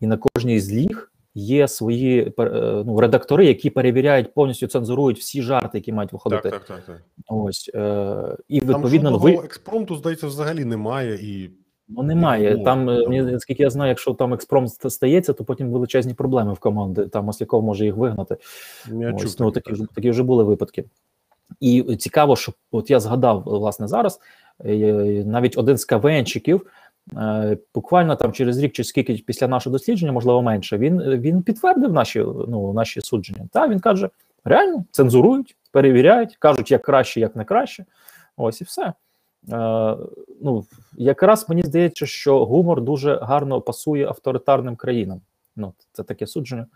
і 0.00 0.06
на 0.06 0.16
кожній 0.16 0.60
з 0.60 0.72
ліг 0.72 1.11
є 1.34 1.68
свої 1.68 2.32
е, 2.38 2.82
ну, 2.86 3.00
редактори, 3.00 3.46
які 3.46 3.70
перевіряють 3.70 4.34
повністю 4.34 4.66
цензурують 4.66 5.18
всі 5.18 5.42
жарти, 5.42 5.78
які 5.78 5.92
мають 5.92 6.12
виходити. 6.12 6.50
Так, 6.50 6.64
так, 6.64 6.76
так, 6.76 6.86
так. 6.86 7.02
Ось 7.28 7.70
е, 7.74 8.36
і 8.48 8.60
Там 8.60 8.68
відповідно 8.68 9.10
жодного 9.10 9.18
ви 9.18 9.44
експромту, 9.44 9.96
здається, 9.96 10.26
взагалі 10.26 10.64
немає. 10.64 11.14
І 11.14 11.50
Ну, 11.88 12.02
немає. 12.02 12.64
Там, 12.64 12.90
е, 12.90 13.02
там 13.02 13.26
наскільки 13.26 13.62
я 13.62 13.70
знаю, 13.70 13.88
якщо 13.88 14.14
там 14.14 14.34
експромт 14.34 14.68
ста- 14.68 14.90
стається, 14.90 15.32
то 15.32 15.44
потім 15.44 15.70
величезні 15.70 16.14
проблеми 16.14 16.52
в 16.52 16.58
команди. 16.58 17.06
Там 17.06 17.24
Масляков 17.24 17.62
може 17.62 17.84
їх 17.84 17.96
вигнати. 17.96 18.36
я 18.92 19.10
чув 19.12 19.24
Ось, 19.24 19.38
ну, 19.38 19.50
такі, 19.50 19.70
так. 19.70 19.74
вже, 19.74 19.86
такі 19.94 20.10
вже 20.10 20.22
були 20.22 20.44
випадки. 20.44 20.84
І 21.60 21.96
цікаво, 21.96 22.36
що 22.36 22.52
от 22.70 22.90
я 22.90 23.00
згадав 23.00 23.42
власне 23.46 23.88
зараз 23.88 24.20
е, 24.64 24.76
навіть 25.26 25.58
один 25.58 25.78
з 25.78 25.84
КВНчиків, 25.84 26.66
е, 26.66 26.70
буквально 27.74 28.16
там 28.16 28.32
через 28.32 28.58
рік 28.58 28.72
чи 28.72 28.84
скільки 28.84 29.14
після 29.14 29.48
нашого 29.48 29.72
дослідження, 29.72 30.12
можливо, 30.12 30.42
менше, 30.42 30.78
він 30.78 31.02
він 31.02 31.42
підтвердив 31.42 31.92
наші 31.92 32.18
ну, 32.48 32.72
наші 32.72 33.00
судження. 33.00 33.48
Та 33.52 33.68
він 33.68 33.80
каже: 33.80 34.08
реально 34.44 34.84
цензурують, 34.90 35.56
перевіряють, 35.72 36.36
кажуть, 36.36 36.70
як 36.70 36.82
краще, 36.82 37.20
як 37.20 37.36
не 37.36 37.44
краще. 37.44 37.84
Ось 38.36 38.60
і 38.60 38.64
все. 38.64 38.92
Е, 39.52 39.96
ну, 40.42 40.64
Якраз 40.92 41.48
мені 41.48 41.62
здається, 41.62 42.06
що 42.06 42.44
гумор 42.44 42.82
дуже 42.82 43.16
гарно 43.16 43.60
пасує 43.60 44.06
авторитарним 44.06 44.76
країнам. 44.76 45.20
Ну, 45.56 45.72
Це 45.92 46.02
таке 46.02 46.26
судження. 46.26 46.66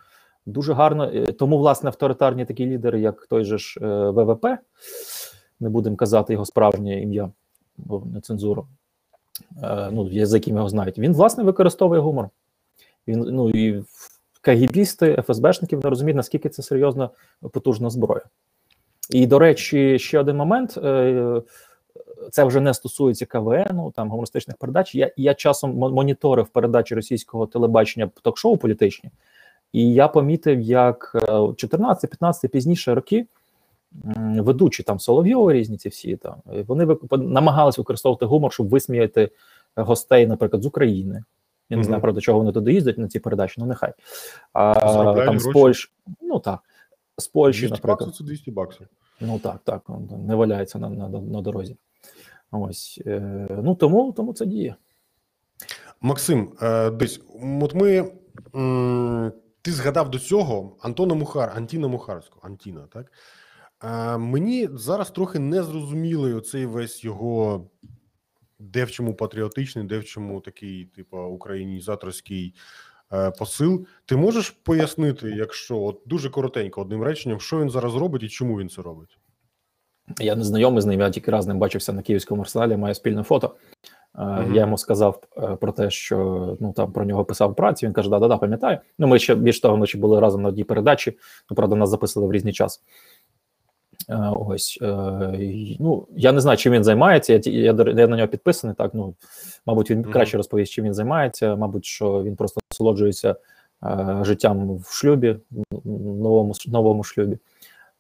Дуже 0.47 0.73
гарно. 0.73 1.05
Е, 1.15 1.33
тому, 1.33 1.59
власне, 1.59 1.89
авторитарні 1.89 2.45
такі 2.45 2.67
лідери, 2.67 3.01
як 3.01 3.27
той 3.27 3.45
же 3.45 3.59
ж 3.59 3.81
е, 3.83 4.11
ВВП, 4.11 4.47
не 5.61 5.69
будемо 5.69 5.97
казати 5.97 6.33
його 6.33 6.45
справжнє 6.45 7.03
ім'я, 7.03 7.31
бо 7.77 8.03
не 8.15 8.21
цензуру, 8.21 8.63
е, 8.63 8.67
ну, 9.91 10.27
за 10.27 10.37
яким 10.37 10.57
його 10.57 10.69
знають. 10.69 10.99
Він, 10.99 11.13
власне, 11.13 11.45
використовує 11.45 12.01
гумор. 12.01 12.29
Він, 13.09 13.21
ну, 13.21 13.51
і 13.51 13.85
КГБісти, 14.41 15.23
ФСБшників 15.27 15.85
не 15.85 15.91
розуміють, 15.91 16.17
наскільки 16.17 16.49
це 16.49 16.63
серйозна 16.63 17.11
потужна 17.53 17.91
зброя. 17.91 18.23
І, 19.11 19.27
до 19.27 19.39
речі, 19.39 19.99
ще 19.99 20.19
один 20.19 20.37
момент. 20.37 20.79
Е, 20.79 21.43
це 22.31 22.45
вже 22.45 22.61
не 22.61 22.75
стосується 22.75 23.27
КВН, 23.27 23.93
там 23.95 24.11
гумористичних 24.11 24.57
передач. 24.57 24.95
Я 24.95 25.11
я 25.17 25.35
часом 25.35 25.75
моніторив 25.77 26.49
передачі 26.49 26.95
російського 26.95 27.47
телебачення 27.47 28.11
ток-шоу 28.23 28.57
політичні, 28.57 29.11
і 29.73 29.93
я 29.95 30.09
помітив, 30.09 30.61
як 30.61 31.13
14-15 31.15 32.41
е, 32.45 32.49
пізніше 32.49 32.95
роки 32.95 33.27
ведучі 34.41 34.83
там 34.83 35.01
Соловйови 35.01 35.53
різні 35.53 35.77
ці 35.77 35.89
всі 35.89 36.17
там 36.17 36.35
вони 36.67 36.97
намагалися 37.11 37.81
використовувати 37.81 38.27
гумор, 38.27 38.53
щоб 38.53 38.69
висміяти 38.69 39.31
гостей, 39.77 40.27
наприклад, 40.27 40.63
з 40.63 40.67
України. 40.67 41.25
Я 41.71 41.77
не 41.77 41.85
знаю, 41.85 42.03
правда, 42.03 42.21
чого 42.21 42.39
вони 42.39 42.53
туди 42.53 42.73
їздять 42.73 42.99
на 42.99 43.09
ці 43.09 43.19
передачі, 43.21 43.55
ну 43.61 43.67
нехай. 43.67 43.93
А, 44.53 44.75
Там 45.27 45.41
з 45.41 45.47
Польщі, 45.53 45.93
ну 46.21 46.39
так, 46.39 46.61
з 47.19 47.29
Польщі, 47.29 47.61
200 47.61 47.75
наприклад. 47.75 48.09
Баксів 48.09 48.19
це 48.19 48.25
200 48.25 48.51
баксів. 48.51 48.87
Ну 49.21 49.39
так, 49.39 49.61
так, 49.65 49.83
не 50.27 50.35
валяється 50.35 50.79
на 50.79 50.89
на, 50.89 51.09
на 51.09 51.43
дорозі. 51.43 51.77
Ось 52.51 53.01
е, 53.07 53.49
ну 53.63 53.75
тому 53.75 54.13
тому 54.13 54.33
це 54.33 54.47
діє. 54.47 54.75
Максим, 56.01 56.53
е, 56.63 56.91
десь 56.91 57.21
от 57.63 57.75
ми 57.75 58.13
м, 58.55 59.33
ти 59.63 59.73
згадав 59.73 60.11
до 60.11 60.19
цього 60.19 60.77
Антона 60.81 61.15
Мухар, 61.15 61.53
Антіна 61.57 61.89
Мухарського, 61.89 62.47
Антіна, 62.47 62.81
так? 62.93 63.13
Е, 63.85 64.19
мені 64.19 64.69
зараз 64.73 65.11
трохи 65.11 65.39
не 65.39 65.63
зрозумілий 65.63 66.35
оцей 66.35 66.67
весь 66.67 67.05
його 67.05 67.67
де 68.59 68.85
в 68.85 68.91
чому 68.91 69.15
патріотичний, 69.15 69.85
де 69.85 69.99
в 69.99 70.05
чому 70.05 70.41
такий, 70.41 70.85
типу, 70.85 71.19
українізаторський 71.19 72.55
е, 73.13 73.31
посил. 73.31 73.87
Ти 74.07 74.17
можеш 74.17 74.51
пояснити, 74.51 75.31
якщо 75.31 75.79
от 75.79 76.01
дуже 76.07 76.31
коротенько 76.31 76.81
одним 76.81 77.03
реченням, 77.03 77.41
що 77.41 77.61
він 77.61 77.71
зараз 77.71 77.95
робить 77.95 78.23
і 78.23 78.29
чому 78.29 78.59
він 78.59 78.69
це 78.69 78.83
робить? 78.83 79.19
Я 80.19 80.37
не 80.37 80.45
знайомий 80.45 80.83
з 80.83 80.87
ним, 80.87 81.01
я 81.01 81.11
тільки 81.11 81.31
раз 81.31 81.47
ним 81.47 81.59
бачився 81.59 81.93
на 81.93 82.03
київському 82.03 82.43
арсеналі, 82.43 82.77
має 82.77 82.95
спільне 82.95 83.23
фото. 83.23 83.57
Uh-huh. 84.15 84.55
Я 84.55 84.61
йому 84.61 84.79
сказав 84.79 85.21
про 85.61 85.73
те, 85.73 85.91
що 85.91 86.57
ну 86.61 86.73
там 86.73 86.93
про 86.93 87.05
нього 87.05 87.25
писав 87.25 87.57
праці. 87.57 87.87
Він 87.87 87.93
каже: 87.93 88.11
да, 88.11 88.19
да, 88.19 88.29
да, 88.29 88.37
пам'ятаю. 88.37 88.79
Ну, 88.99 89.07
ми 89.07 89.19
ще 89.19 89.35
більш 89.35 89.61
того, 89.61 89.77
ночі 89.77 89.99
були 89.99 90.21
разом 90.21 90.43
на 90.43 90.49
одній 90.49 90.65
передачі. 90.65 91.19
Ну, 91.51 91.57
правда, 91.57 91.77
нас 91.77 91.91
записали 91.91 92.27
в 92.27 92.33
різний 92.33 92.53
час. 92.53 92.83
Е, 94.11 94.33
ось 94.37 94.79
ну 95.81 96.07
я 96.17 96.33
не 96.33 96.41
знаю, 96.41 96.59
чим 96.59 96.73
він 96.73 96.85
займається. 96.85 97.33
Я 97.33 97.41
я, 97.45 97.73
я 97.97 98.07
на 98.09 98.17
нього 98.17 98.29
підписаний. 98.29 98.77
Так 98.77 98.95
ну 98.95 99.15
мабуть, 99.67 99.91
він 99.91 100.05
краще 100.05 100.37
розповість, 100.37 100.73
чим 100.73 100.85
він 100.85 100.95
займається. 100.95 101.57
Мабуть, 101.57 101.85
що 101.85 102.23
він 102.23 102.37
просто 102.37 102.61
насолоджується 102.73 103.37
життям 104.23 104.77
в 104.79 104.87
шлюбі, 104.93 105.37
новому 105.85 106.53
новому 106.67 107.05
шлюбі. 107.05 107.39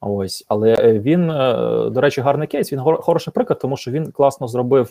Ось, 0.00 0.44
але 0.48 0.76
е, 0.78 0.98
він, 0.98 1.30
е, 1.30 1.54
до 1.90 2.00
речі, 2.00 2.20
гарний 2.20 2.48
кейс. 2.48 2.72
Він 2.72 2.80
хороший 2.80 3.32
приклад, 3.32 3.58
тому 3.58 3.76
що 3.76 3.90
він 3.90 4.12
класно 4.12 4.48
зробив, 4.48 4.90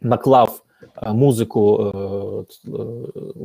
наклав 0.00 0.62
е, 1.02 1.12
музику, 1.12 1.92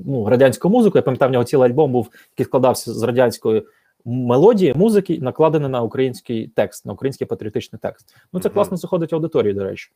ну, 0.06 0.30
радянську 0.30 0.70
музику. 0.70 0.98
Я 0.98 1.02
пам'ятаю, 1.02 1.30
в 1.30 1.34
нього 1.34 1.44
цілий 1.44 1.70
альбом 1.70 1.92
був, 1.92 2.10
який 2.34 2.46
складався 2.46 2.94
з 2.94 3.04
радянської 3.04 3.64
мелодії, 4.06 4.74
музики, 4.74 5.20
накладений 5.22 5.70
на 5.70 5.82
український 5.82 6.48
текст, 6.48 6.86
на 6.86 6.94
український 6.94 7.28
патріотичний 7.28 7.80
текст. 7.82 8.16
Ну, 8.34 8.40
це 8.40 8.50
класно 8.50 8.78
заходить 8.78 9.14
аудиторії, 9.14 9.54
до 9.54 9.64
речі. 9.64 9.92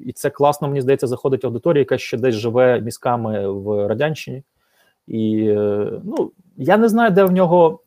І 0.00 0.12
це 0.12 0.30
класно, 0.30 0.68
мені 0.68 0.80
здається, 0.80 1.06
заходить 1.06 1.44
аудиторія, 1.44 1.80
яка 1.80 1.98
ще 1.98 2.16
десь 2.16 2.34
живе 2.34 2.80
мізками 2.80 3.48
в 3.48 3.88
Радянщині. 3.88 4.42
І 5.06 5.52
ну, 6.04 6.32
я 6.56 6.76
не 6.76 6.88
знаю, 6.88 7.10
де 7.10 7.24
в 7.24 7.32
нього 7.32 7.80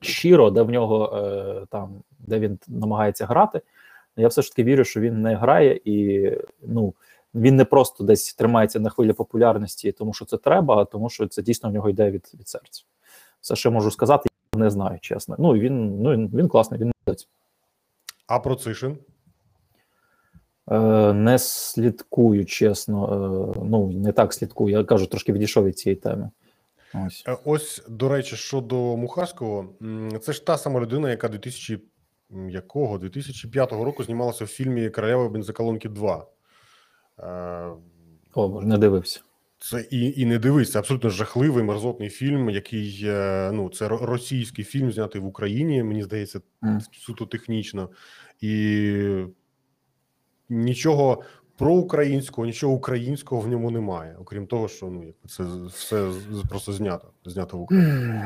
щиро, 0.00 0.50
де 0.50 0.62
в 0.62 0.70
нього 0.70 1.16
е, 1.16 1.66
там, 1.70 2.02
де 2.18 2.38
він 2.38 2.58
намагається 2.68 3.26
грати. 3.26 3.60
Я 4.16 4.28
все 4.28 4.42
ж 4.42 4.50
таки 4.50 4.64
вірю, 4.64 4.84
що 4.84 5.00
він 5.00 5.22
не 5.22 5.34
грає 5.34 5.80
і 5.84 6.30
ну 6.62 6.94
він 7.34 7.56
не 7.56 7.64
просто 7.64 8.04
десь 8.04 8.34
тримається 8.34 8.80
на 8.80 8.90
хвилі 8.90 9.12
популярності, 9.12 9.92
тому 9.92 10.12
що 10.12 10.24
це 10.24 10.36
треба, 10.36 10.76
а 10.76 10.84
тому 10.84 11.10
що 11.10 11.26
це 11.26 11.42
дійсно 11.42 11.70
в 11.70 11.72
нього 11.72 11.88
йде 11.88 12.10
від 12.10 12.30
від 12.34 12.48
серця. 12.48 12.84
Все, 13.44 13.56
що 13.56 13.70
можу 13.70 13.90
сказати, 13.90 14.28
я 14.54 14.60
не 14.60 14.70
знаю, 14.70 14.98
чесно. 15.00 15.36
Ну 15.38 15.52
він 15.52 16.02
ну 16.02 16.12
він, 16.12 16.30
він 16.34 16.48
класний, 16.48 16.80
він 16.80 16.92
молодець. 17.06 17.28
А 18.26 18.38
про 18.38 18.54
Цишин? 18.54 18.98
Е, 20.70 21.12
Не 21.12 21.38
слідкую, 21.38 22.44
чесно. 22.44 23.04
Е, 23.56 23.60
Ну 23.64 23.92
не 23.92 24.12
так 24.12 24.34
слідкую. 24.34 24.72
Я 24.72 24.84
кажу, 24.84 25.06
трошки 25.06 25.32
відійшов 25.32 25.64
від 25.64 25.78
цієї 25.78 26.00
теми. 26.00 26.30
Ось 27.06 27.24
е, 27.28 27.36
ось 27.44 27.82
до 27.88 28.08
речі, 28.08 28.36
щодо 28.36 28.76
Мухарського, 28.96 29.68
це 30.22 30.32
ж 30.32 30.46
та 30.46 30.58
сама 30.58 30.80
людина, 30.80 31.10
яка 31.10 31.28
2000 31.28 31.80
якого 32.48 32.98
2005 32.98 33.72
року 33.72 34.04
знімалася 34.04 34.44
в 34.44 34.48
фільмі 34.48 34.90
Королева 34.90 35.28
бензоколонки 35.28 35.88
2. 35.88 36.26
Е, 37.18 37.70
О, 38.34 38.62
не 38.62 38.78
дивився. 38.78 39.20
Це 39.70 39.86
і 39.90 40.20
і 40.20 40.26
не 40.26 40.38
дивись, 40.38 40.76
абсолютно 40.76 41.10
жахливий 41.10 41.64
мерзотний 41.64 42.08
фільм, 42.08 42.50
який 42.50 43.00
е, 43.04 43.50
ну 43.52 43.68
це 43.68 43.88
російський 43.88 44.64
фільм, 44.64 44.92
знятий 44.92 45.20
в 45.20 45.26
Україні. 45.26 45.82
Мені 45.82 46.02
здається, 46.02 46.40
mm. 46.62 46.80
суто 46.92 47.26
технічно 47.26 47.90
і 48.40 49.24
нічого 50.48 51.22
проукраїнського, 51.56 52.46
нічого 52.46 52.74
українського 52.74 53.40
в 53.40 53.48
ньому 53.48 53.70
немає, 53.70 54.16
окрім 54.20 54.46
того, 54.46 54.68
що 54.68 54.86
ну 54.86 55.14
це 55.28 55.44
все 55.68 56.10
просто 56.48 56.72
знято 56.72 57.08
знято 57.24 57.58
в 57.58 57.60
Україні. 57.60 58.20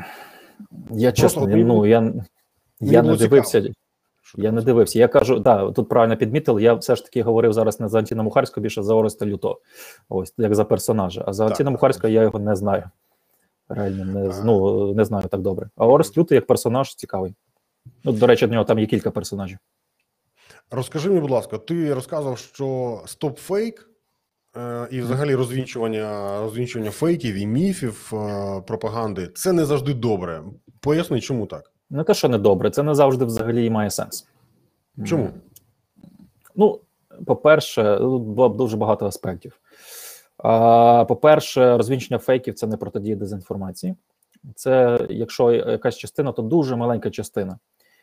Я 0.90 1.12
чесно, 1.12 1.46
ну 1.46 1.86
я 1.86 2.14
я 2.80 3.02
не 3.02 3.16
дивився. 3.16 3.60
Цікаво. 3.60 3.74
Я 4.36 4.52
не 4.52 4.62
дивився. 4.62 4.98
Я 4.98 5.08
кажу, 5.08 5.38
да, 5.38 5.72
тут 5.72 5.88
правильно 5.88 6.16
підмітили. 6.16 6.62
Я 6.62 6.74
все 6.74 6.96
ж 6.96 7.04
таки 7.04 7.22
говорив 7.22 7.52
зараз 7.52 7.80
не 7.80 7.88
за 7.88 7.98
Антіна 7.98 8.22
Мухарського, 8.22 8.62
більше 8.62 8.82
за 8.82 8.94
Ореста 8.94 9.26
Люто, 9.26 9.60
ось 10.08 10.34
як 10.38 10.54
за 10.54 10.64
персонажа. 10.64 11.24
А 11.26 11.32
за 11.32 11.44
так, 11.44 11.52
Антіна 11.52 11.70
Мухарського 11.70 12.08
я 12.08 12.22
його 12.22 12.38
не 12.38 12.56
знаю. 12.56 12.90
Реально 13.68 14.04
не 14.04 14.42
ну, 14.44 14.94
не 14.94 15.04
знаю 15.04 15.28
так 15.28 15.40
добре. 15.40 15.70
А 15.76 15.86
Орест 15.86 16.18
Лютий 16.18 16.34
як 16.34 16.46
персонаж 16.46 16.94
цікавий. 16.94 17.34
Ну, 18.04 18.12
До 18.12 18.26
речі, 18.26 18.46
до 18.46 18.52
нього 18.52 18.64
там 18.64 18.78
є 18.78 18.86
кілька 18.86 19.10
персонажів. 19.10 19.58
Розкажи 20.70 21.08
мені, 21.08 21.20
будь 21.20 21.30
ласка, 21.30 21.58
ти 21.58 21.94
розказував, 21.94 22.38
що 22.38 23.00
стоп-фейк 23.06 23.88
е, 24.56 24.88
і 24.90 25.00
взагалі 25.00 25.34
розвінчування 25.34 26.40
розвінчування 26.40 26.90
фейків 26.90 27.34
і 27.34 27.46
міфів 27.46 28.10
е, 28.12 28.62
пропаганди 28.66 29.26
це 29.34 29.52
не 29.52 29.64
завжди 29.64 29.94
добре. 29.94 30.42
Поясни, 30.80 31.20
чому 31.20 31.46
так? 31.46 31.72
Не 31.90 32.04
те, 32.04 32.14
що 32.14 32.28
не 32.28 32.38
добре, 32.38 32.70
це 32.70 32.82
не 32.82 32.94
завжди 32.94 33.24
взагалі 33.24 33.70
має 33.70 33.90
сенс. 33.90 34.26
Чому? 35.06 35.30
Ну, 36.56 36.80
по-перше, 37.26 37.96
тут 37.98 38.22
було 38.22 38.48
б 38.48 38.56
дуже 38.56 38.76
багато 38.76 39.06
аспектів. 39.06 39.60
По-перше, 41.08 41.76
розвінчення 41.76 42.18
фейків 42.18 42.54
це 42.54 42.66
не 42.66 42.76
протидія 42.76 43.16
дезінформації. 43.16 43.94
Це 44.54 45.06
якщо 45.10 45.52
якась 45.52 45.96
частина, 45.96 46.32
то 46.32 46.42
дуже 46.42 46.76
маленька 46.76 47.10
частина. 47.10 47.58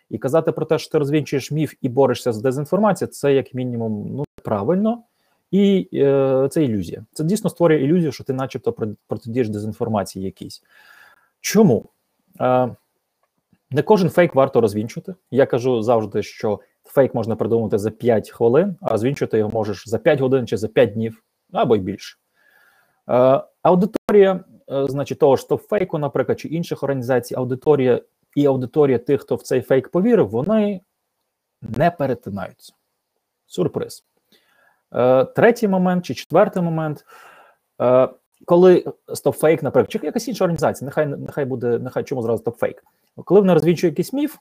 І 0.09 0.17
казати 0.17 0.51
про 0.51 0.65
те, 0.65 0.79
що 0.79 0.91
ти 0.91 0.97
розвінчуєш 0.97 1.51
міф 1.51 1.73
і 1.81 1.89
борешся 1.89 2.33
з 2.33 2.41
дезінформацією, 2.41 3.11
це 3.11 3.33
як 3.33 3.53
мінімум 3.53 4.07
ну 4.15 4.25
правильно, 4.43 5.03
і 5.51 5.89
е, 5.93 6.47
це 6.51 6.63
ілюзія. 6.63 7.05
Це 7.13 7.23
дійсно 7.23 7.49
створює 7.49 7.83
ілюзію, 7.83 8.11
що 8.11 8.23
ти, 8.23 8.33
начебто, 8.33 8.95
протидієш 9.07 9.49
дезінформації 9.49 10.25
якійсь. 10.25 10.63
Чому? 11.41 11.89
Е, 12.41 12.75
не 13.71 13.81
кожен 13.81 14.09
фейк 14.09 14.35
варто 14.35 14.61
розвінчувати. 14.61 15.15
Я 15.31 15.45
кажу 15.45 15.81
завжди, 15.81 16.23
що 16.23 16.59
фейк 16.83 17.15
можна 17.15 17.35
придумати 17.35 17.77
за 17.77 17.91
5 17.91 18.29
хвилин, 18.29 18.77
а 18.81 18.89
розвінчувати 18.89 19.37
його 19.37 19.49
можеш 19.49 19.83
за 19.89 19.97
5 19.97 20.19
годин 20.19 20.47
чи 20.47 20.57
за 20.57 20.67
5 20.67 20.93
днів 20.93 21.23
або 21.53 21.75
й 21.75 21.79
більше. 21.79 22.17
Е, 23.09 23.41
аудиторія, 23.61 24.43
е, 24.71 24.85
значить, 24.87 25.19
того 25.19 25.35
ж 25.35 25.47
фейку, 25.57 25.97
наприклад, 25.97 26.39
чи 26.39 26.47
інших 26.47 26.83
організацій, 26.83 27.35
аудиторія 27.35 28.01
і 28.35 28.45
аудиторія 28.45 28.97
тих, 28.97 29.21
хто 29.21 29.35
в 29.35 29.41
цей 29.41 29.61
фейк 29.61 29.89
повірив, 29.89 30.29
вони 30.29 30.81
не 31.61 31.91
перетинаються. 31.91 32.73
Сюрприз. 33.45 34.05
Е, 34.95 35.25
Третій 35.25 35.67
момент 35.67 36.05
чи 36.05 36.13
четвертий 36.13 36.63
момент. 36.63 37.05
Е, 38.41 38.45
коли 38.45 38.85
StopFake, 39.07 39.63
наприклад, 39.63 39.91
чи 39.91 39.99
якась 40.03 40.27
інша 40.27 40.43
організація, 40.43 40.85
нехай 40.85 41.05
нехай 41.05 41.45
буде, 41.45 41.79
нехай 41.79 42.03
чому 42.03 42.21
зразу 42.21 42.43
StopFake. 42.43 42.77
Коли 43.25 43.39
вони 43.41 43.53
розвінчують 43.53 43.93
якийсь 43.93 44.13
міф 44.13 44.37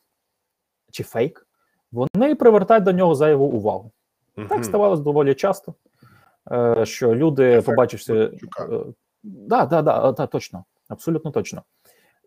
чи 0.90 1.02
фейк, 1.02 1.46
вони 1.92 2.34
привертають 2.34 2.84
до 2.84 2.92
нього 2.92 3.14
зайву 3.14 3.44
увагу. 3.44 3.90
Мгм. 4.36 4.48
Так 4.48 4.64
ставалося 4.64 5.02
доволі 5.02 5.34
часто, 5.34 5.74
е, 6.52 6.86
що 6.86 7.14
люди, 7.14 7.44
Ефект 7.44 7.66
побачивши. 7.66 8.14
Е, 8.14 8.30
Да, 9.22 9.66
да, 9.66 9.82
да, 9.82 10.12
да, 10.12 10.26
точно, 10.26 10.64
абсолютно 10.88 11.30
точно. 11.30 11.62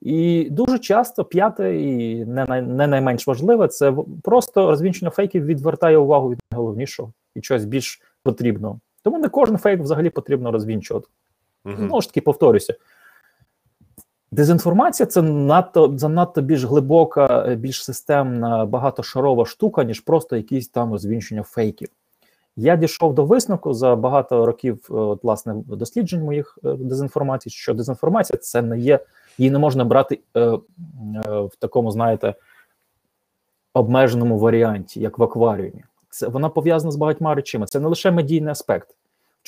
І 0.02 0.48
дуже 0.52 0.80
часто 0.80 1.26
п'яте, 1.26 1.82
і 1.82 2.26
не, 2.26 2.46
най, 2.46 2.62
не 2.62 2.88
найменш 2.88 3.28
важливе, 3.28 3.68
це 3.68 3.94
просто 4.24 4.68
розвінчення 4.68 5.12
фейків 5.12 5.46
відвертає 5.46 5.98
увагу 5.98 6.30
від 6.30 6.40
найголовнішого 6.52 7.14
і 7.36 7.42
чогось 7.42 7.66
більш 7.66 8.02
потрібного. 8.24 8.80
Тому 9.04 9.18
не 9.18 9.30
кожен 9.30 9.58
фейк 9.58 9.82
взагалі 9.82 10.10
потрібно 10.10 10.52
розвінчувати. 10.52 11.08
Знову 11.76 12.02
ж 12.02 12.08
таки, 12.08 12.22
повторюся. 12.22 12.76
Дезінформація 14.32 15.08
це 15.08 15.22
надто 15.22 15.94
занадто 15.98 16.42
більш 16.42 16.64
глибока, 16.64 17.46
е, 17.48 17.56
більш 17.56 17.84
системна, 17.84 18.66
багатошарова 18.66 19.46
штука, 19.46 19.84
ніж 19.84 20.00
просто 20.00 20.36
якісь 20.36 20.68
там 20.68 20.92
розвінчення 20.92 21.44
фейків. 21.44 21.90
Я 22.56 22.76
дійшов 22.76 23.14
до 23.14 23.26
висновку 23.26 23.74
за 23.74 23.96
багато 23.96 24.46
років 24.46 24.88
е, 24.90 24.94
от, 24.94 25.24
власне 25.24 25.56
досліджень 25.68 26.24
моїх 26.24 26.60
е, 26.66 26.74
дезінформації, 26.74 27.54
що 27.54 27.74
дезінформація 27.74 28.38
це 28.38 28.62
не 28.62 28.80
є, 28.80 29.00
її 29.38 29.52
не 29.52 29.60
можна 29.60 29.84
брати 29.84 30.20
е, 30.36 30.40
е, 30.40 30.60
в 31.26 31.52
такому, 31.60 31.92
знаєте, 31.92 32.34
обмеженому 33.74 34.40
варіанті, 34.40 35.00
як 35.00 35.20
в 35.20 35.24
акваріумі. 35.24 35.84
Це 36.10 36.28
вона 36.28 36.50
пов'язана 36.50 36.92
з 36.92 36.96
багатьма 36.96 37.36
речами. 37.36 37.66
Це 37.66 37.80
не 37.80 37.88
лише 37.88 38.12
медійний 38.12 38.52
аспект. 38.52 38.96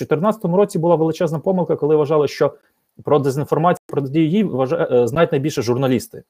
У 0.01 0.07
2014 0.07 0.45
році 0.45 0.79
була 0.79 0.95
величезна 0.95 1.39
помилка, 1.39 1.75
коли 1.75 1.95
вважали, 1.95 2.27
що 2.27 2.53
про 3.03 3.19
дезінформацію, 3.19 3.83
про 3.87 4.01
її 4.07 4.43
вважає, 4.43 4.87
е, 4.91 5.07
знають 5.07 5.31
найбільше 5.31 5.61
журналісти. 5.61 6.23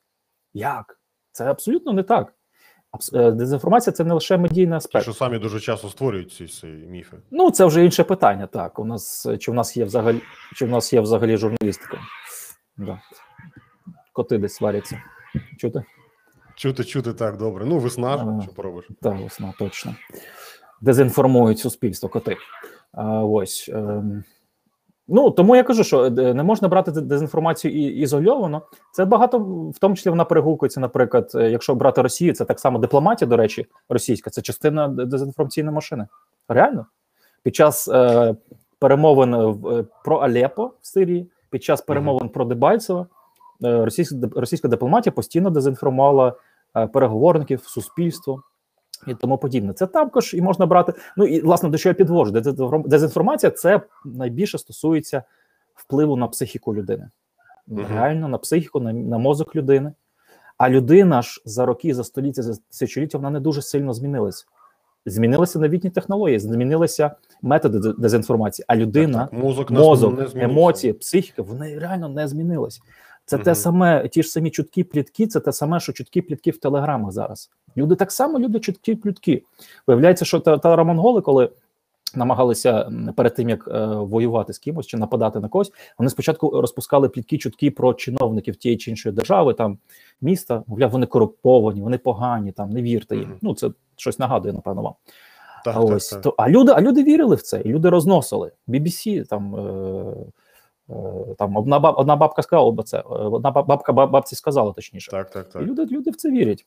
Як? 0.54 1.00
Це 1.32 1.46
абсолютно 1.46 1.94
не 1.94 2.04
так. 2.04 2.34
Е, 3.14 3.32
Дезінформація 3.32 3.94
це 3.94 4.04
не 4.04 4.14
лише 4.14 4.38
медійний 4.38 4.78
аспект. 4.78 5.04
що 5.04 5.14
самі 5.14 5.40
дуже 5.40 5.60
часто 5.60 5.90
створюють 5.90 6.32
ці, 6.32 6.48
ці 6.48 6.68
міфи. 6.68 7.18
Ну, 7.32 7.52
це 7.52 7.66
вже 7.66 7.86
інше 7.86 8.04
питання. 8.04 8.48
Так, 8.48 8.80
у 8.80 8.86
нас 8.86 9.26
е, 9.26 9.38
чи 9.38 9.52
в 9.52 9.54
нас 9.54 9.78
є 9.78 9.86
взагалі, 9.86 10.22
чи 10.56 10.66
в 10.66 10.70
нас 10.70 10.94
є 10.94 11.02
взагалі 11.02 11.38
журналістика? 11.38 11.98
Да. 12.78 13.02
Коти 14.14 14.38
десь 14.38 14.54
сваряться. 14.54 15.02
Чути? 15.58 15.84
Чути, 16.56 16.84
чути 16.84 17.14
так 17.14 17.38
добре. 17.38 17.66
Ну, 17.66 17.80
весна 17.80 18.08
Ага. 18.08 18.42
що 18.42 18.52
поробиш. 18.54 18.88
Так, 19.02 19.20
весна, 19.20 19.54
точно. 19.60 19.96
Дезінформують 20.82 21.60
суспільство 21.60 22.10
коти. 22.10 22.38
А, 22.92 23.24
ось. 23.24 23.70
ем. 23.74 24.24
Ну, 25.12 25.32
тому 25.32 25.56
я 25.56 25.64
кажу, 25.64 25.84
що 25.84 26.06
е, 26.06 26.34
не 26.34 26.44
можна 26.44 26.68
брати 26.68 26.92
дезінформацію 26.92 27.94
ізольовано. 28.02 28.62
Це 28.92 29.06
багато, 29.06 29.40
в 29.76 29.80
тому 29.80 29.96
числі 29.96 30.10
вона 30.10 30.26
перегукується, 30.26 30.80
наприклад, 30.80 31.32
е, 31.36 31.50
якщо 31.50 31.76
брати 31.76 32.02
Росію, 32.02 32.34
це 32.34 32.46
так 32.46 32.60
само 32.60 32.80
дипломатія, 32.80 33.30
до 33.30 33.38
речі, 33.38 33.66
російська, 33.90 34.30
це 34.30 34.42
частина 34.42 34.88
дезінформаційної 34.88 35.76
машини. 35.76 36.08
Реально. 36.48 36.86
Під 37.44 37.56
час 37.56 37.88
е, 37.88 38.36
перемовин 38.80 39.36
в, 39.36 39.68
е, 39.68 39.86
про 40.04 40.18
Алепо 40.18 40.72
в 40.82 40.88
Сирії, 40.88 41.30
під 41.50 41.64
час 41.64 41.82
перемовин 41.82 42.30
про 42.30 42.46
Дебальцево, 42.46 43.08
е, 43.64 43.86
російська, 43.86 44.16
російська 44.36 44.68
дипломатія 44.68 45.14
постійно 45.14 45.50
дезінформувала 45.50 46.34
е, 46.76 46.88
переговорників, 46.88 47.64
суспільство 47.64 48.44
і 49.08 49.14
тому 49.16 49.38
подібне. 49.38 49.74
Це 49.74 49.88
також 49.88 50.34
і 50.34 50.42
можна 50.42 50.66
брати. 50.66 50.94
Ну 51.18 51.26
і 51.26 51.42
власне 51.42 51.70
до 51.70 51.78
чого 51.78 51.92
я 51.92 51.94
підвожу. 51.94 52.32
Дезінформ- 52.32 52.88
Дезінформація 52.88 53.52
це 53.52 53.82
найбільше 54.06 54.58
стосується 54.58 55.24
впливу 55.76 56.16
на 56.16 56.28
психіку 56.28 56.76
людини. 56.76 57.10
Мгм. 57.68 57.86
Реально 57.94 58.28
на 58.28 58.38
психіку, 58.38 58.80
на, 58.80 58.94
на 58.94 59.18
мозок 59.18 59.56
людини. 59.56 59.94
А 60.58 60.70
людина 60.70 61.22
ж 61.22 61.42
за 61.46 61.66
роки, 61.66 61.94
за 61.94 62.04
століття, 62.04 62.42
за 62.44 62.54
тисячоліття 62.70 63.18
вона 63.18 63.30
не 63.30 63.40
дуже 63.40 63.62
сильно 63.62 63.94
змінилась. 63.94 64.48
Змінилися 65.06 65.60
новітні 65.60 65.90
технології, 65.90 66.40
змінилися 66.40 67.12
методи 67.42 67.94
дезінформації. 67.98 68.66
А 68.68 68.76
людина, 68.76 69.20
Так, 69.20 69.30
так. 69.32 69.40
Мозок, 69.40 69.72
мозок, 69.72 70.36
емоції, 70.36 70.94
психіка, 70.94 71.42
вони 71.42 71.80
реально 71.80 72.10
не 72.10 72.28
змінились. 72.28 72.82
Це 73.30 73.38
те 73.38 73.56
саме, 73.56 74.08
ті 74.08 74.24
ж 74.24 74.30
самі 74.30 74.50
чуткі 74.50 74.84
плітки, 74.84 75.28
це 75.28 75.40
те 75.40 75.54
саме, 75.54 75.80
що 75.80 75.94
чуткі 75.94 76.22
плітки 76.22 76.52
в 76.52 76.58
телеграмах 76.58 77.12
зараз. 77.12 77.50
Люди 77.78 77.96
так 77.96 78.12
само 78.12 78.40
люблять 78.40 78.64
чуткі 78.64 78.96
плітки. 78.96 79.44
Виявляється, 79.88 80.26
що 80.26 80.40
телерамонголи, 80.40 81.22
коли 81.22 81.50
намагалися 82.16 82.92
перед 83.16 83.36
тим, 83.36 83.50
як 83.50 83.68
е, 83.68 83.86
воювати 83.86 84.54
з 84.54 84.60
кимось 84.60 84.88
чи 84.88 84.98
нападати 84.98 85.40
на 85.40 85.48
когось, 85.48 85.72
вони 85.98 86.10
спочатку 86.10 86.62
розпускали 86.62 87.10
плітки, 87.10 87.38
чутки 87.38 87.72
про 87.72 87.94
чиновників 87.94 88.56
тієї 88.56 88.78
чи 88.78 88.92
іншої 88.92 89.16
держави, 89.16 89.54
там 89.54 89.78
міста, 90.22 90.64
мовляв, 90.68 90.92
вони 90.92 91.06
корумповані, 91.06 91.82
вони 91.82 91.98
погані, 91.98 92.52
там 92.52 92.70
не 92.70 92.82
вірте 92.82 93.16
їм. 93.16 93.30
Мгм. 93.30 93.38
Ну 93.42 93.54
це 93.54 93.70
щось 93.96 94.20
нагадує, 94.20 94.54
напевно, 94.54 94.82
вам. 94.82 94.94
Так, 95.66 95.76
а 95.78 95.80
так, 95.80 95.96
ось 95.96 96.10
так. 96.10 96.22
то, 96.22 96.36
а 96.38 96.50
люди, 96.50 96.72
а 96.76 96.82
люди 96.82 97.04
вірили 97.04 97.36
в 97.36 97.42
це, 97.42 97.62
і 97.62 97.70
люди 97.70 97.90
розносили. 97.90 98.52
BBC 98.68 99.28
там. 99.28 99.56
Е, 99.56 100.16
там 101.38 101.58
одна 101.58 101.80
баб, 101.80 101.96
одна 101.98 102.16
бабка 102.16 102.42
сказала 102.42 102.84
це, 102.84 102.98
е, 102.98 103.04
одна 103.08 103.52
бабка 103.52 103.94
бабці 103.94 104.36
сказала 104.36 104.74
точніше. 104.74 105.12
Так, 105.12 105.30
так, 105.30 105.48
І 105.56 105.60
люди, 105.60 105.86
люди 105.86 106.12
в 106.12 106.16
це 106.16 106.32
вірять. 106.32 106.66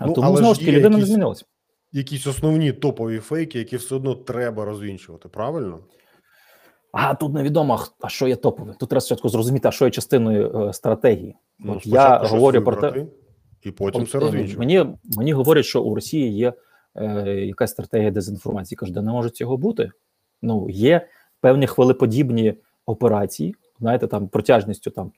Ну, 0.00 0.12
тому 0.12 0.36
знову 0.36 0.54
ж 0.54 0.60
таки 0.60 0.72
людина 0.72 0.98
не 0.98 1.04
змінилася. 1.04 1.44
Якісь 1.92 2.26
основні 2.26 2.72
топові 2.72 3.18
фейки, 3.18 3.58
які 3.58 3.76
все 3.76 3.94
одно 3.94 4.14
треба 4.14 4.64
розвінчувати, 4.64 5.28
правильно? 5.28 5.78
А 6.92 7.14
тут 7.14 7.34
невідомо, 7.34 7.80
а 8.00 8.08
що 8.08 8.28
є 8.28 8.36
топове. 8.36 8.74
Тут 8.80 8.88
треба 8.88 9.00
спочатку 9.00 9.28
зрозуміти, 9.28 9.68
а 9.68 9.70
що 9.70 9.84
є 9.84 9.90
частиною 9.90 10.68
е, 10.68 10.72
стратегії. 10.72 11.36
Ну, 11.58 11.72
От 11.76 11.86
я 11.86 12.18
говорю 12.18 12.62
про 12.62 12.76
те, 12.76 13.06
і 13.62 13.70
потім 13.70 14.02
От, 14.02 14.08
все 14.08 14.18
е, 14.18 14.20
розвінчувати. 14.20 14.58
Мені, 14.58 14.96
мені 15.16 15.32
говорять, 15.32 15.64
що 15.64 15.82
у 15.82 15.94
Росії 15.94 16.32
є 16.32 16.52
е, 16.94 17.30
якась 17.30 17.70
стратегія 17.70 18.10
дезінформації. 18.10 18.76
Кажу, 18.76 18.92
де 18.92 19.02
не 19.02 19.12
може 19.12 19.30
цього 19.30 19.56
бути. 19.56 19.90
Ну, 20.42 20.66
є 20.70 21.06
певні 21.40 21.66
хвилеподібні 21.66 22.54
операції, 22.90 23.54
знаєте, 23.80 24.06
там 24.06 24.28
протяжністю 24.28 24.90
там 24.90 25.12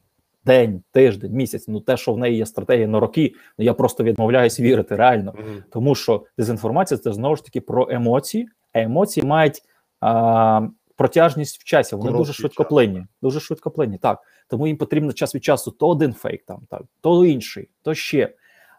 день, 0.44 0.82
тиждень, 0.92 1.32
місяць. 1.32 1.68
Ну, 1.68 1.80
те, 1.80 1.96
що 1.96 2.12
в 2.12 2.18
неї 2.18 2.36
є 2.36 2.46
стратегія 2.46 2.86
на 2.86 3.00
роки, 3.00 3.34
ну 3.58 3.64
я 3.64 3.74
просто 3.74 4.04
відмовляюсь 4.04 4.60
вірити 4.60 4.96
реально. 4.96 5.34
Мгм. 5.38 5.64
Тому 5.70 5.94
що 5.94 6.24
дезінформація 6.38 6.98
це 6.98 7.12
знову 7.12 7.36
ж 7.36 7.44
таки 7.44 7.60
про 7.60 7.88
емоції, 7.90 8.48
а 8.72 8.80
емоції 8.80 9.26
мають 9.26 9.62
а, 10.00 10.68
протяжність 10.96 11.60
в 11.60 11.64
часі. 11.64 11.96
Вони 11.96 12.12
дуже 12.12 12.32
швидкоплинні. 12.32 13.06
Дуже 13.22 13.40
швидкоплинні. 13.40 13.98
Так. 13.98 14.18
Тому 14.48 14.66
їм 14.66 14.76
потрібно 14.76 15.12
час 15.12 15.34
від 15.34 15.44
часу 15.44 15.70
то 15.70 15.88
один 15.88 16.12
фейк, 16.12 16.44
там, 16.44 16.60
так, 16.70 16.82
то 17.00 17.24
інший, 17.24 17.68
то 17.82 17.94
ще. 17.94 18.34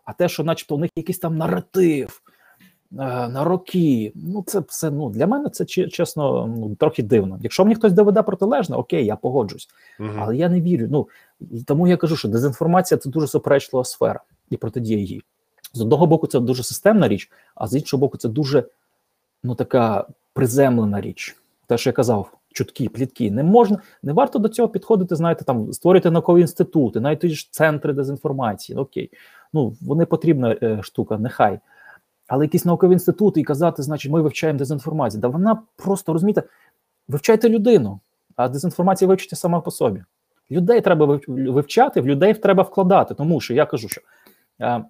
А 0.05 0.13
те, 0.13 0.29
що, 0.29 0.43
начебто, 0.43 0.75
у 0.75 0.79
них 0.79 0.89
якийсь 0.95 1.19
там 1.19 1.37
наратив 1.37 2.21
на 2.93 3.43
роки, 3.43 4.11
ну 4.15 4.43
це 4.47 4.59
все 4.59 4.91
ну 4.91 5.09
для 5.09 5.27
мене 5.27 5.49
це 5.49 5.65
чесно 5.65 6.47
ну, 6.47 6.75
трохи 6.75 7.03
дивно. 7.03 7.39
Якщо 7.41 7.63
мені 7.63 7.75
хтось 7.75 7.93
доведе 7.93 8.21
протилежне, 8.21 8.75
окей, 8.75 9.05
я 9.05 9.15
погоджусь. 9.15 9.69
Мгм. 9.99 10.19
Але 10.19 10.37
я 10.37 10.49
не 10.49 10.61
вірю. 10.61 10.87
Ну 10.91 11.07
тому 11.65 11.87
я 11.87 11.97
кажу, 11.97 12.15
що 12.15 12.27
дезінформація 12.27 12.97
це 12.97 13.09
дуже 13.09 13.27
суперечлива 13.27 13.83
сфера 13.83 14.19
і 14.49 14.57
протидія 14.57 14.99
їй. 14.99 15.23
З 15.73 15.81
одного 15.81 16.07
боку, 16.07 16.27
це 16.27 16.39
дуже 16.39 16.63
системна 16.63 17.07
річ, 17.07 17.31
а 17.55 17.67
з 17.67 17.75
іншого 17.75 18.01
боку, 18.01 18.17
це 18.17 18.29
дуже 18.29 18.63
ну 19.43 19.55
така 19.55 20.07
приземлена 20.33 21.01
річ. 21.01 21.37
Те, 21.67 21.77
що 21.77 21.89
я 21.89 21.93
казав, 21.93 22.31
чуткі, 22.53 22.89
плітки. 22.89 23.31
Не 23.31 23.43
можна, 23.43 23.77
не 24.03 24.13
варто 24.13 24.39
до 24.39 24.49
цього 24.49 24.69
підходити. 24.69 25.15
Знаєте, 25.15 25.45
там 25.45 25.73
створювати 25.73 26.11
наукові 26.11 26.41
інститути, 26.41 26.99
навіть 26.99 27.19
ті 27.19 27.29
ж 27.29 27.51
центри 27.51 27.93
дезінформації. 27.93 28.75
Ну, 28.75 28.81
окей, 28.81 29.11
ну 29.53 29.75
вони 29.81 30.05
потрібна 30.05 30.57
е, 30.63 30.79
штука, 30.81 31.17
нехай. 31.17 31.59
Але 32.33 32.45
якісь 32.45 32.65
наукові 32.65 32.93
інститути 32.93 33.41
і 33.41 33.43
казати, 33.43 33.83
значить, 33.83 34.11
ми 34.11 34.21
вивчаємо 34.21 34.59
дезінформацію. 34.59 35.21
Да 35.21 35.27
вона 35.27 35.61
просто 35.75 36.13
розумієте, 36.13 36.43
вивчайте 37.07 37.49
людину, 37.49 37.99
а 38.35 38.49
дезінформація 38.49 39.07
вивчите 39.07 39.35
сама 39.35 39.61
по 39.61 39.71
собі. 39.71 40.03
Людей 40.51 40.81
треба 40.81 41.05
вив- 41.05 41.51
вивчати, 41.51 42.01
в 42.01 42.07
людей 42.07 42.33
треба 42.33 42.63
вкладати, 42.63 43.13
тому 43.13 43.41
що 43.41 43.53
я 43.53 43.65
кажу, 43.65 43.89
що 43.89 44.01
е, 44.61 44.83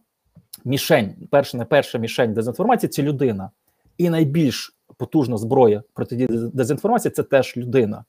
мішень, 0.66 1.16
перша 1.32 1.58
не 1.58 1.66
перша 1.66 1.98
мішень 1.98 2.34
дезінформації 2.34 2.90
це 2.90 3.02
людина. 3.02 3.50
І 3.98 4.10
найбільш 4.10 4.76
потужна 4.98 5.38
зброя 5.38 5.84
протидії 5.94 6.28
дезінформації 6.54 7.12
це 7.12 7.24
теж 7.24 7.58
людина. 7.58 8.06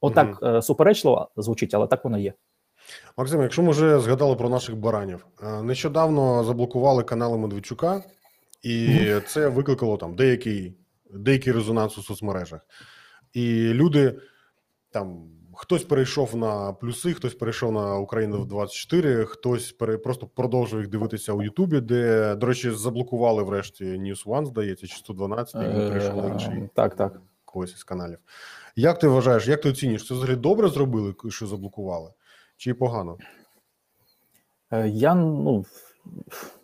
Отак 0.00 0.38
е, 0.42 0.62
суперечливо 0.62 1.28
звучить, 1.36 1.74
але 1.74 1.86
так 1.86 2.04
воно 2.04 2.18
є. 2.18 2.32
Максим, 3.16 3.42
якщо 3.42 3.62
ми 3.62 3.70
вже 3.70 4.00
згадали 4.00 4.34
про 4.36 4.48
наших 4.48 4.76
баранів, 4.76 5.26
е, 5.42 5.62
нещодавно 5.62 6.44
заблокували 6.44 7.02
канали 7.02 7.38
Медведчука, 7.38 8.02
і 8.66 9.20
це 9.26 9.48
викликало 9.48 9.96
там 9.96 10.14
деякий, 10.16 10.74
деякий 11.10 11.52
резонанс 11.52 11.98
у 11.98 12.02
соцмережах. 12.02 12.60
І 13.32 13.68
люди 13.72 14.18
там 14.90 15.28
Хтось 15.58 15.84
перейшов 15.84 16.36
на 16.36 16.72
плюси, 16.72 17.14
хтось 17.14 17.34
перейшов 17.34 17.72
на 17.72 17.98
Україну 17.98 18.40
в 18.40 18.46
24, 18.46 19.24
хтось 19.24 19.72
пере, 19.72 19.98
просто 19.98 20.26
продовжує 20.26 20.82
їх 20.82 20.90
дивитися 20.90 21.32
у 21.32 21.42
Ютубі, 21.42 21.80
де, 21.80 22.34
до 22.34 22.46
речі, 22.46 22.70
заблокували 22.70 23.42
врешті 23.42 23.84
News 23.84 24.24
One, 24.26 24.46
здається, 24.46 24.86
чи 24.86 24.96
112, 24.96 25.54
і 25.54 25.58
він 25.58 25.88
перейшов 25.88 26.16
на 26.16 26.32
інший 26.32 26.52
Е, 26.52 26.68
Так, 26.74 26.96
так. 26.96 27.20
когось 27.44 27.72
із 27.74 27.84
каналів. 27.84 28.18
Як 28.76 28.98
ти 28.98 29.08
вважаєш, 29.08 29.48
як 29.48 29.60
ти 29.60 29.68
оцінюєш? 29.68 30.06
Це 30.06 30.14
взагалі 30.14 30.36
добре 30.36 30.68
зробили, 30.68 31.14
що 31.28 31.46
заблокували? 31.46 32.10
Чи 32.56 32.74
погано? 32.74 33.18
Е, 34.70 34.88
Я 34.88 35.14
ну 35.14 35.64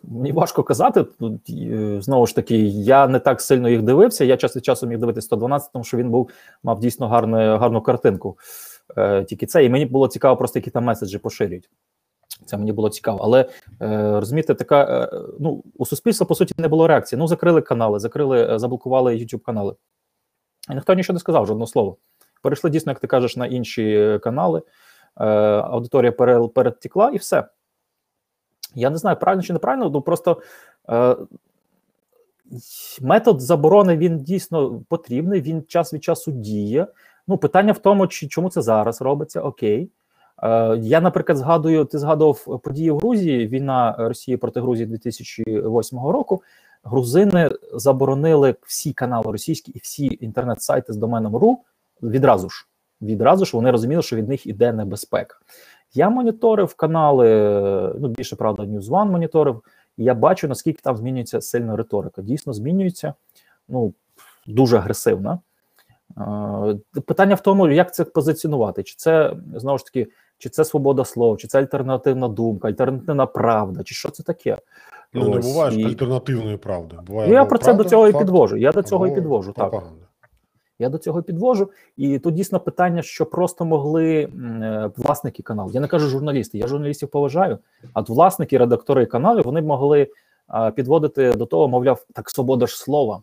мені 0.03 0.31
важко 0.31 0.63
казати. 0.63 1.03
Тут 1.03 1.49
е, 1.49 2.01
знову 2.01 2.27
ж 2.27 2.35
таки, 2.35 2.57
я 2.65 3.07
не 3.07 3.19
так 3.19 3.41
сильно 3.41 3.69
їх 3.69 3.81
дивився. 3.81 4.25
Я 4.25 4.37
час 4.37 4.55
від 4.55 4.65
часу 4.65 4.87
міг 4.87 4.97
дивитися 4.97 5.25
112, 5.25 5.71
тому 5.73 5.85
що 5.85 5.97
він 5.97 6.09
був 6.09 6.29
мав 6.63 6.79
дійсно 6.79 7.07
гарну, 7.07 7.37
гарну 7.37 7.81
картинку. 7.81 8.37
Е, 8.97 9.23
Тільки 9.23 9.45
це, 9.45 9.65
і 9.65 9.69
мені 9.69 9.85
було 9.85 10.07
цікаво, 10.07 10.37
просто 10.37 10.59
які 10.59 10.71
там 10.71 10.83
меседжі 10.83 11.17
поширюють. 11.17 11.69
Це 12.45 12.57
мені 12.57 12.71
було 12.71 12.89
цікаво. 12.89 13.19
Але 13.23 13.41
е, 13.81 14.19
розумієте, 14.19 14.53
така 14.53 14.83
е, 14.83 15.21
ну 15.39 15.63
у 15.77 15.85
суспільства 15.85 16.25
по 16.27 16.35
суті 16.35 16.53
не 16.57 16.67
було 16.67 16.87
реакції. 16.87 17.19
Ну 17.19 17.27
закрили 17.27 17.61
канали, 17.61 17.99
закрили, 17.99 18.53
е, 18.53 18.59
заблокували 18.59 19.15
YouTube 19.15 19.41
канали. 19.41 19.75
І 20.71 20.73
ніхто 20.73 20.93
нічого 20.93 21.13
не 21.13 21.19
сказав, 21.19 21.45
жодного 21.45 21.67
слова. 21.67 21.95
Перейшли 22.41 22.69
дійсно, 22.69 22.91
як 22.91 22.99
ти 22.99 23.07
кажеш, 23.07 23.37
на 23.37 23.45
інші 23.45 23.83
е, 23.83 24.19
канали. 24.19 24.61
Е, 25.19 25.25
аудиторія 25.25 26.11
пере- 26.11 26.47
перетекла 26.47 27.09
і 27.09 27.17
все. 27.17 27.43
Я 28.75 28.89
не 28.89 28.97
знаю, 28.97 29.17
правильно 29.19 29.43
чи 29.43 29.53
неправильно, 29.53 29.89
ну 29.89 30.01
просто 30.01 30.41
е, 30.89 31.15
метод 33.01 33.41
заборони 33.41 33.97
він 33.97 34.17
дійсно 34.17 34.81
потрібний, 34.89 35.41
він 35.41 35.63
час 35.67 35.93
від 35.93 36.03
часу 36.03 36.31
діє. 36.31 36.87
Ну, 37.27 37.37
питання 37.37 37.71
в 37.71 37.77
тому, 37.77 38.07
чи 38.07 38.27
чому 38.27 38.49
це 38.49 38.61
зараз 38.61 39.01
робиться, 39.01 39.41
окей. 39.41 39.89
Е, 40.43 40.77
я, 40.77 41.01
наприклад, 41.01 41.37
згадую, 41.37 41.85
ти 41.85 41.99
згадував 41.99 42.61
події 42.63 42.91
в 42.91 42.97
Грузії, 42.97 43.47
війна 43.47 43.95
Росії 43.99 44.37
проти 44.37 44.61
Грузії 44.61 44.85
2008 44.85 45.99
року. 45.99 46.43
Грузини 46.83 47.51
заборонили 47.73 48.55
всі 48.61 48.93
канали 48.93 49.31
російські 49.31 49.71
і 49.71 49.79
всі 49.79 50.17
інтернет-сайти 50.21 50.93
з 50.93 50.97
доменом 50.97 51.35
.ru 51.35 51.55
відразу 52.01 52.49
ж. 52.49 52.67
Відразу 53.01 53.45
ж 53.45 53.57
вони 53.57 53.71
розуміли, 53.71 54.01
що 54.01 54.15
від 54.15 54.29
них 54.29 54.47
іде 54.47 54.73
небезпека. 54.73 55.37
Я 55.93 56.09
моніторив 56.09 56.75
канали, 56.75 57.27
ну 57.99 58.07
більше 58.07 58.35
правда, 58.35 58.63
News 58.63 58.81
One 58.89 59.11
моніторив, 59.11 59.61
і 59.97 60.03
я 60.03 60.13
бачу, 60.13 60.47
наскільки 60.47 60.81
там 60.83 60.97
змінюється 60.97 61.41
сильна 61.41 61.75
риторика. 61.75 62.21
Дійсно 62.21 62.53
змінюється, 62.53 63.13
ну 63.67 63.93
дуже 64.47 64.77
агресивна. 64.77 65.39
Е, 66.17 67.01
Питання 67.05 67.35
в 67.35 67.41
тому, 67.41 67.69
як 67.69 67.93
це 67.93 68.03
позиціонувати, 68.03 68.83
чи 68.83 68.95
це 68.97 69.35
знову 69.55 69.77
ж 69.77 69.85
таки, 69.85 70.07
чи 70.37 70.49
це 70.49 70.65
свобода 70.65 71.05
слова, 71.05 71.37
чи 71.37 71.47
це 71.47 71.59
альтернативна 71.59 72.27
думка, 72.27 72.67
альтернативна 72.67 73.25
правда, 73.25 73.83
чи 73.83 73.95
що 73.95 74.09
це 74.09 74.23
таке? 74.23 74.57
Ну, 75.13 75.29
не 75.29 75.39
буває 75.39 75.81
і- 75.81 75.85
альтернативної 75.85 76.57
правди. 76.57 76.95
Буває 77.07 77.29
Ну, 77.29 77.35
я 77.35 77.45
про 77.45 77.57
це 77.57 77.73
до 77.73 77.83
цього 77.83 78.07
і 78.07 78.13
підвожу. 78.13 78.57
Я 78.57 78.71
до 78.71 78.83
цього 78.83 79.07
і 79.07 79.15
підвожу. 79.15 79.51
Так. 79.51 79.83
Я 80.79 80.89
до 80.89 80.97
цього 80.97 81.23
підвожу, 81.23 81.71
і 81.97 82.19
тут 82.19 82.33
дійсно 82.33 82.59
питання, 82.59 83.01
що 83.01 83.25
просто 83.25 83.65
могли 83.65 84.21
е, 84.21 84.91
власники 84.97 85.43
каналу. 85.43 85.71
Я 85.73 85.81
не 85.81 85.87
кажу 85.87 86.07
журналісти, 86.07 86.57
я 86.57 86.67
журналістів 86.67 87.09
поважаю. 87.09 87.57
А 87.93 87.99
от 87.99 88.09
власники, 88.09 88.57
редактори 88.57 89.05
каналів 89.05 89.43
вони 89.43 89.61
могли 89.61 90.07
підводити 90.75 91.31
до 91.31 91.45
того, 91.45 91.67
мовляв, 91.67 92.05
так 92.13 92.29
свобода 92.29 92.67
ж 92.67 92.77
слова. 92.77 93.21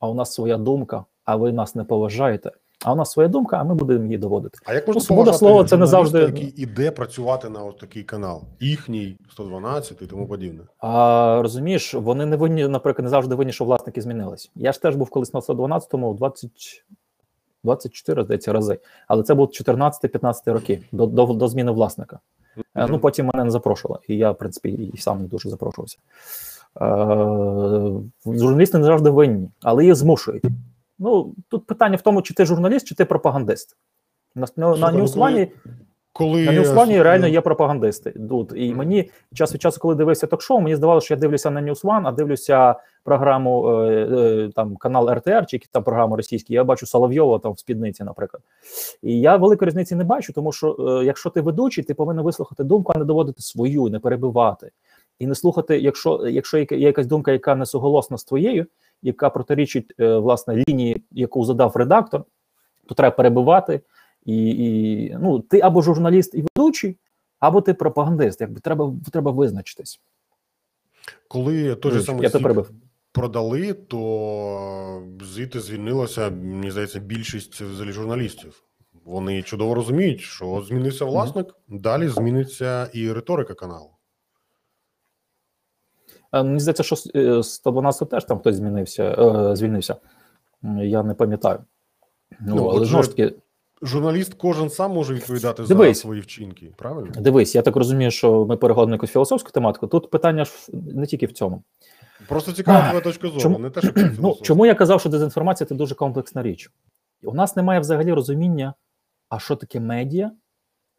А 0.00 0.08
у 0.08 0.14
нас 0.14 0.34
своя 0.34 0.56
думка, 0.56 1.04
а 1.24 1.36
ви 1.36 1.52
нас 1.52 1.74
не 1.74 1.84
поважаєте. 1.84 2.50
А 2.84 2.92
у 2.92 2.96
нас 2.96 3.10
своя 3.10 3.28
думка, 3.28 3.56
а 3.56 3.64
ми 3.64 3.74
будемо 3.74 4.04
її 4.04 4.18
доводити. 4.18 4.58
А 4.64 4.74
як 4.74 4.86
можна 4.86 5.00
Ну, 5.00 5.04
свобода 5.04 5.32
слова 5.32 5.64
це 5.64 5.76
не 5.76 5.86
завжди- 5.86 6.18
який 6.18 6.62
іде 6.62 6.90
працювати 6.90 7.48
на 7.48 7.64
от 7.64 7.78
такий 7.78 8.02
канал, 8.02 8.42
їхній 8.60 9.16
112 9.32 10.02
і 10.02 10.06
тому 10.06 10.26
подібне. 10.28 10.60
А 10.78 11.38
розумієш, 11.42 11.94
вони 11.94 12.26
не 12.26 12.36
винні, 12.36 12.68
наприклад, 12.68 13.04
не 13.04 13.08
завжди 13.10 13.34
винні, 13.34 13.52
що 13.52 13.64
власники 13.64 14.00
змінились. 14.02 14.50
Я 14.54 14.72
ж 14.72 14.82
теж 14.82 14.96
був 14.96 15.10
колись 15.10 15.34
на 15.34 15.40
112-му 15.40 16.14
20, 16.14 16.84
24, 17.64 18.24
здається, 18.24 18.52
рази. 18.52 18.78
Але 19.08 19.22
це 19.22 19.34
був 19.34 19.48
14-15 19.48 20.52
роки 20.52 20.82
до, 20.92 21.06
до, 21.06 21.26
до 21.26 21.48
зміни 21.48 21.70
власника. 21.72 22.18
Е, 22.76 22.86
Ну, 22.90 22.98
потім 22.98 23.26
мене 23.34 23.44
не 23.44 23.50
запрошували, 23.50 24.00
і 24.08 24.16
я, 24.16 24.30
в 24.30 24.38
принципі, 24.38 24.68
і 24.70 24.98
сам 24.98 25.22
не 25.22 25.28
дуже 25.28 25.50
запрошувався. 25.50 25.98
Е, 26.80 26.84
журналісти 28.26 28.78
не 28.78 28.84
завжди 28.84 29.10
винні, 29.10 29.50
але 29.62 29.84
їх 29.84 29.94
змушують. 29.94 30.44
Ну, 30.98 31.34
тут 31.48 31.66
питання 31.66 31.96
в 31.96 32.02
тому, 32.02 32.22
чи 32.22 32.34
ти 32.34 32.44
журналіст, 32.44 32.86
чи 32.86 32.94
ти 32.94 33.04
пропагандист. 33.04 33.76
На, 34.34 34.46
на, 34.56 34.90
ну, 34.92 34.98
Ньюсвані 34.98 35.52
Коли 36.14 36.44
на 36.44 37.02
реально 37.02 37.26
є 37.28 37.40
пропагандисти. 37.40 38.10
Тут 38.28 38.52
і 38.56 38.74
мені 38.74 39.10
час 39.34 39.54
від 39.54 39.62
часу, 39.62 39.80
коли 39.80 39.94
дивився 39.94 40.26
ток-шоу, 40.26 40.60
мені 40.60 40.76
здавалося, 40.76 41.04
що 41.04 41.14
я 41.14 41.20
дивлюся 41.20 41.50
на 41.50 41.62
News 41.62 41.84
One, 41.84 42.02
а 42.04 42.12
дивлюся 42.12 42.74
програму 43.04 43.68
е, 43.68 43.88
е, 43.90 44.50
там 44.54 44.76
канал 44.76 45.10
РТР 45.10 45.46
чи 45.46 45.56
які 45.56 45.68
там 45.72 45.82
програми 45.84 46.16
російські. 46.16 46.54
Я 46.54 46.64
бачу 46.64 46.86
Соловйова 46.86 47.38
там 47.38 47.52
в 47.52 47.58
спідниці, 47.58 48.04
наприклад. 48.04 48.42
І 49.02 49.20
я 49.20 49.36
великої 49.36 49.68
різниці 49.68 49.94
не 49.94 50.04
бачу, 50.04 50.32
тому 50.32 50.52
що 50.52 50.76
е, 51.00 51.04
якщо 51.04 51.30
ти 51.30 51.40
ведучий, 51.40 51.84
ти 51.84 51.94
повинен 51.94 52.24
вислухати 52.24 52.64
думку, 52.64 52.92
а 52.94 52.98
не 52.98 53.04
доводити 53.04 53.42
свою, 53.42 53.88
не 53.88 53.98
перебивати. 53.98 54.70
І 55.18 55.26
не 55.26 55.34
слухати, 55.34 55.78
якщо 55.78 56.26
якщо 56.28 56.58
є 56.58 56.66
якась 56.70 57.06
думка, 57.06 57.32
яка 57.32 57.54
не 57.54 57.66
суголосна 57.66 58.18
з 58.18 58.24
твоєю, 58.24 58.66
яка 59.02 59.30
протирічить 59.30 59.94
е, 60.00 60.16
власне 60.16 60.64
лінії, 60.68 61.04
яку 61.10 61.44
задав 61.44 61.76
редактор, 61.76 62.24
то 62.86 62.94
треба 62.94 63.16
перебивати. 63.16 63.80
І, 64.24 64.48
і 64.50 65.16
ну, 65.20 65.40
ти 65.40 65.60
або 65.60 65.82
журналіст 65.82 66.34
і 66.34 66.44
ведучий, 66.56 66.96
або 67.40 67.60
ти 67.60 67.74
пропагандист. 67.74 68.40
Якби 68.40 68.60
треба 68.60 68.94
треба 69.12 69.30
визначитись. 69.30 70.00
коли 71.28 71.74
той 71.74 71.92
же 71.92 72.18
я 72.20 72.30
перебив. 72.30 72.70
продали, 73.12 73.72
то 73.72 75.02
звідти 75.22 75.60
звільнилося, 75.60 76.30
мені 76.30 76.70
здається, 76.70 76.98
більшість 76.98 77.60
взагалі 77.60 77.92
журналістів. 77.92 78.64
Вони 79.04 79.42
чудово 79.42 79.74
розуміють, 79.74 80.20
що 80.20 80.64
змінився 80.68 81.04
власник, 81.04 81.54
далі 81.68 82.08
зміниться 82.08 82.90
і 82.92 83.12
риторика 83.12 83.54
каналу. 83.54 83.90
Е, 86.32 86.42
Мені 86.42 86.60
здається, 86.60 86.82
що 86.82 86.96
е, 87.14 87.42
112 87.42 88.10
теж 88.10 88.24
там 88.24 88.38
хтось 88.38 88.56
змінився, 88.56 89.04
е, 89.04 89.56
звільнився. 89.56 89.96
Я 90.82 91.02
не 91.02 91.14
пам'ятаю. 91.14 91.58
Ну, 92.40 92.54
Ну, 92.56 92.66
але 92.66 93.02
ж 93.02 93.08
таки, 93.10 93.34
Журналіст 93.84 94.34
кожен 94.34 94.70
сам 94.70 94.92
може 94.92 95.14
відповідати 95.14 95.62
Дивись. 95.62 95.96
за 95.96 96.00
свої 96.02 96.20
вчинки, 96.20 96.72
правильно? 96.78 97.10
дивись, 97.16 97.54
я 97.54 97.62
так 97.62 97.76
розумію, 97.76 98.10
що 98.10 98.46
ми 98.46 98.56
переходимо 98.56 98.90
на 98.90 98.94
якусь 98.94 99.10
філософську 99.10 99.50
тематику. 99.50 99.86
Тут 99.86 100.10
питання 100.10 100.44
ж 100.44 100.52
не 100.72 101.06
тільки 101.06 101.26
в 101.26 101.32
цьому. 101.32 101.62
Просто 102.28 102.52
цікава 102.52 102.88
твоя 102.88 103.00
точка 103.00 103.28
зору, 103.28 103.40
чому- 103.40 103.58
не 103.58 103.70
те, 103.70 103.80
що 103.80 103.92
Ну, 104.20 104.36
чому 104.42 104.66
я 104.66 104.74
казав, 104.74 105.00
що 105.00 105.08
дезінформація 105.08 105.66
це 105.66 105.74
дуже 105.74 105.94
комплексна 105.94 106.42
річ? 106.42 106.70
У 107.24 107.34
нас 107.34 107.56
немає 107.56 107.80
взагалі 107.80 108.12
розуміння, 108.12 108.74
а 109.28 109.38
що 109.38 109.56
таке 109.56 109.80
медіа, 109.80 110.30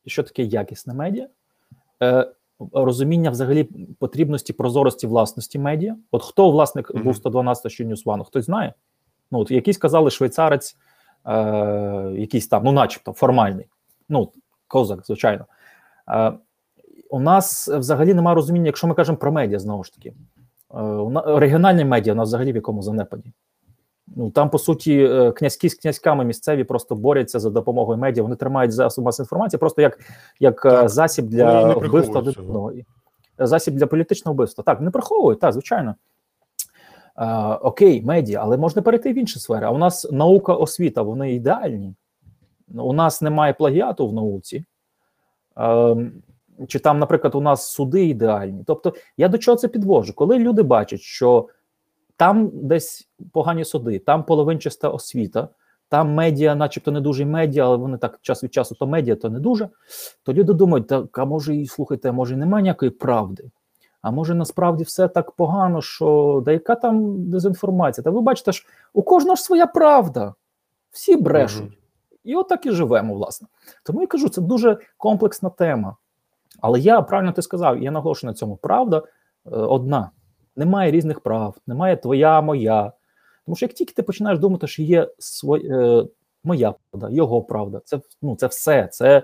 і 0.04 0.10
що 0.10 0.24
таке 0.24 0.44
якісне 0.44 0.94
медіа, 0.94 1.28
е, 2.04 2.32
розуміння 2.74 3.30
взагалі 3.30 3.64
потрібності 4.00 4.54
прозорості 4.54 5.08
власності 5.08 5.60
медіа. 5.60 5.96
От 6.12 6.24
хто 6.24 6.52
власник 6.52 6.92
Мгм. 6.96 7.04
був 7.04 7.16
112 7.16 7.72
чи 7.72 7.86
News 7.86 8.04
One, 8.06 8.24
хтось 8.24 8.46
знає? 8.46 8.74
Ну, 9.32 9.40
от 9.40 9.52
якийсь 9.52 9.78
казали 9.78 10.10
швейцарець, 10.10 10.78
е, 11.26 11.34
якийсь 12.18 12.48
там, 12.48 12.64
ну, 12.64 12.72
начебто, 12.72 13.14
формальний. 13.14 13.66
Ну, 14.10 14.32
козак, 14.68 15.06
звичайно. 15.06 15.46
Е, 16.10 16.34
у 17.10 17.20
нас 17.20 17.68
взагалі 17.68 18.14
немає 18.14 18.36
розуміння, 18.36 18.66
якщо 18.66 18.88
ми 18.88 18.94
кажемо 18.96 19.18
про 19.18 19.32
медіа, 19.32 19.60
знову 19.60 19.84
ж 19.84 19.94
таки. 19.94 20.10
Е, 20.10 21.40
регіональні 21.40 21.86
медіа 21.86 22.14
у 22.14 22.16
нас 22.16 22.30
взагалі 22.30 22.52
в 22.52 22.56
якому 22.56 22.82
занепаді. 22.82 23.32
Ну 24.08 24.32
там 24.32 24.50
по 24.50 24.60
суті 24.60 25.04
е, 25.04 25.32
князькі 25.32 25.70
з 25.70 25.76
князьками 25.76 26.26
місцеві 26.26 26.64
просто 26.64 26.96
борються 26.96 27.40
за 27.40 27.50
допомогою 27.50 27.98
медіа. 27.98 28.24
Вони 28.24 28.36
тримають 28.36 28.72
засоби 28.72 29.06
масової 29.06 29.26
інформації 29.26 29.60
просто 29.60 29.82
як, 29.82 30.00
як 30.40 30.66
е, 30.66 30.70
Так. 30.70 30.90
засіб 30.90 31.26
для 31.26 31.74
вбивства 31.74 32.22
одного. 32.22 32.72
І- 32.72 32.86
засіб 33.40 33.74
для 33.74 33.88
політичного 33.88 34.34
вбивства. 34.34 34.64
Так, 34.64 34.82
не 34.82 34.92
приховують, 34.92 35.40
так, 35.40 35.54
звичайно. 35.54 35.96
Е, 37.18 37.26
окей, 37.62 38.02
медіа, 38.02 38.40
але 38.44 38.58
можна 38.58 38.82
перейти 38.82 39.14
в 39.14 39.18
інші 39.18 39.40
сфери. 39.40 39.66
А 39.66 39.72
у 39.72 39.78
нас 39.78 40.12
наука, 40.12 40.54
освіта, 40.54 41.02
вони 41.02 41.34
ідеальні. 41.34 41.96
У 42.76 42.94
нас 42.94 43.22
немає 43.22 43.54
плагіату 43.54 44.08
в 44.08 44.14
науці. 44.14 44.66
Е, 45.58 45.96
чи 46.68 46.80
там, 46.80 47.00
наприклад, 47.00 47.36
у 47.36 47.42
нас 47.42 47.68
суди 47.68 48.06
ідеальні. 48.06 48.64
Тобто, 48.68 48.94
я 49.18 49.28
до 49.28 49.38
чого 49.38 49.58
це 49.58 49.68
підвожу? 49.68 50.14
Коли 50.14 50.40
люди 50.40 50.64
бачать, 50.64 51.02
що 51.02 51.48
там 52.18 52.50
десь 52.54 53.10
погані 53.32 53.66
суди, 53.66 54.00
там 54.00 54.24
половинчаста 54.24 54.90
освіта, 54.90 55.48
там 55.90 56.14
медіа, 56.14 56.56
начебто 56.56 56.92
не 56.92 57.02
дуже 57.02 57.26
медіа, 57.26 57.66
але 57.66 57.78
вони 57.78 57.98
так 57.98 58.20
час 58.22 58.44
від 58.44 58.54
часу 58.54 58.76
то 58.76 58.88
медіа, 58.88 59.16
то 59.16 59.30
не 59.30 59.40
дуже. 59.40 59.70
То 60.24 60.34
люди 60.34 60.54
думають, 60.54 60.88
так, 60.88 61.18
а 61.18 61.26
може, 61.26 61.56
і 61.56 61.68
слухайте, 61.68 62.12
може, 62.12 62.34
і 62.34 62.38
немає 62.38 62.62
ніякої 62.62 62.92
правди. 62.92 63.52
А 64.02 64.12
може 64.12 64.36
насправді 64.36 64.84
все 64.84 65.08
так 65.08 65.32
погано, 65.32 65.82
що 65.82 66.42
да 66.46 66.52
яка 66.52 66.76
там 66.76 67.30
дезінформація? 67.30 68.04
Та 68.04 68.10
ви 68.10 68.22
бачите 68.22 68.52
ж, 68.52 68.66
у 68.94 69.02
кожного 69.02 69.36
ж 69.36 69.44
своя 69.44 69.68
правда. 69.68 70.34
Всі 70.92 71.16
брешуть. 71.16 71.64
Мгм. 71.64 71.74
І 72.24 72.36
от 72.36 72.66
і 72.66 72.72
живемо, 72.72 73.14
власне. 73.14 73.48
Тому 73.84 74.02
я 74.02 74.08
кажу, 74.08 74.30
це 74.30 74.42
дуже 74.42 74.78
комплексна 74.98 75.50
тема. 75.50 75.96
Але 76.62 76.80
я 76.80 77.02
правильно 77.02 77.32
ти 77.32 77.42
сказав, 77.42 77.84
я 77.84 77.92
наголошую 77.92 78.32
на 78.32 78.34
цьому. 78.34 78.56
Правда 78.56 78.98
е, 78.98 79.50
одна: 79.50 80.12
немає 80.56 80.92
різних 80.92 81.20
прав, 81.20 81.58
немає 81.68 81.98
твоя, 81.98 82.42
моя. 82.42 82.92
Тому 83.46 83.56
що 83.56 83.66
як 83.66 83.74
тільки 83.74 83.94
ти 83.94 84.04
починаєш 84.04 84.40
думати, 84.40 84.68
що 84.68 84.82
є 84.82 85.08
своя, 85.20 85.64
е, 85.64 86.08
моя 86.44 86.74
правда, 86.92 87.16
його 87.16 87.42
правда, 87.42 87.82
це 87.86 88.00
ну, 88.22 88.36
це 88.36 88.48
все. 88.48 88.88
Це 88.88 89.24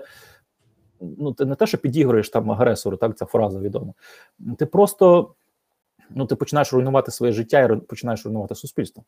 ну, 1.00 1.32
ти 1.32 1.44
не 1.44 1.54
те, 1.54 1.66
що 1.66 1.78
підігруєш 1.78 2.28
там 2.30 2.50
агресору, 2.50 2.96
так 2.96 3.18
ця 3.18 3.24
фраза 3.24 3.60
відома. 3.60 3.92
Ти 4.58 4.66
просто 4.66 5.34
ну, 6.10 6.26
ти 6.26 6.36
починаєш 6.36 6.72
руйнувати 6.72 7.10
своє 7.10 7.32
життя 7.32 7.62
і 7.62 7.76
починаєш 7.76 8.24
руйнувати 8.24 8.54
суспільство. 8.54 9.04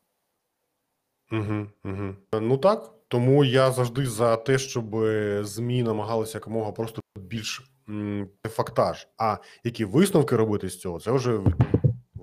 Угу, 1.33 1.67
угу. 1.85 2.15
Ну 2.41 2.57
так. 2.57 2.91
Тому 3.09 3.45
я 3.45 3.71
завжди 3.71 4.07
за 4.07 4.37
те, 4.37 4.59
щоб 4.59 4.97
ЗМІ 5.43 5.83
намагалися 5.83 6.39
якомога 6.39 6.73
просто 6.73 7.01
більш 7.17 7.73
м, 7.89 8.29
фактаж. 8.49 9.09
А 9.19 9.37
які 9.65 9.85
висновки 9.85 10.37
робити 10.37 10.69
з 10.69 10.81
цього, 10.81 11.01
це 11.01 11.13
вже 11.13 11.41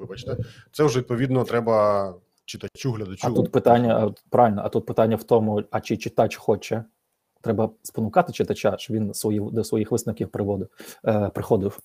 вибачте, 0.09 0.37
це 0.71 0.83
вже 0.83 0.99
відповідно 0.99 1.43
треба 1.43 2.13
читачу, 2.45 2.91
глядачу. 2.91 3.27
А 3.27 3.31
тут 3.31 3.51
питання 3.51 4.13
правильно, 4.29 4.61
а 4.65 4.69
тут 4.69 4.85
питання 4.85 5.15
в 5.15 5.23
тому, 5.23 5.63
а 5.71 5.81
чи 5.81 5.97
читач 5.97 6.35
хоче. 6.35 6.83
Треба 7.41 7.69
спонукати 7.83 8.33
читача, 8.33 8.77
щоб 8.77 8.95
він 8.95 9.13
свої 9.13 9.39
до 9.39 9.63
своїх 9.63 9.91
висновків 9.91 10.29
приводив, 10.29 10.67
е, 11.05 11.29
приходив. 11.33 11.79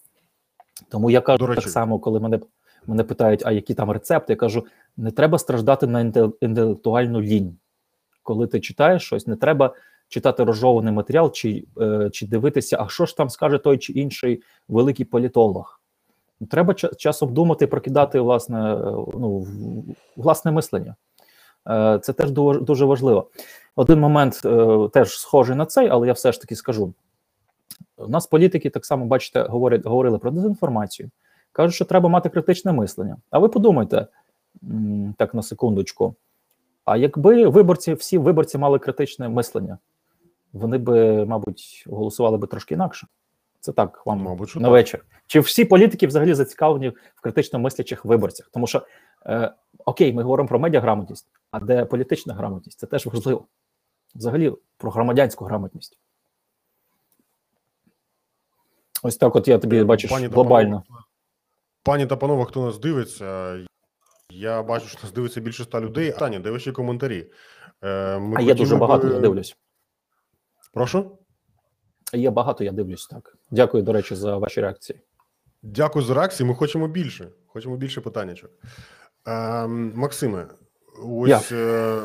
Тому 0.89 1.11
я 1.11 1.20
кажу 1.20 1.55
так 1.55 1.68
само, 1.68 1.99
коли 1.99 2.20
мене 2.20 2.41
мене 2.87 3.05
питають, 3.05 3.43
а 3.47 3.53
які 3.53 3.75
там 3.75 3.91
рецепти, 3.91 4.33
я 4.33 4.37
кажу: 4.37 4.66
не 4.97 5.11
треба 5.11 5.39
страждати 5.39 5.87
на 5.87 6.01
інтелектуальну 6.41 7.20
лінь. 7.20 7.59
Коли 8.22 8.47
ти 8.47 8.61
читаєш 8.61 9.03
щось, 9.03 9.27
не 9.27 9.37
треба 9.37 9.75
читати 10.09 10.45
розжований 10.45 10.93
матеріал, 10.93 11.33
чи 11.33 11.64
е, 11.81 12.11
чи 12.11 12.27
дивитися, 12.27 12.77
а 12.81 12.89
що 12.89 13.07
ж 13.07 13.16
там 13.16 13.31
скаже 13.31 13.59
той 13.59 13.79
чи 13.79 13.93
інший 13.93 14.43
великий 14.68 15.05
політолог. 15.05 15.81
Треба 16.51 16.75
часом 16.75 17.35
думати, 17.35 17.67
прокидати 17.67 18.21
власне 18.21 18.77
ну, 19.15 19.47
власне 20.17 20.51
мислення. 20.51 20.95
Е, 21.69 21.99
Це 22.03 22.13
теж 22.13 22.31
дуже 22.61 22.85
важливо. 22.85 23.29
Один 23.77 24.01
момент 24.01 24.43
е, 24.45 24.89
теж 24.93 25.19
схожий 25.19 25.57
на 25.57 25.67
цей, 25.67 25.89
але 25.89 26.07
я 26.07 26.13
все 26.13 26.33
ж 26.33 26.41
таки 26.41 26.57
скажу: 26.57 26.95
у 27.97 28.09
нас 28.09 28.27
політики 28.27 28.71
так 28.71 28.87
само, 28.87 29.07
бачите, 29.07 29.43
говорять, 29.43 29.87
говорили 29.87 30.19
про 30.19 30.31
дезінформацію. 30.31 31.11
Кажуть, 31.53 31.75
що 31.75 31.85
треба 31.85 32.09
мати 32.09 32.29
критичне 32.29 32.73
мислення. 32.73 33.17
А 33.31 33.39
ви 33.39 33.49
подумайте 33.49 34.07
так 35.17 35.35
на 35.35 35.43
секундочку. 35.43 36.15
А 36.85 36.97
якби 36.97 37.47
виборці, 37.47 37.95
всі 37.95 38.19
виборці 38.19 38.59
мали 38.59 38.79
критичне 38.79 39.29
мислення, 39.29 39.79
вони 40.53 40.79
би, 40.79 41.25
мабуть, 41.25 41.85
голосували 41.87 42.39
би 42.39 42.47
трошки 42.47 42.75
інакше. 42.75 43.07
Це 43.65 43.73
так 43.73 44.07
вам 44.07 44.19
мабуть, 44.19 44.57
на 44.57 44.69
вечір. 44.69 45.05
Чи 45.27 45.41
всі 45.41 45.65
політики 45.65 46.07
взагалі 46.07 46.35
зацікавлені 46.35 46.89
в 46.89 47.21
критично 47.21 47.59
мислячих 47.59 48.05
виборцях? 48.05 48.51
Тому 48.53 48.67
що 48.67 48.87
е, 49.27 49.53
окей, 49.85 50.12
ми 50.12 50.23
говоримо 50.23 50.49
про 50.49 50.59
медіаграмотність, 50.59 51.29
а 51.51 51.61
де 51.61 51.85
політична 51.85 52.35
грамотність? 52.35 52.79
Це 52.79 52.87
теж 52.87 53.07
важливо. 53.07 53.47
Взагалі 54.15 54.53
про 54.77 54.91
громадянську 54.91 55.45
грамотність. 55.45 55.99
Ось 59.03 59.17
так, 59.17 59.37
от 59.37 59.49
я 59.49 59.59
тобі 59.59 59.79
е, 59.79 59.85
бачиш 59.85 60.11
пані 60.11 60.27
глобально. 60.27 60.77
Та 60.77 60.87
панове, 60.89 61.05
пані 61.83 62.07
та 62.07 62.17
панове, 62.17 62.45
хто 62.45 62.67
нас 62.67 62.79
дивиться, 62.79 63.59
я 64.31 64.62
бачу, 64.62 64.87
що 64.87 64.99
нас 65.03 65.12
дивиться 65.12 65.41
більше 65.41 65.62
ста 65.62 65.81
людей. 65.81 66.12
Таня, 66.12 66.39
де 66.39 66.51
ваші 66.51 66.73
коментарі? 66.73 67.31
Е, 67.83 68.19
ми 68.19 68.37
а 68.39 68.41
є 68.41 68.55
дуже 68.55 68.77
багато, 68.77 69.09
я 69.09 69.21
дивлюсь. 69.21 69.57
Прошу? 70.73 71.19
Є 72.15 72.31
багато, 72.31 72.65
я 72.65 72.73
дивлюсь 72.73 73.07
так. 73.07 73.37
Дякую, 73.51 73.83
до 73.83 73.93
речі, 73.93 74.15
за 74.15 74.37
ваші 74.37 74.61
реакції. 74.61 75.01
Дякую 75.62 76.05
за 76.05 76.15
реакції. 76.15 76.49
Ми 76.49 76.55
хочемо 76.55 76.89
більше. 76.89 77.29
Хочемо 77.47 77.77
більше 77.77 78.01
питаннячок. 78.01 78.51
Е, 79.29 79.67
Максиме, 79.67 80.47
ось 81.05 81.53
е, 81.53 82.03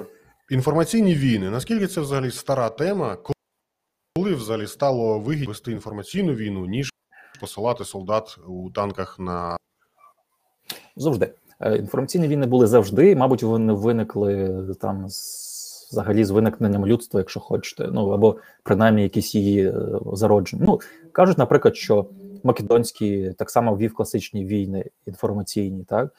інформаційні 0.50 1.16
війни. 1.16 1.50
Наскільки 1.50 1.88
це 1.88 2.02
взагалі 2.02 2.32
стара 2.32 2.70
тема? 2.70 3.18
Коли 4.16 4.34
взагалі 4.34 4.68
стало 4.68 5.20
вигідно 5.20 5.48
вести 5.48 5.72
інформаційну 5.72 6.34
війну, 6.34 6.66
ніж 6.66 6.94
посилати 7.40 7.86
солдат 7.86 8.38
у 8.48 8.72
танках 8.72 9.20
на 9.20 9.58
завжди. 10.96 11.34
Е, 11.60 11.78
інформаційні 11.78 12.28
війни 12.28 12.46
були 12.46 12.68
завжди, 12.68 13.16
мабуть, 13.16 13.44
вони 13.44 13.74
виникли 13.74 14.62
там 14.82 15.10
з 15.10 15.49
взагалі 15.92 16.24
з 16.24 16.30
виникненням 16.30 16.86
людства, 16.86 17.20
якщо 17.20 17.40
хочете, 17.40 17.90
ну 17.94 18.10
або 18.10 18.36
принаймні 18.64 19.04
якісь 19.04 19.36
її 19.36 19.68
е, 19.68 19.74
зародження. 20.14 20.64
Ну 20.66 20.80
кажуть, 21.12 21.38
наприклад, 21.38 21.76
що 21.76 22.06
Македонський 22.44 23.34
так 23.34 23.50
само 23.50 23.76
ввів 23.76 23.94
класичні 23.94 24.46
війни 24.46 24.86
інформаційні, 25.06 25.84
так 25.84 26.14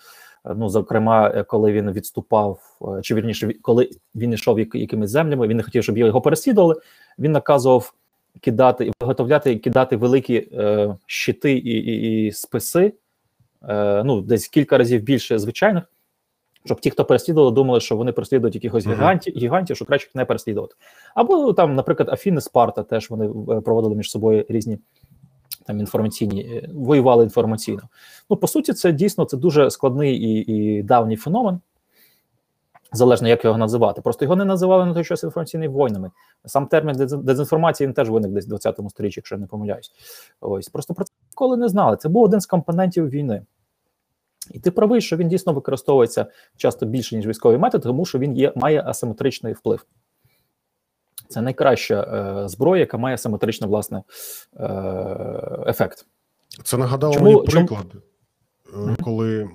е, 0.46 0.54
ну 0.56 0.68
зокрема, 0.68 1.44
коли 1.48 1.72
він 1.72 1.92
відступав, 1.92 2.78
чи 3.02 3.14
вірніше, 3.14 3.54
коли 3.62 3.90
він 4.14 4.32
йшов 4.32 4.58
якимись 4.58 5.10
землями, 5.10 5.48
він 5.48 5.56
не 5.56 5.62
хотів, 5.62 5.82
щоб 5.82 5.98
його 5.98 6.20
переслідували. 6.20 6.76
Він 7.18 7.32
наказував 7.32 7.94
кидати 8.40 8.90
виготовляти 9.00 9.56
кидати 9.56 9.96
великі 9.96 10.48
е, 10.52 10.96
щити 11.06 11.52
і, 11.52 11.70
і, 11.70 12.26
і 12.26 12.32
списи. 12.32 12.92
Е, 13.68 14.04
ну 14.04 14.20
десь 14.20 14.48
кілька 14.48 14.78
разів 14.78 15.02
більше 15.02 15.38
звичайних, 15.38 15.84
щоб 16.64 16.80
ті, 16.80 16.90
хто 16.90 17.04
переслідували, 17.04 17.52
думали, 17.52 17.80
що 17.80 17.96
вони 17.96 18.12
переслідують 18.12 18.54
якихось 18.54 18.86
uh 18.86 18.90
-huh. 18.90 18.94
гігантів, 18.94 19.36
гігантів, 19.36 19.76
що 19.76 19.84
краще 19.84 20.06
їх 20.06 20.14
не 20.14 20.24
переслідувати. 20.24 20.74
Або 21.14 21.52
там, 21.52 21.74
наприклад, 21.74 22.08
Афіни 22.08 22.40
Спарта 22.40 22.82
теж 22.82 23.10
вони 23.10 23.26
е, 23.26 23.60
проводили 23.60 23.94
між 23.94 24.10
собою 24.10 24.46
різні 24.48 24.78
там 25.66 25.80
інформаційні, 25.80 26.42
е, 26.42 26.68
воювали 26.74 27.24
інформаційно. 27.24 27.82
Ну, 28.30 28.36
по 28.36 28.46
суті, 28.46 28.72
це 28.72 28.92
дійсно 28.92 29.24
це 29.24 29.36
дуже 29.36 29.70
складний 29.70 30.16
і, 30.16 30.52
і 30.52 30.82
давній 30.82 31.16
феномен. 31.16 31.60
Залежно, 32.92 33.28
як 33.28 33.44
його 33.44 33.58
називати. 33.58 34.02
Просто 34.02 34.24
його 34.24 34.36
не 34.36 34.44
називали 34.44 34.86
на 34.86 34.94
той 34.94 35.04
час 35.04 35.24
інформаційними 35.24 35.84
війнами. 35.84 36.10
Сам 36.46 36.66
термін 36.66 36.96
дезінформації 37.22 37.86
він 37.86 37.94
теж 37.94 38.10
виник 38.10 38.30
десь 38.30 38.46
в 38.46 38.48
20 38.48 38.80
сторіччі, 38.88 39.18
якщо 39.20 39.34
я 39.34 39.40
не 39.40 39.46
помиляюсь. 39.46 39.92
Ось 40.40 40.68
просто 40.68 40.94
про 40.94 41.04
це 41.04 41.12
ніколи 41.30 41.56
не 41.56 41.68
знали. 41.68 41.96
Це 41.96 42.08
був 42.08 42.22
один 42.22 42.40
з 42.40 42.46
компонентів 42.46 43.08
війни. 43.08 43.42
І 44.50 44.58
ти 44.58 44.70
правий, 44.70 45.00
що 45.00 45.16
він 45.16 45.28
дійсно 45.28 45.52
використовується 45.52 46.26
часто 46.56 46.86
більше, 46.86 47.16
ніж 47.16 47.26
військовий 47.26 47.58
метод, 47.58 47.82
тому 47.82 48.04
що 48.04 48.18
він 48.18 48.36
є, 48.36 48.52
має 48.56 48.82
асиметричний 48.86 49.52
вплив. 49.52 49.86
Це 51.28 51.42
найкраща 51.42 52.02
е, 52.02 52.48
зброя, 52.48 52.80
яка 52.80 52.98
має 52.98 53.14
асиметричний 53.14 53.70
власне 53.70 54.02
е, 54.56 55.64
ефект. 55.66 56.06
Це 56.64 56.76
нагадало 56.76 57.14
Чому, 57.14 57.24
мені 57.26 57.42
приклад, 57.46 57.86
чому? 58.72 58.88
Е, 58.90 58.96
коли 59.02 59.50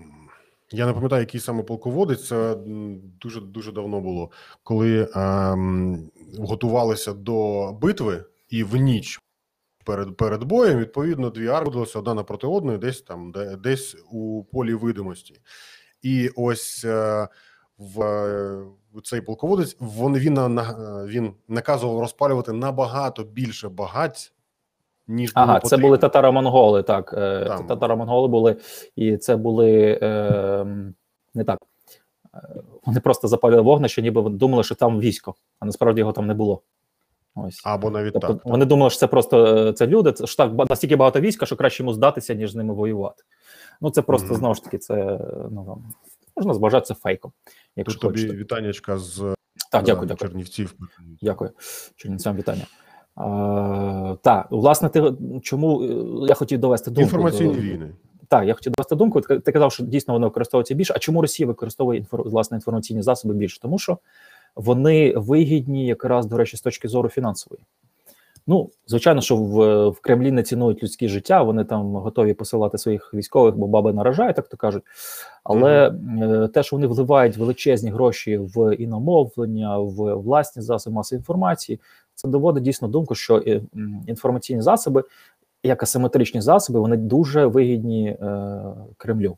я 0.71 0.85
не 0.85 0.93
пам'ятаю, 0.93 1.21
який 1.21 1.41
саме 1.41 1.63
полководець, 1.63 2.27
це 2.27 2.57
дуже 3.21 3.41
дуже 3.41 3.71
давно 3.71 4.01
було, 4.01 4.31
коли 4.63 5.09
ем, 5.15 6.09
готувалися 6.39 7.13
до 7.13 7.71
битви 7.73 8.25
і 8.49 8.63
в 8.63 8.75
ніч 8.75 9.21
перед 9.85 10.17
перед 10.17 10.43
боєм, 10.43 10.79
відповідно, 10.79 11.29
дві 11.29 11.47
армії 11.47 11.85
одна 11.95 12.13
напроти 12.13 12.47
одної, 12.47 12.77
десь 12.77 13.01
там, 13.01 13.31
де, 13.31 13.55
десь 13.55 13.97
у 14.11 14.43
полі 14.43 14.73
видимості. 14.73 15.41
І 16.01 16.29
ось 16.35 16.85
е, 16.85 17.27
в, 17.77 17.99
в 18.93 19.01
цей 19.03 19.21
полководець 19.21 19.77
він, 19.81 20.17
він, 20.17 20.39
він 21.07 21.33
наказував 21.47 21.99
розпалювати 21.99 22.53
набагато 22.53 23.23
більше 23.23 23.69
багать. 23.69 24.31
Ніж 25.07 25.31
ага, 25.33 25.53
потрібно. 25.53 25.69
це 25.69 25.77
були 25.77 25.97
татаро-монголи, 25.97 26.83
так. 26.83 27.13
Е, 27.17 27.45
Там. 27.45 27.67
Татаро-монголи 27.67 28.27
були, 28.27 28.55
і 28.95 29.17
це 29.17 29.35
були 29.35 29.99
е, 30.01 30.65
не 31.33 31.43
так. 31.43 31.59
Е, 32.35 32.39
вони 32.85 32.99
просто 32.99 33.27
запалювали 33.27 33.61
вогнище, 33.65 34.01
ніби 34.01 34.29
думали, 34.29 34.63
що 34.63 34.75
там 34.75 34.99
військо, 34.99 35.35
а 35.59 35.65
насправді 35.65 35.99
його 35.99 36.11
там 36.11 36.27
не 36.27 36.33
було. 36.33 36.61
Ось. 37.35 37.61
Або 37.65 37.89
навіть 37.89 38.13
тобто, 38.13 38.33
так. 38.33 38.45
Вони 38.45 38.65
думали, 38.65 38.89
що 38.89 38.99
це 38.99 39.07
просто 39.07 39.45
е, 39.45 39.73
це 39.73 39.87
люди, 39.87 40.11
це 40.11 40.25
ж 40.25 40.37
так 40.37 40.51
настільки 40.69 40.95
багато 40.95 41.19
війська, 41.19 41.45
що 41.45 41.55
краще 41.55 41.83
йому 41.83 41.93
здатися, 41.93 42.33
ніж 42.33 42.51
з 42.51 42.55
ними 42.55 42.73
воювати. 42.73 43.23
Ну 43.81 43.89
це 43.89 44.01
просто 44.01 44.27
mm-hmm. 44.33 44.37
знову 44.37 44.55
ж 44.55 44.63
таки, 44.63 44.77
це 44.77 45.19
ну 45.51 45.83
можна 46.35 46.53
зважати 46.53 46.85
це 46.85 46.93
фейком. 46.93 47.31
Якщо 47.75 47.99
Тут 47.99 48.15
тобі 48.15 48.31
вітаннячка 48.31 48.97
з 48.97 49.35
так, 49.71 49.83
дякую, 49.83 50.07
дякую. 50.07 50.29
Чернівців. 50.29 50.75
Дякую, 51.21 51.51
Чернівцям 51.95 52.35
вітання. 52.35 52.65
А, 53.15 54.15
Так, 54.21 54.47
власне, 54.49 54.89
ти 54.89 55.13
чому 55.41 55.81
е, 55.83 56.27
я 56.27 56.35
хотів 56.35 56.59
довести 56.59 56.91
думку 56.91 57.01
інформаційні 57.01 57.53
війни. 57.53 57.93
Так, 58.27 58.45
я 58.47 58.53
хотів 58.53 58.73
довести 58.73 58.95
думку. 58.95 59.21
Ти 59.21 59.51
казав, 59.51 59.71
що 59.71 59.83
дійсно 59.83 60.13
воно 60.13 60.27
використовується 60.27 60.73
більше. 60.73 60.93
А 60.95 60.99
чому 60.99 61.21
Росія 61.21 61.47
використовує 61.47 61.99
інфор... 61.99 62.29
власне 62.29 62.57
інформаційні 62.57 63.01
засоби 63.01 63.33
більше? 63.33 63.59
Тому 63.59 63.79
що 63.79 63.97
вони 64.55 65.13
вигідні 65.17 65.85
якраз 65.85 66.25
до 66.25 66.37
речі 66.37 66.57
з 66.57 66.61
точки 66.61 66.87
зору 66.87 67.09
фінансової. 67.09 67.61
Ну, 68.47 68.69
звичайно, 68.87 69.21
що 69.21 69.35
в, 69.35 69.87
в 69.89 69.99
Кремлі 69.99 70.31
не 70.31 70.43
цінують 70.43 70.83
людське 70.83 71.07
життя, 71.07 71.43
вони 71.43 71.63
там 71.63 71.95
готові 71.95 72.33
посилати 72.33 72.77
своїх 72.77 73.13
військових, 73.13 73.55
бо 73.55 73.67
баби 73.67 73.93
наражають, 73.93 74.35
так 74.35 74.47
то 74.47 74.57
кажуть. 74.57 74.83
Але 75.43 75.93
е, 76.21 76.47
те, 76.47 76.63
що 76.63 76.75
вони 76.75 76.87
вливають 76.87 77.37
величезні 77.37 77.89
гроші 77.89 78.37
в 78.37 78.75
іномовлення, 78.75 79.77
в 79.77 80.13
власні 80.13 80.61
засоби 80.61 80.95
масової 80.95 81.19
інформації, 81.19 81.79
це 82.15 82.27
доводить 82.27 82.63
дійсно 82.63 82.87
думку, 82.87 83.15
що 83.15 83.43
е, 83.47 83.61
інформаційні 84.07 84.61
засоби, 84.61 85.03
як 85.63 85.83
асиметричні 85.83 86.41
засоби, 86.41 86.79
вони 86.79 86.97
дуже 86.97 87.45
вигідні 87.45 88.07
е, 88.07 88.61
Кремлю. 88.97 89.37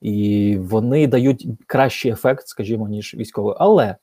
І 0.00 0.56
вони 0.60 1.06
дають 1.06 1.46
кращий 1.66 2.12
ефект, 2.12 2.48
скажімо, 2.48 2.88
ніж 2.88 3.14
військовий. 3.14 3.54
Але 3.58 3.96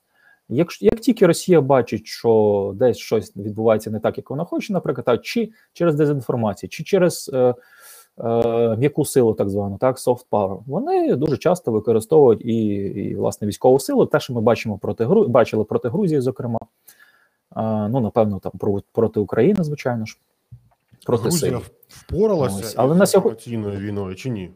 Якщо 0.48 0.84
як 0.84 1.00
тільки 1.00 1.26
Росія 1.26 1.60
бачить, 1.60 2.06
що 2.06 2.72
десь 2.76 2.96
щось 2.96 3.36
відбувається 3.36 3.90
не 3.90 4.00
так, 4.00 4.16
як 4.16 4.30
вона 4.30 4.44
хоче, 4.44 4.72
наприклад, 4.72 5.04
так, 5.04 5.22
чи 5.22 5.50
через 5.72 5.94
дезінформацію, 5.94 6.70
чи 6.70 6.84
через 6.84 7.30
е, 7.34 7.54
е, 8.24 8.76
м'яку 8.76 9.04
силу, 9.04 9.34
так 9.34 9.50
звану, 9.50 9.78
так, 9.78 9.96
soft 9.96 10.24
power, 10.30 10.62
вони 10.66 11.14
дуже 11.14 11.36
часто 11.36 11.72
використовують 11.72 12.40
і, 12.44 12.56
і 12.74 13.14
власне 13.14 13.48
військову 13.48 13.78
силу, 13.78 14.06
те, 14.06 14.20
що 14.20 14.32
ми 14.32 14.40
бачимо 14.40 14.78
проти 14.78 15.04
Гру... 15.04 15.28
бачили 15.28 15.64
проти 15.64 15.88
Грузії, 15.88 16.20
зокрема, 16.20 16.58
ну 17.90 18.00
напевно, 18.00 18.38
там 18.38 18.52
про, 18.58 18.82
проти 18.92 19.20
України, 19.20 19.64
звичайно 19.64 20.06
ж, 20.06 20.18
проти 21.06 21.22
Грузія 21.22 21.40
Сирії. 21.50 21.62
впоралася 21.88 22.74
але 22.76 22.94
на 22.94 23.06
сьогодні- 23.06 23.56
війною 23.56 24.14
чи 24.14 24.30
ні? 24.30 24.50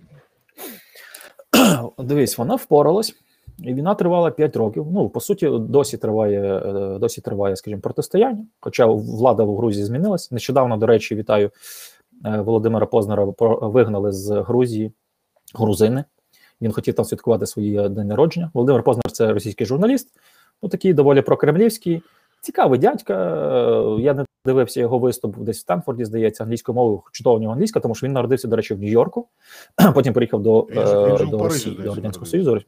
Дивись, 1.99 2.39
вона 2.39 2.55
впоралась, 2.55 3.15
і 3.59 3.75
війна 3.75 3.95
тривала 3.95 4.31
5 4.31 4.57
років. 4.57 4.87
Ну, 4.93 5.09
по 5.09 5.21
суті, 5.21 5.51
досі 5.51 5.99
триває, 5.99 6.63
е, 6.67 6.99
досі 6.99 7.21
триває, 7.21 7.57
скажімо, 7.57 7.81
протистояння. 7.81 8.47
Хоча 8.61 8.87
влада 8.87 9.45
в 9.45 9.57
Грузії 9.57 9.85
змінилась. 9.85 10.31
Нещодавно, 10.31 10.77
до 10.77 10.87
речі, 10.87 11.15
вітаю 11.15 11.51
е, 12.25 12.41
Володимира 12.41 12.87
Познера. 12.87 13.25
Вигнали 13.61 14.13
з 14.13 14.31
Грузії 14.31 14.93
грузини. 15.55 16.05
Він 16.61 16.73
хотів 16.73 16.95
там 16.95 17.05
святкувати 17.05 17.47
своє 17.47 17.89
день 17.89 18.07
народження. 18.07 18.51
Володимир 18.55 18.83
Познер 18.83 19.13
це 19.13 19.33
російський 19.33 19.67
журналіст, 19.67 20.09
ну 20.63 20.69
такий 20.69 20.95
доволі 20.95 21.23
прокремлівський. 21.23 22.03
Цікавий 22.41 22.79
дядька. 22.79 23.15
Е, 23.99 24.01
Я 24.03 24.15
не 24.15 24.25
дивився 24.45 24.81
його 24.81 24.99
виступ 24.99 25.39
десь 25.39 25.57
в 25.59 25.61
Стенфорді, 25.61 26.05
здається, 26.05 26.45
англійською 26.45 26.77
мовою. 26.77 27.03
Чудово 27.13 27.37
у 27.37 27.41
нього 27.41 27.53
англійська, 27.53 27.81
тому 27.81 27.95
що 27.95 28.07
він 28.07 28.13
народився, 28.13 28.49
до 28.49 28.57
речі, 28.57 28.75
в 28.75 28.79
Нью-Йорку. 28.81 29.29
Потім 29.95 30.13
приїхав 30.15 30.43
до, 30.43 30.67
е, 30.71 31.27
до 31.27 31.39
Росії, 31.39 31.77
до 31.85 31.95
Радянського. 31.95 32.27
Союзу. 32.27 32.61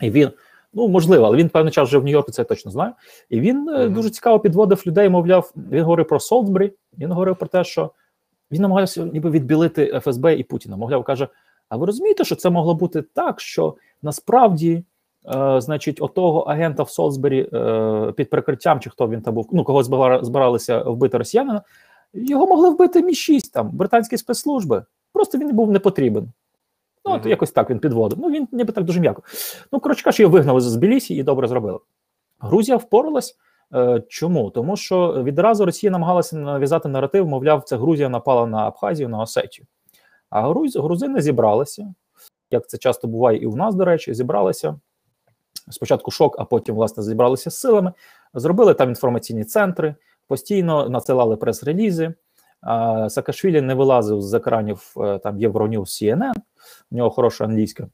І 0.00 0.10
він, 0.10 0.30
ну 0.74 0.88
можливо, 0.88 1.26
але 1.26 1.36
він 1.36 1.48
певний 1.48 1.72
час 1.72 1.88
жив 1.88 2.00
в 2.00 2.04
Нью-Йорку, 2.04 2.32
це 2.32 2.42
я 2.42 2.46
точно 2.46 2.70
знаю. 2.70 2.92
І 3.30 3.40
він 3.40 3.58
Мгм. 3.64 3.92
дуже 3.94 4.10
цікаво 4.10 4.40
підводив 4.40 4.82
людей. 4.86 5.08
Мовляв, 5.08 5.52
він 5.70 5.82
говорив 5.82 6.08
про 6.08 6.20
Солсбері, 6.20 6.72
він 6.98 7.12
говорив 7.12 7.36
про 7.36 7.48
те, 7.48 7.64
що 7.64 7.90
він 8.50 8.62
намагався 8.62 9.04
ніби 9.04 9.30
відбілити 9.30 10.00
ФСБ 10.00 10.34
і 10.34 10.42
Путіна. 10.44 10.76
Мовляв, 10.76 11.04
каже: 11.04 11.28
А 11.68 11.76
ви 11.76 11.86
розумієте, 11.86 12.24
що 12.24 12.36
це 12.36 12.50
могло 12.50 12.74
бути 12.74 13.02
так, 13.02 13.40
що 13.40 13.74
насправді, 14.02 14.84
е, 15.26 15.60
значить, 15.60 16.02
отого 16.02 16.40
агента 16.40 16.82
в 16.82 16.90
Солсбері 16.90 17.48
е, 17.52 18.12
під 18.16 18.30
прикриттям, 18.30 18.80
чи 18.80 18.90
хто 18.90 19.08
він 19.08 19.22
там 19.22 19.34
був, 19.34 19.48
ну 19.52 19.64
кого 19.64 19.82
збиралися 20.22 20.78
вбити 20.82 21.18
росіянина, 21.18 21.62
його 22.14 22.46
могли 22.46 22.70
вбити 22.70 23.02
Мі 23.02 23.14
6 23.14 23.52
там 23.52 23.70
британські 23.72 24.16
спецслужби. 24.16 24.84
Просто 25.12 25.38
він 25.38 25.56
був 25.56 25.70
не 25.70 25.78
потрібен. 25.78 26.32
Ну, 27.04 27.12
от 27.12 27.20
Мгм. 27.20 27.30
якось 27.30 27.50
так 27.50 27.70
він 27.70 27.78
підводив. 27.78 28.18
Ну, 28.20 28.30
він 28.30 28.48
ніби 28.52 28.72
так 28.72 28.84
дуже 28.84 29.00
м'яко. 29.00 29.22
Ну, 29.72 29.80
коротше 29.80 30.04
кажучи, 30.04 30.22
його 30.22 30.32
вигнали 30.32 30.60
з 30.60 30.76
Тбілісі 30.76 31.14
і 31.14 31.22
добре 31.22 31.48
зробили. 31.48 31.78
Грузія 32.40 32.76
впоралась. 32.76 33.36
Е, 33.74 34.02
чому? 34.08 34.50
Тому 34.50 34.76
що 34.76 35.22
відразу 35.22 35.64
Росія 35.64 35.90
намагалася 35.90 36.36
нав'язати 36.36 36.88
наратив, 36.88 37.26
мовляв, 37.26 37.62
це 37.62 37.76
Грузія 37.76 38.08
напала 38.08 38.46
на 38.46 38.58
Абхазію, 38.58 39.08
на 39.08 39.20
Осетію. 39.20 39.66
А 40.30 40.48
груз, 40.48 40.76
грузини 40.76 41.20
зібралися, 41.20 41.94
як 42.50 42.68
це 42.68 42.78
часто 42.78 43.08
буває 43.08 43.38
і 43.38 43.46
у 43.46 43.56
нас, 43.56 43.74
до 43.74 43.84
речі, 43.84 44.14
зібралися. 44.14 44.80
Спочатку 45.70 46.10
шок, 46.10 46.36
а 46.38 46.44
потім, 46.44 46.74
власне, 46.74 47.02
зібралися 47.02 47.50
з 47.50 47.58
силами, 47.58 47.92
зробили 48.34 48.74
там 48.74 48.88
інформаційні 48.88 49.44
центри, 49.44 49.94
постійно 50.28 50.88
надсилали 50.88 51.36
прес-релізи. 51.36 52.14
Саакашвілі 53.08 53.60
не 53.60 53.74
вилазив 53.74 54.22
з 54.22 54.34
екранів 54.34 54.94
е, 54.96 55.18
там 55.18 55.38
Євроньюз 55.38 55.88
CNN, 55.88 56.34
у 56.90 56.96
нього 56.96 57.10
хороша 57.10 57.44
англійська. 57.44 57.88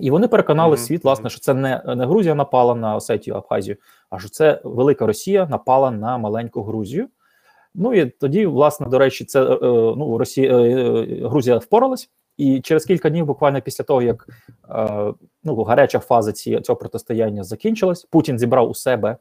І 0.00 0.10
вони 0.10 0.28
переконали 0.28 0.76
Мгм, 0.76 0.84
світ, 0.84 1.04
власне, 1.04 1.30
що 1.30 1.40
це 1.40 1.54
не, 1.54 1.82
не 1.96 2.06
Грузія 2.06 2.34
напала 2.34 2.74
на 2.74 2.96
Осетію, 2.96 3.36
Абхазію, 3.36 3.76
а 4.10 4.18
що 4.18 4.28
це 4.28 4.60
велика 4.64 5.06
Росія 5.06 5.46
напала 5.46 5.90
на 5.90 6.18
маленьку 6.18 6.62
Грузію. 6.62 7.08
Ну 7.74 7.94
і 7.94 8.06
тоді, 8.06 8.46
власне, 8.46 8.86
до 8.86 8.98
речі, 8.98 9.24
це 9.24 9.42
е, 9.42 9.44
е, 9.44 9.58
ну, 9.96 10.18
Росія, 10.18 10.52
Грузія 11.28 11.58
впоралась, 11.58 12.10
і 12.36 12.60
через 12.60 12.84
кілька 12.84 13.10
днів, 13.10 13.26
буквально 13.26 13.60
після 13.60 13.84
того, 13.84 14.02
як 14.02 14.28
е, 14.70 15.12
ну, 15.44 15.62
гаряча 15.62 15.98
фаза 15.98 16.32
ці, 16.32 16.60
цього 16.60 16.76
протистояння 16.76 17.44
закінчилась, 17.44 18.04
Путін 18.04 18.38
зібрав 18.38 18.70
у 18.70 18.74
себе 18.74 19.16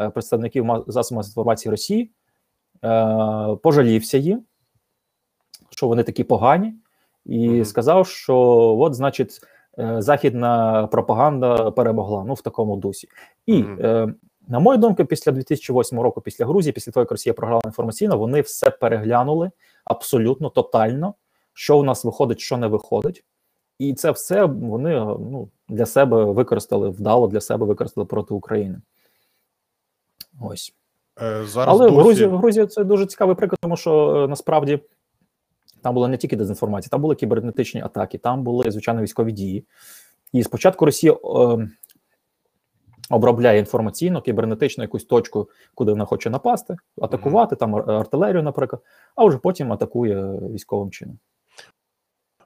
е, 0.00 0.10
представників 0.10 0.66
засобів 0.86 1.24
інформації 1.24 1.70
Росії, 1.70 2.10
е, 2.84 3.56
пожалівся 3.62 4.18
їм, 4.18 4.42
що 5.70 5.88
вони 5.88 6.02
такі 6.02 6.24
погані, 6.24 6.74
і 7.26 7.48
Мгм. 7.48 7.64
сказав, 7.64 8.06
що 8.06 8.36
от, 8.78 8.94
значить, 8.94 9.40
е, 9.78 10.02
західна 10.02 10.86
пропаганда 10.86 11.70
перемогла 11.70 12.24
ну 12.26 12.34
в 12.34 12.42
такому 12.42 12.76
дусі. 12.76 13.08
І 13.46 13.64
е, 13.80 14.14
на 14.48 14.58
мою 14.58 14.78
думку, 14.78 15.04
після 15.04 15.32
2008 15.32 16.00
року, 16.00 16.20
після 16.20 16.46
Грузії, 16.46 16.72
після 16.72 16.92
того, 16.92 17.02
як 17.02 17.10
Росія 17.10 17.34
програла 17.34 17.62
інформаційно, 17.64 18.18
вони 18.18 18.40
все 18.40 18.70
переглянули 18.70 19.50
абсолютно 19.84 20.48
тотально, 20.48 21.14
що 21.54 21.78
у 21.78 21.82
нас 21.82 22.04
виходить, 22.04 22.40
що 22.40 22.56
не 22.56 22.66
виходить. 22.66 23.24
І 23.78 23.94
це 23.94 24.10
все 24.10 24.44
вони 24.44 24.96
е, 24.96 25.04
ну, 25.04 25.48
для 25.68 25.86
себе 25.86 26.24
використали 26.24 26.88
вдало 26.88 27.28
для 27.28 27.40
себе 27.40 27.66
використали 27.66 28.04
проти 28.04 28.34
України. 28.34 28.80
Ось. 30.40 30.74
Е, 31.22 31.44
Зараз 31.44 31.80
Але 31.80 31.90
досі... 31.90 32.02
Грузія, 32.02 32.28
Грузія 32.28 32.66
це 32.66 32.84
дуже 32.84 33.06
цікавий 33.06 33.36
приклад, 33.36 33.58
тому 33.60 33.76
що 33.76 34.16
е, 34.16 34.28
насправді 34.28 34.78
там 35.82 35.94
була 35.94 36.08
не 36.08 36.16
тільки 36.16 36.36
дезінформація, 36.36 36.90
там 36.90 37.00
були 37.00 37.14
кібернетичні 37.14 37.80
атаки, 37.80 38.18
там 38.18 38.42
були 38.42 38.70
звичайно 38.70 39.02
військові 39.02 39.32
дії. 39.32 39.64
І 40.32 40.42
спочатку 40.42 40.84
Росія 40.84 41.12
е, 41.12 41.68
обробляє 43.10 43.58
інформаційно, 43.58 44.22
кібернетично 44.22 44.84
якусь 44.84 45.04
точку, 45.04 45.48
куди 45.74 45.92
вона 45.92 46.04
хоче 46.04 46.30
напасти, 46.30 46.76
атакувати, 47.02 47.56
там 47.56 47.74
артилерію, 47.74 48.42
наприклад, 48.42 48.82
а 49.16 49.24
вже 49.24 49.38
потім 49.38 49.72
атакує 49.72 50.22
військовим 50.50 50.90
чином. 50.90 51.18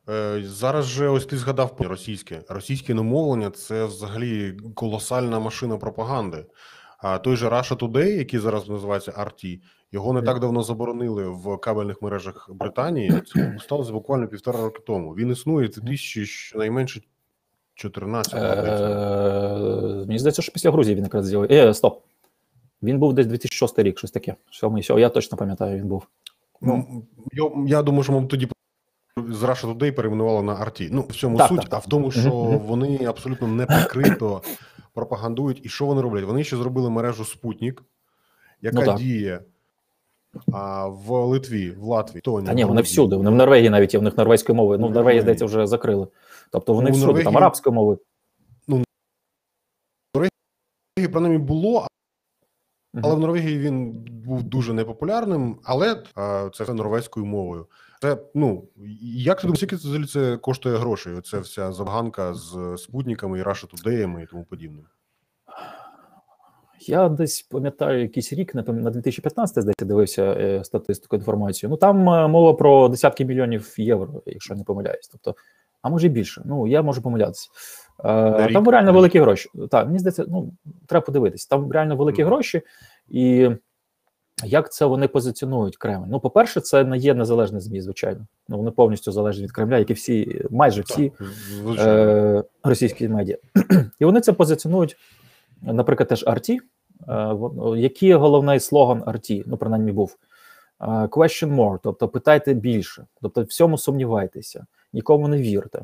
Е, 0.09 0.43
Зараз 0.45 0.87
же 0.87 1.09
ось 1.09 1.27
ти 1.27 1.37
згадав 1.37 1.77
про 1.77 1.89
російське. 1.89 2.43
Російське 2.49 2.95
намовлення 2.95 3.51
це 3.51 3.85
взагалі 3.85 4.57
колосальна 4.75 5.39
машина 5.39 5.77
пропаганди. 5.77 6.47
А 6.99 7.19
той 7.19 7.37
же 7.37 7.49
Russia 7.49 7.79
Today, 7.79 8.19
який 8.19 8.41
зараз 8.41 8.69
називається 8.69 9.11
RT, 9.11 9.61
його 9.93 10.13
не 10.13 10.23
так 10.23 10.41
давно 10.41 10.63
заборонили 10.63 11.29
в 11.29 11.57
кабельних 11.57 12.03
мережах 12.03 12.51
Британії. 12.53 13.23
Це 13.27 13.57
сталося 13.61 13.93
буквально 13.93 14.29
півтора 14.29 14.61
роки 14.61 14.83
тому. 14.87 15.13
Він 15.13 15.31
існує 15.31 15.69
з 15.69 15.77
2000, 15.77 16.27
щонайменше 16.27 17.01
14 17.75 18.31
здається. 18.31 18.85
Е, 18.85 20.07
Мені 20.07 20.19
здається, 20.19 20.43
що 20.43 20.53
після 20.53 20.71
Грузії 20.71 20.97
він 20.97 21.05
якраз 21.05 21.27
з'явився. 21.27 21.55
Е, 21.55 21.75
стоп. 21.75 22.03
Він 22.83 22.99
був 22.99 23.15
десь 23.15 23.27
2006 23.27 23.79
рік, 23.79 23.99
щось 23.99 24.11
таке. 24.11 24.35
Я 24.97 25.09
точно 25.09 25.39
пам'ятаю, 25.39 25.79
він 25.79 25.89
був. 25.89 26.07
Ну. 26.61 26.87
Ну, 26.91 27.05
я, 27.33 27.77
я 27.77 27.83
думаю, 27.83 28.05
що 28.05 28.13
ми 28.21 28.27
тоді 28.27 28.49
з 29.33 29.43
Russia 29.43 29.75
Today 29.79 29.91
перейменували 29.91 30.43
на 30.43 30.53
RT. 30.65 30.89
Ну, 30.93 31.03
в 31.09 31.13
цьому 31.17 31.39
Так, 31.39 31.49
суть, 31.49 31.61
так, 31.61 31.69
так. 31.69 31.75
а 31.79 31.87
в 31.87 31.89
тому, 31.91 32.11
що 32.11 32.31
вони 32.65 33.05
абсолютно 33.05 33.49
неприкрито 33.49 34.43
пропагандують. 34.95 35.61
І 35.67 35.69
що 35.69 35.87
вони 35.87 36.03
роблять? 36.03 36.25
Вони 36.25 36.45
ще 36.45 36.57
зробили 36.57 36.91
мережу 36.91 37.25
Спутник, 37.25 37.83
яка 38.63 38.85
Ну, 38.85 38.99
діє 38.99 39.41
а, 40.53 40.87
в 40.87 41.11
Литві, 41.11 41.71
в 41.71 41.83
Латвії. 41.85 42.21
Та 42.21 42.55
ні, 42.55 42.65
вони 42.65 42.81
всюди. 42.83 43.17
Вони 43.17 43.31
в 43.31 43.35
Норвегії 43.35 43.71
навіть 43.71 43.95
є, 43.95 44.01
в 44.01 44.03
них 44.03 44.17
норвезької 44.17 44.57
мови. 44.57 44.79
Ну, 44.79 44.87
в 44.87 44.91
В 44.91 44.95
Норвегії, 44.95 45.21
здається, 45.21 45.45
вже 45.47 45.67
закрили. 45.67 46.07
Тобто 46.53 46.75
вони 46.75 46.91
Ну, 46.91 46.97
всюди, 46.97 47.07
там 47.07 47.15
Норвегії- 47.17 47.37
арабської 47.37 47.75
мови. 47.75 47.99
Норвегії, 50.15 51.13
принаймні, 51.13 51.39
було, 51.39 51.87
але 53.03 53.15
в 53.15 53.19
Норвегії 53.19 53.59
він 53.59 53.93
був 54.27 54.43
дуже 54.43 54.73
непопулярним, 54.73 55.59
але 55.65 56.03
а, 56.15 56.51
це 56.55 56.65
все 56.65 56.75
норвезькою 56.75 57.27
мовою. 57.27 57.67
Це 58.01 58.19
ну 58.35 58.69
як 59.03 59.41
ти 59.41 59.43
думаєш, 59.43 59.59
скільки 59.59 59.77
це 59.77 60.07
це 60.07 60.37
коштує 60.37 60.77
грошей? 60.77 61.15
Оце 61.15 61.39
вся 61.39 61.73
забаганка 61.73 62.35
з 62.35 62.75
спутниками 62.77 63.39
і 63.39 63.43
Russia 63.43 63.85
Today 63.85 64.23
і 64.23 64.27
тому 64.27 64.45
подібним. 64.45 64.85
Я 66.81 67.09
десь 67.09 67.43
пам'ятаю 67.43 68.01
якийсь 68.01 68.33
рік, 68.33 68.53
пам'ятаю, 68.53 68.79
на 68.83 68.91
2015, 68.91 69.63
здається, 69.63 69.85
дивився 69.85 70.23
е, 70.25 70.65
статистику 70.65 71.17
інформацію. 71.17 71.71
Ну 71.71 71.77
там 71.77 72.09
е, 72.11 72.29
мова 72.29 72.55
про 72.55 72.89
десятки 72.89 73.25
мільйонів 73.25 73.75
євро, 73.79 74.23
якщо 74.27 74.55
не 74.55 74.65
помиляюсь. 74.65 75.09
Тобто, 75.09 75.41
а 75.83 75.89
може 75.89 76.07
і 76.07 76.11
більше. 76.11 76.43
Ну 76.45 76.67
я 76.67 76.83
можу 76.83 77.03
помилятися. 77.03 77.49
Е, 78.05 78.47
рік, 78.47 78.53
там 78.53 78.69
реально 78.69 78.93
великі 78.93 79.21
гроші. 79.21 79.51
Так, 79.71 79.87
мені 79.87 79.99
здається, 79.99 80.25
ну 80.29 80.53
треба 80.87 81.07
подивитись. 81.07 81.47
Там 81.47 81.73
реально 81.73 81.97
великі 81.97 82.23
Мгм. 82.23 82.33
гроші, 82.33 82.63
і 83.09 83.51
Як 84.45 84.73
це 84.73 84.85
вони 84.87 85.09
позиціонують 85.09 85.77
Кремль? 85.77 86.07
Ну, 86.09 86.21
по-перше, 86.21 86.61
це 86.61 86.85
не 86.85 86.99
є 86.99 87.15
незалежні 87.15 87.61
ЗМІ, 87.61 87.81
звичайно. 87.81 88.27
Ну, 88.49 88.57
вони 88.57 88.71
повністю 88.71 89.13
залежні 89.13 89.45
від 89.45 89.53
Кремля, 89.53 89.79
як 89.79 89.91
і 89.91 89.93
всі, 89.93 90.45
майже 90.51 90.83
всі 90.83 91.13
Так, 91.67 91.79
е, 91.79 92.45
російські 92.63 93.09
медіа. 93.09 93.37
І 93.99 94.05
вони 94.05 94.21
це 94.21 94.33
позиціонують, 94.33 94.97
наприклад, 95.63 96.09
теж 96.09 96.25
Арті. 96.27 96.61
Е, 97.09 97.37
який 97.77 98.13
головний 98.13 98.61
слоган 98.61 99.03
Арті? 99.07 99.45
Ну, 99.47 99.57
принаймні, 99.57 99.93
був 99.93 100.17
е, 100.81 100.87
question 100.87 101.55
more, 101.55 101.79
тобто 101.83 102.09
питайте 102.09 102.55
більше, 102.55 103.07
тобто 103.23 103.43
всьому 103.43 103.79
сумнівайтеся, 103.79 104.67
нікому 104.93 105.29
не 105.29 105.39
вірте. 105.39 105.79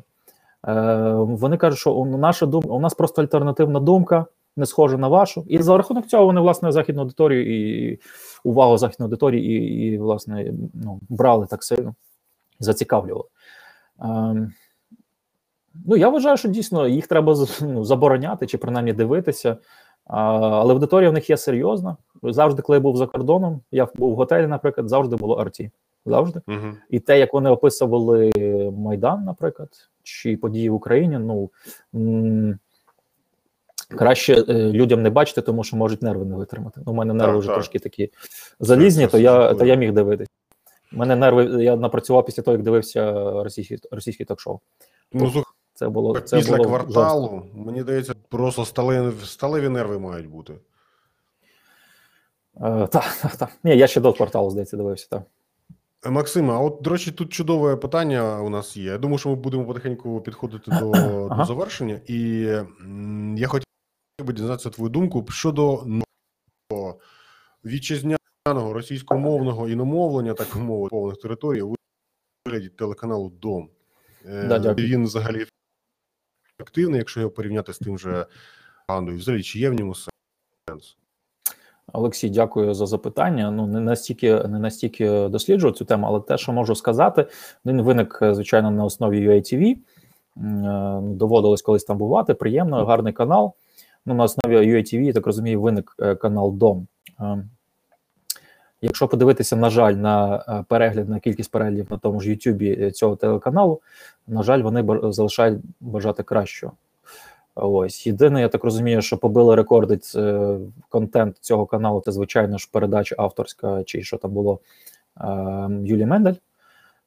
Е, 0.67 1.13
вони 1.13 1.57
кажуть, 1.57 1.79
що 1.79 1.93
у, 1.93 2.05
наша 2.05 2.45
дум, 2.45 2.63
у 2.67 2.79
нас 2.79 2.93
просто 2.93 3.21
альтернативна 3.21 3.79
думка, 3.79 4.25
не 4.55 4.65
схожа 4.65 4.97
на 4.97 5.07
вашу. 5.07 5.45
І 5.47 5.57
за 5.57 5.77
рахунок 5.77 6.07
цього 6.07 6.25
вони, 6.25 6.41
власне, 6.41 6.71
західну 6.71 7.01
аудиторію 7.01 7.55
і 7.91 7.99
увагу 8.43 8.77
західної 8.77 9.07
аудиторії, 9.07 9.51
і, 9.51 9.87
і 9.87 9.97
власне, 9.97 10.53
ну, 10.73 10.99
брали 11.09 11.47
так 11.47 11.63
сильно, 11.63 11.95
зацікавлювали. 12.59 13.25
Ем, 14.01 14.53
Ну, 15.85 15.95
я 15.95 16.09
вважаю, 16.09 16.37
що 16.37 16.49
дійсно 16.49 16.87
їх 16.87 17.07
треба 17.07 17.35
ну, 17.61 17.83
забороняти 17.83 18.47
чи 18.47 18.57
принаймні 18.57 18.93
дивитися. 18.93 19.57
А, 20.05 20.21
але 20.39 20.73
аудиторія 20.73 21.09
в 21.09 21.13
них 21.13 21.29
є 21.29 21.37
серйозна. 21.37 21.97
Завжди, 22.23 22.61
коли 22.61 22.77
я 22.77 22.81
був 22.81 22.97
за 22.97 23.07
кордоном, 23.07 23.61
я 23.71 23.87
був 23.95 24.13
в 24.13 24.15
готелі, 24.15 24.47
наприклад, 24.47 24.89
завжди 24.89 25.15
було 25.15 25.35
арті. 25.35 25.71
Завжди. 26.05 26.41
Мгм. 26.47 26.77
І 26.89 26.99
те, 26.99 27.19
як 27.19 27.33
вони 27.33 27.49
описували 27.49 28.31
Майдан, 28.77 29.23
наприклад, 29.23 29.69
чи 30.03 30.37
події 30.37 30.69
в 30.69 30.73
Україні, 30.73 31.19
ну 31.19 31.49
краще 33.89 34.33
е, 34.49 34.53
людям 34.53 35.01
не 35.01 35.09
бачити, 35.09 35.41
тому 35.41 35.63
що 35.63 35.77
можуть 35.77 36.01
нерви 36.01 36.25
не 36.25 36.35
витримати. 36.35 36.81
Ну, 36.85 36.91
у 36.91 36.95
мене 36.95 37.13
нерви 37.13 37.31
Так, 37.33 37.39
вже 37.39 37.47
так. 37.47 37.55
трошки 37.55 37.79
такі 37.79 38.11
залізні, 38.59 39.07
то 39.07 39.17
я, 39.17 39.53
то 39.53 39.65
я 39.65 39.75
міг 39.75 39.91
дивитися. 39.93 40.29
У 40.93 40.97
мене 40.97 41.15
нерви, 41.15 41.63
я 41.63 41.75
напрацював 41.75 42.25
після 42.25 42.43
того, 42.43 42.57
як 42.57 42.63
дивився 42.63 43.11
російські, 43.43 43.77
російські 43.91 44.25
ток-шоу. 44.25 44.59
Ну, 45.13 45.43
Це 45.73 45.89
було 45.89 46.19
це 46.19 46.37
після 46.37 46.57
було 46.57 46.69
кварталу, 46.69 47.29
жорстко. 47.29 47.57
мені 47.59 47.81
здається, 47.81 48.13
просто 48.29 48.65
сталеві, 48.65 49.11
сталеві 49.25 49.69
нерви 49.69 49.99
мають 49.99 50.29
бути. 50.29 50.53
Е, 52.61 52.87
Так, 52.91 53.17
так, 53.21 53.35
так. 53.35 53.49
Ні, 53.63 53.77
я 53.77 53.87
ще 53.87 54.01
до 54.01 54.13
кварталу, 54.13 54.49
здається, 54.49 54.77
дивився. 54.77 55.07
Так. 55.09 55.21
Е, 56.05 56.09
Максиме, 56.09 56.53
а 56.53 56.59
от, 56.59 56.77
до 56.81 56.89
речі, 56.89 57.11
тут 57.11 57.33
чудове 57.33 57.75
питання 57.75 58.41
у 58.41 58.49
нас 58.49 58.77
є. 58.77 58.83
Я 58.91 58.97
думаю, 58.97 59.17
що 59.17 59.29
ми 59.29 59.35
будемо 59.35 59.65
потихеньку 59.65 60.21
підходити 60.21 60.71
до, 60.79 60.91
Ага. 60.91 61.35
до 61.37 61.45
завершення. 61.45 61.99
І 62.07 62.45
м, 62.81 63.35
я 63.37 63.47
хотів 63.47 63.65
би 64.23 64.33
дізнатися 64.33 64.69
твою 64.69 64.89
думку 64.89 65.25
щодо 65.29 65.83
нового 66.71 66.99
вітчизняного 67.65 68.73
російськомовного 68.73 69.69
іномовлення, 69.69 70.33
так 70.33 70.55
мовити, 70.55 70.89
повних 70.89 71.17
територій 71.17 71.61
у 71.61 71.75
вигляді 72.45 72.69
телеканалу 72.69 73.29
Дом. 73.29 73.69
Е, 74.25 74.47
Да, 74.47 74.59
дякую. 74.59 74.87
Він 74.87 75.03
взагалі 75.03 75.45
ефективний, 76.59 76.97
якщо 76.97 77.19
його 77.19 77.31
порівняти 77.31 77.73
з 77.73 77.79
тим 77.79 77.99
же 77.99 78.25
Андою. 78.87 79.17
Взагалі, 79.17 79.43
чи 79.43 79.59
є 79.59 79.69
в 79.69 79.73
ньому 79.73 79.95
сенс? 79.95 80.97
Олексій, 81.93 82.29
дякую 82.29 82.73
за 82.73 82.85
запитання. 82.85 83.51
Ну 83.51 83.67
не 83.67 83.79
настільки 83.79 84.33
не 84.33 84.59
настільки 84.59 85.27
досліджую 85.27 85.73
цю 85.73 85.85
тему, 85.85 86.07
але 86.07 86.19
те, 86.19 86.37
що 86.37 86.51
можу 86.53 86.75
сказати, 86.75 87.27
він 87.65 87.81
виник 87.81 88.19
е, 88.21 88.35
звичайно 88.35 88.71
на 88.71 88.83
основі 88.83 89.29
UATV. 89.29 89.75
Е, 89.75 89.79
Доводилось 91.01 91.61
колись 91.61 91.83
там 91.83 91.97
бувати. 91.97 92.33
Приємно, 92.33 92.85
гарний 92.85 93.13
канал. 93.13 93.53
Ну 94.05 94.13
на 94.13 94.23
основі 94.23 94.57
UATV, 94.57 95.01
я 95.01 95.13
так 95.13 95.25
розумію, 95.25 95.61
виник 95.61 95.95
е, 95.99 96.15
канал 96.15 96.53
Дом. 96.53 96.87
Е, 97.19 97.43
Якщо 98.81 99.07
подивитися, 99.07 99.55
на 99.55 99.69
жаль, 99.69 99.93
на 99.93 100.45
е, 100.47 100.65
перегляд, 100.67 101.09
на 101.09 101.19
кількість 101.19 101.51
переглядів 101.51 101.87
на 101.89 101.97
тому 101.97 102.21
ж 102.21 102.29
YouTube 102.29 102.91
цього 102.91 103.15
телеканалу, 103.15 103.81
на 104.27 104.43
жаль, 104.43 104.61
вони 104.61 105.11
залишають 105.13 105.61
бажати 105.79 106.23
кращого. 106.23 106.73
Ось 107.55 108.07
єдине, 108.07 108.41
я 108.41 108.49
так 108.49 108.63
розумію, 108.63 109.01
що 109.01 109.17
побили 109.17 109.55
рекорди 109.55 109.99
контент 110.89 111.37
цього 111.37 111.65
каналу. 111.65 112.01
Це 112.05 112.11
звичайно 112.11 112.57
ж 112.57 112.69
передача 112.71 113.15
авторська, 113.17 113.83
чи 113.83 114.03
що 114.03 114.17
там 114.17 114.31
було 114.31 114.59
Юлії 115.69 116.05
Мендель. 116.05 116.33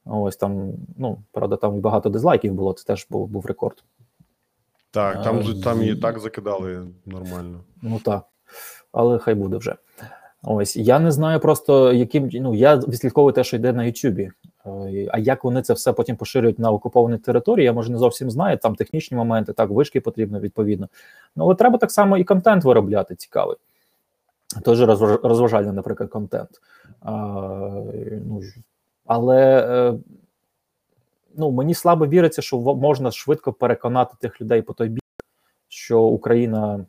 Ось 0.05 0.37
там, 0.37 0.73
ну 0.97 1.17
правда, 1.31 1.55
там 1.55 1.79
багато 1.79 2.09
дизлайків 2.09 2.53
було. 2.53 2.73
Це 2.73 2.85
теж 2.85 3.07
був, 3.09 3.27
був 3.27 3.45
рекорд. 3.45 3.83
Так, 4.91 5.23
там, 5.23 5.43
А, 5.59 5.63
там 5.63 5.81
її 5.81 5.93
і- 5.93 5.99
так 5.99 6.19
закидали 6.19 6.87
нормально. 7.05 7.59
Ну 7.81 7.99
так, 8.05 8.23
але 8.91 9.17
хай 9.19 9.33
буде 9.35 9.57
вже. 9.57 9.75
Ось 10.43 10.75
я 10.75 10.99
не 10.99 11.11
знаю 11.11 11.39
просто, 11.39 11.93
яким 11.93 12.29
ну 12.33 12.55
я 12.55 12.75
відслідковую 12.75 13.33
те, 13.33 13.43
що 13.43 13.55
йде 13.55 13.73
на 13.73 13.83
Ютубі. 13.83 14.31
Е, 14.65 15.07
А 15.11 15.19
як 15.19 15.43
вони 15.43 15.61
це 15.61 15.73
все 15.73 15.93
потім 15.93 16.15
поширюють 16.15 16.59
на 16.59 16.71
окуповані 16.71 17.17
території, 17.17 17.65
я 17.65 17.73
може 17.73 17.91
не 17.91 17.97
зовсім 17.97 18.31
знаю. 18.31 18.57
Там 18.57 18.75
технічні 18.75 19.17
моменти, 19.17 19.53
так, 19.53 19.69
вишки 19.69 20.01
потрібно 20.01 20.39
відповідно. 20.39 20.87
Ну 21.35 21.43
але 21.43 21.55
треба 21.55 21.77
так 21.77 21.91
само 21.91 22.17
і 22.17 22.23
контент 22.23 22.63
виробляти 22.63 23.15
цікавий. 23.15 23.57
Розваж- 24.65 25.27
розважальний, 25.27 25.73
наприклад, 25.73 26.09
контент. 26.09 26.49
А, 27.01 27.11
ну, 28.27 28.41
але 29.05 29.67
е, 29.69 29.93
ну, 31.39 31.51
мені 31.51 31.73
слабо 31.73 32.07
віриться, 32.07 32.41
що 32.41 32.57
можна 32.59 33.11
швидко 33.11 33.53
переконати 33.53 34.15
тих 34.21 34.41
людей 34.41 34.61
по 34.61 34.73
той 34.73 34.89
бік, 34.89 35.03
що 35.67 36.01
Україна 36.01 36.85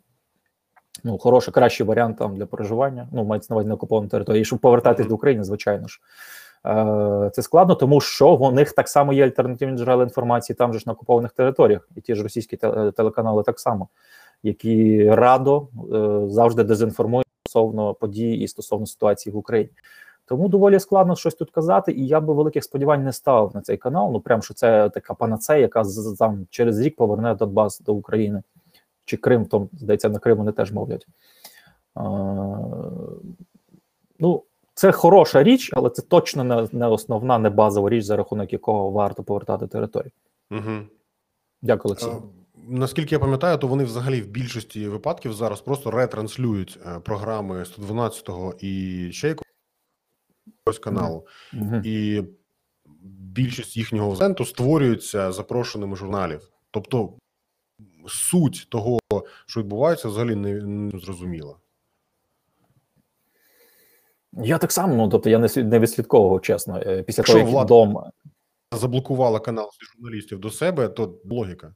ну, 1.05 1.19
хороший, 1.19 1.55
кращий 1.55 1.87
варіант 1.87 2.19
там 2.19 2.37
для 2.37 2.47
проживання. 2.47 3.09
Ну, 3.13 3.25
мається 3.25 3.47
на 3.51 3.57
увазі 3.57 3.69
на 3.69 3.75
окупованій 3.75 4.09
території. 4.09 4.45
Щоб 4.45 4.59
повертатись 4.59 5.07
до 5.07 5.15
України, 5.15 5.45
звичайно 5.45 5.89
ж. 5.89 6.01
Е, 6.67 7.31
Це 7.35 7.43
складно, 7.43 7.75
тому 7.75 8.01
що 8.01 8.37
в 8.37 8.53
них 8.53 8.73
так 8.73 8.89
само 8.89 9.13
є 9.13 9.25
альтернативні 9.25 9.79
джерела 9.79 10.03
інформації 10.03 10.57
там 10.57 10.73
же 10.73 10.79
ж 10.79 10.85
на 10.87 10.93
окупованих 10.93 11.33
територіях, 11.33 11.89
і 11.97 12.01
ті 12.01 12.15
ж 12.15 12.23
російські 12.23 12.57
телеканали 12.97 13.43
так 13.43 13.61
само, 13.61 13.89
які 14.43 15.05
радо 15.11 15.69
е, 15.95 16.21
завжди 16.29 16.65
дезінформують 16.65 17.27
стосовно 17.47 17.95
подій 17.95 18.33
і 18.33 18.49
стосовно 18.49 18.87
ситуації 18.87 19.33
в 19.33 19.37
Україні. 19.37 19.71
Тому 20.31 20.49
доволі 20.49 20.81
складно 20.81 21.17
щось 21.17 21.35
тут 21.35 21.51
казати, 21.51 21.93
і 21.93 22.07
я 22.07 22.21
би 22.21 22.35
великих 22.35 22.65
сподівань 22.65 23.05
не 23.05 23.13
ставив 23.13 23.51
на 23.55 23.61
цей 23.61 23.77
канал. 23.77 24.13
Ну 24.13 24.21
прям 24.21 24.43
що 24.43 24.55
це 24.55 24.91
така 24.91 25.15
панацея, 25.15 25.59
яка 25.59 25.85
там 26.19 26.47
через 26.51 26.81
рік 26.81 26.97
поверне 26.97 27.35
Донбас 27.35 27.81
до 27.81 27.95
України. 27.95 28.43
Чи 29.05 29.17
Крим, 29.17 29.47
то 29.47 29.69
здається, 29.73 30.09
на 30.09 30.19
Крим 30.19 30.39
вони 30.39 30.53
теж 30.53 30.73
мовлять. 30.73 31.07
А, 31.95 32.03
ну, 34.19 34.43
це 34.75 34.93
хороша 34.93 35.43
річ, 35.43 35.71
але 35.73 35.91
це 35.91 36.03
точно 36.03 36.45
не, 36.45 36.69
не 36.73 36.87
основна, 36.87 37.39
не 37.39 37.51
базова 37.51 37.91
річ, 37.91 38.05
за 38.05 38.17
рахунок 38.17 38.53
якого 38.53 38.91
варто 38.91 39.23
повертати 39.23 39.67
територію. 39.67 40.13
Угу. 40.51 40.79
Дякую, 41.63 41.91
Олексій. 41.91 42.11
Е, 42.11 42.23
Наскільки 42.69 43.15
я 43.15 43.19
пам'ятаю, 43.19 43.59
то 43.59 43.67
вони 43.67 43.85
взагалі 43.85 44.21
в 44.21 44.27
більшості 44.27 44.89
випадків 44.89 45.33
зараз 45.33 45.61
просто 45.61 45.91
ретранслюють 45.91 46.79
е, 46.87 47.01
програми 47.01 47.63
112-го 47.63 48.55
і 48.61 49.09
ще 49.13 49.29
якогось 50.71 50.79
каналу, 50.79 51.27
Мгм. 51.53 51.83
і 51.85 52.23
більшість 53.33 53.77
їхнього 53.77 54.09
контенту 54.11 54.45
створюється 54.45 55.33
запрошеними 55.33 55.97
журналів. 55.97 56.51
Тобто 56.71 57.13
суть 58.09 58.67
того, 58.71 58.99
що 59.47 59.61
відбувається, 59.61 60.09
взагалі 60.09 60.35
не, 60.35 60.53
не 60.63 60.99
зрозуміла. 60.99 61.57
Я 64.33 64.59
так 64.59 64.73
само, 64.73 64.95
ну 64.95 65.09
тобто 65.09 65.31
я 65.31 65.39
не, 65.39 65.49
не 65.57 65.79
відслідковував, 65.79 66.41
чесно. 66.43 66.79
Е, 66.79 67.03
Після 67.03 67.21
Якщо 67.21 67.33
того, 67.35 67.45
як 67.47 67.55
влада- 67.55 67.69
дом 67.69 68.03
Заблокувала 68.73 69.41
канал 69.41 69.71
зі 69.81 69.87
журналістів 69.87 70.39
до 70.41 70.51
себе, 70.51 70.89
то 70.89 71.19
логіка. 71.25 71.75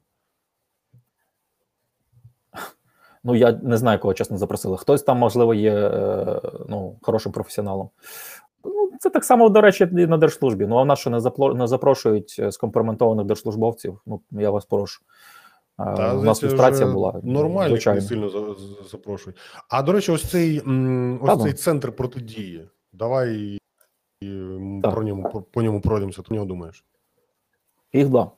Ну, 3.27 3.35
я 3.35 3.53
не 3.53 3.77
знаю, 3.77 3.99
кого 3.99 4.15
чесно 4.15 4.39
запросили. 4.39 4.77
Хтось 4.77 5.03
там, 5.03 5.19
можливо, 5.19 5.55
є 5.55 5.75
е, 5.75 6.41
ну, 6.69 6.99
хорошим 7.03 7.33
професіоналом. 7.33 7.91
Ну, 8.65 8.91
це 9.01 9.11
так 9.11 9.25
само, 9.25 9.49
до 9.49 9.61
речі, 9.61 9.89
і 9.93 10.07
на 10.07 10.19
держслужбі. 10.19 10.67
Ну, 10.67 10.77
а 10.79 10.83
в 10.83 10.87
нас 10.87 10.99
що 10.99 11.11
не, 11.11 11.19
запло- 11.19 11.55
не 11.55 11.67
запрошують 11.67 12.37
е, 12.39 12.53
скомпрометованих 12.53 13.27
держслужбовців. 13.27 14.01
Ну, 14.07 14.21
я 14.31 14.51
вас 14.51 14.65
прошу. 14.65 15.03
Е, 15.81 15.95
Та, 15.97 16.15
у 16.15 16.23
нас 16.23 16.43
люстрація 16.43 16.87
була. 16.87 17.21
Нормально, 17.23 17.79
не 17.87 18.01
сильно 18.01 18.29
за- 18.29 18.41
за- 18.41 18.89
запрошують. 18.91 19.39
А 19.69 19.83
до 19.83 19.93
речі, 19.93 20.13
ось 20.13 20.25
цей, 20.31 20.59
ось 20.61 20.65
Та, 21.27 21.37
ну. 21.37 21.53
центр 21.53 21.93
протидії. 21.93 22.69
Давай 22.93 23.59
і, 24.21 24.81
про 24.83 25.03
ньому, 25.03 25.23
про, 25.23 25.43
по 25.43 25.63
ньому 25.63 25.81
пройдемося. 25.81 26.23
Ти 26.23 26.35
нього 26.35 26.47
думаєш? 26.47 26.85
Їх 27.93 28.09
два. 28.09 28.31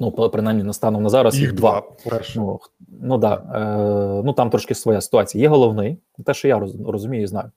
Ну, 0.00 0.12
принаймні, 0.12 0.62
на 0.62 0.72
станом 0.72 1.02
на 1.02 1.08
зараз 1.08 1.38
їх, 1.38 1.52
два. 1.52 1.80
Перше. 2.10 2.38
Ну, 2.38 2.60
ну 3.02 3.18
да. 3.18 3.34
Е, 3.34 4.22
ну 4.24 4.32
там 4.32 4.50
трошки 4.50 4.74
своя 4.74 5.00
ситуація. 5.00 5.42
Є 5.42 5.48
головний, 5.48 5.98
те, 6.26 6.34
що 6.34 6.48
я 6.48 6.58
розумію 6.86 7.22
і 7.22 7.26
знаю. 7.26 7.50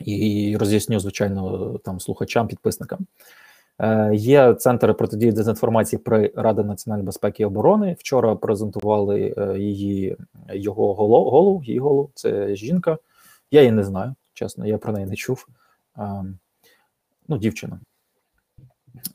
І 0.00 0.56
роз'ясню, 0.60 1.00
звичайно, 1.00 1.78
там 1.84 2.00
слухачам, 2.00 2.48
підписникам. 2.48 3.06
Е, 3.78 4.10
є 4.14 4.54
центр 4.54 4.94
протидії 4.94 5.32
дезінформації 5.32 6.02
при 6.04 6.32
Раді 6.36 6.62
національної 6.62 7.06
безпеки 7.06 7.42
і 7.42 7.46
оборони. 7.46 7.96
Вчора 7.98 8.34
презентували 8.36 9.34
е, 9.38 9.58
її 9.58 10.16
його 10.52 10.94
голов, 10.94 11.30
голову, 11.30 11.62
її 11.64 11.78
голову, 11.78 12.10
це 12.14 12.54
жінка. 12.54 12.98
Я 13.50 13.60
її 13.60 13.72
не 13.72 13.84
знаю. 13.84 14.14
Чесно, 14.34 14.66
я 14.66 14.78
про 14.78 14.92
неї 14.92 15.06
не 15.06 15.16
чув. 15.16 15.46
А, 15.94 16.22
ну, 17.28 17.38
дівчина. 17.38 17.80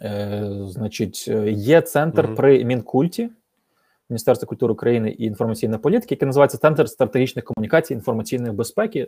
Е, 0.02 0.50
Значить, 0.68 1.28
є 1.48 1.82
центр 1.82 2.24
Мгм. 2.24 2.36
при 2.36 2.66
Мінкульті, 2.66 3.30
Міністерства 4.10 4.46
культури 4.48 4.74
України 4.74 5.10
і 5.12 5.24
інформаційної 5.26 5.80
політики, 5.80 6.16
який 6.16 6.26
називається 6.26 6.58
Центр 6.58 6.90
стратегічних 6.90 7.46
комунікацій, 7.46 7.94
інформаційної 7.94 8.54
безпеки. 8.54 9.08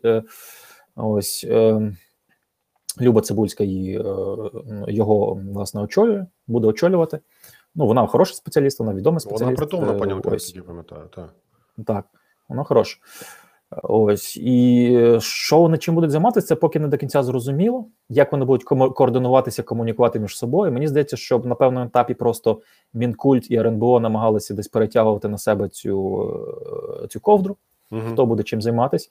Ось 0.95 1.45
е, 1.49 1.91
Люба 3.01 3.21
Цибульська 3.21 3.63
її, 3.63 3.99
е, 3.99 4.03
його 4.87 5.39
власне 5.53 5.81
очолює, 5.81 6.25
буде 6.47 6.67
очолювати. 6.67 7.19
Ну, 7.75 7.85
вона 7.87 8.07
хороший 8.07 8.35
спеціаліст, 8.35 8.79
вона 8.79 8.93
відомий 8.93 9.19
спеціаліст. 9.19 9.43
Вона 9.45 9.55
притомна 9.87 10.15
Е, 10.15 10.35
ось. 10.35 10.55
я 10.55 10.61
пам'ятаю. 10.61 11.01
Так. 11.15 11.33
Так, 11.85 12.05
воно 12.49 12.63
хороше. 12.63 12.97
Ось 13.83 14.37
і 14.37 15.17
що 15.19 15.59
вони 15.59 15.77
чим 15.77 15.95
будуть 15.95 16.11
займатися, 16.11 16.47
це 16.47 16.55
поки 16.55 16.79
не 16.79 16.87
до 16.87 16.97
кінця 16.97 17.23
зрозуміло. 17.23 17.85
Як 18.09 18.31
вони 18.31 18.45
будуть 18.45 18.65
комо- 18.67 18.93
координуватися, 18.93 19.63
комунікувати 19.63 20.19
між 20.19 20.37
собою. 20.37 20.71
Мені 20.71 20.87
здається, 20.87 21.17
що 21.17 21.39
на 21.39 21.55
певному 21.55 21.85
етапі 21.85 22.13
просто 22.13 22.61
Мінкульт 22.93 23.51
і 23.51 23.55
РНБО 23.55 23.99
намагалися 23.99 24.53
десь 24.53 24.67
перетягувати 24.67 25.27
на 25.27 25.37
себе 25.37 25.69
цю, 25.69 26.23
е, 27.03 27.07
цю 27.07 27.19
ковдру, 27.19 27.57
Мгм. 27.91 28.11
хто 28.13 28.25
буде 28.25 28.43
чим 28.43 28.61
займатися. 28.61 29.09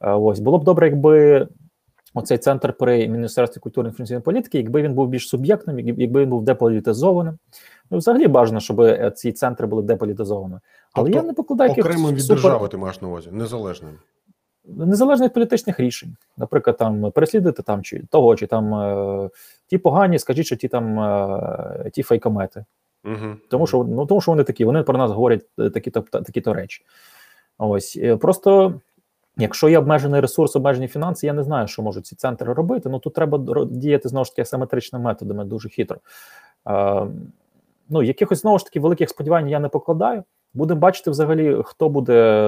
Е, 0.00 0.10
Ось 0.10 0.40
було 0.40 0.58
б 0.58 0.64
добре, 0.64 0.86
якби 0.86 1.48
оцей 2.14 2.38
центр 2.38 2.72
при 2.72 3.08
Міністерстві 3.08 3.60
культури 3.60 3.88
і 3.88 3.90
інформаційної 3.90 4.22
політики, 4.22 4.58
якби 4.58 4.82
він 4.82 4.94
був 4.94 5.08
більш 5.08 5.28
суб'єктним, 5.28 5.78
якби 5.78 6.22
він 6.22 6.30
був 6.30 6.42
деполітизованим. 6.44 7.38
Ну, 7.90 7.98
взагалі 7.98 8.28
бажано, 8.28 8.60
щоб 8.60 8.80
е, 8.80 9.12
ці 9.16 9.32
центри 9.32 9.66
були 9.66 9.82
деполітизованими. 9.82 10.60
Але 10.92 11.04
Тобто 11.04 11.18
я 11.18 11.26
не 11.26 11.32
покладаю 11.32 11.70
Окремим 11.72 12.14
від 12.14 12.20
супер- 12.20 12.28
держави 12.28 12.68
ти 12.68 12.76
маєш 12.76 13.02
на 13.02 13.08
увазі, 13.08 13.30
незалежним. 13.32 13.92
незалежно 14.64 15.26
від 15.26 15.32
політичних 15.32 15.80
рішень. 15.80 16.16
Наприклад, 16.36 16.76
там 16.76 17.12
переслідувати 17.12 17.62
там 17.62 17.82
чи 17.82 18.02
того, 18.10 18.36
чи 18.36 18.46
там 18.46 18.74
е, 18.74 19.30
ті 19.66 19.78
погані, 19.78 20.18
скажіть, 20.18 20.46
що 20.46 20.56
ті 20.56 20.68
там 20.68 21.00
е, 21.00 21.90
ті 21.92 22.02
фейкомети. 22.02 22.64
Угу. 23.04 23.36
Тому 23.50 23.66
що 23.66 23.84
ну 23.84 24.06
тому 24.06 24.20
що 24.20 24.32
вони 24.32 24.44
такі, 24.44 24.64
вони 24.64 24.82
про 24.82 24.98
нас 24.98 25.10
говорять 25.10 25.44
такі-то 25.56 26.00
такі-то 26.00 26.54
речі. 26.54 26.84
Ось 27.58 27.98
просто. 28.20 28.80
Якщо 29.36 29.68
є 29.68 29.78
обмежений 29.78 30.20
ресурс, 30.20 30.56
обмежені 30.56 30.88
фінанси, 30.88 31.26
я 31.26 31.32
не 31.32 31.42
знаю, 31.42 31.66
що 31.66 31.82
можуть 31.82 32.06
ці 32.06 32.16
центри 32.16 32.52
робити. 32.52 32.88
Ну 32.88 32.98
тут 32.98 33.14
треба 33.14 33.64
діяти 33.64 34.08
знову 34.08 34.24
ж 34.24 34.30
таки 34.30 34.42
асиметричними 34.42 35.04
методами, 35.04 35.44
дуже 35.44 35.68
хитро. 35.68 35.98
Е, 36.68 37.06
ну, 37.88 38.02
якихось 38.02 38.40
знову 38.40 38.58
ж 38.58 38.64
таки 38.64 38.80
великих 38.80 39.10
сподівань 39.10 39.48
я 39.48 39.60
не 39.60 39.68
покладаю. 39.68 40.24
Будемо 40.54 40.80
бачити 40.80 41.10
взагалі, 41.10 41.62
хто 41.64 41.88
буде 41.88 42.40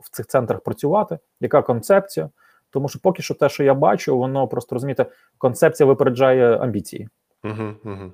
в 0.00 0.10
цих 0.10 0.26
центрах 0.26 0.60
працювати, 0.60 1.18
яка 1.40 1.62
концепція. 1.62 2.30
Тому 2.70 2.88
що 2.88 2.98
поки 2.98 3.22
що 3.22 3.34
те, 3.34 3.48
що 3.48 3.64
я 3.64 3.74
бачу, 3.74 4.18
воно 4.18 4.48
просто 4.48 4.74
розумієте, 4.74 5.06
концепція 5.38 5.86
випереджає 5.86 6.56
амбіції. 6.56 7.08
Угу. 7.44 7.74
Угу. 7.84 8.12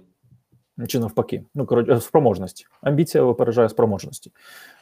Чи 0.86 0.98
навпаки, 0.98 1.44
ну 1.54 1.66
коротше, 1.66 2.00
спроможності. 2.00 2.66
Амбіція 2.82 3.24
випереджає 3.24 3.68
спроможності. 3.68 4.32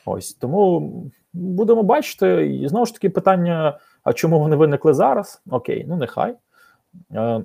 Ось 0.04 0.34
тому 0.34 0.92
будемо 1.32 1.82
бачити. 1.82 2.46
І 2.46 2.68
знову 2.68 2.86
ж 2.86 2.92
таки, 2.92 3.10
питання: 3.10 3.78
а 4.02 4.12
чому 4.12 4.38
вони 4.40 4.56
виникли 4.56 4.94
зараз? 4.94 5.42
Окей, 5.50 5.84
ну 5.88 5.96
нехай. 5.96 6.36
Е, 7.14 7.42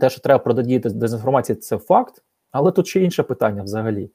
Те, 0.00 0.10
що 0.10 0.20
треба 0.20 0.38
протидіяти 0.38 0.90
дезінформації, 0.90 1.56
це 1.56 1.78
факт. 1.78 2.22
Але 2.50 2.72
тут 2.72 2.86
ще 2.86 3.00
інше 3.00 3.22
питання 3.22 3.62
взагалі. 3.62 4.10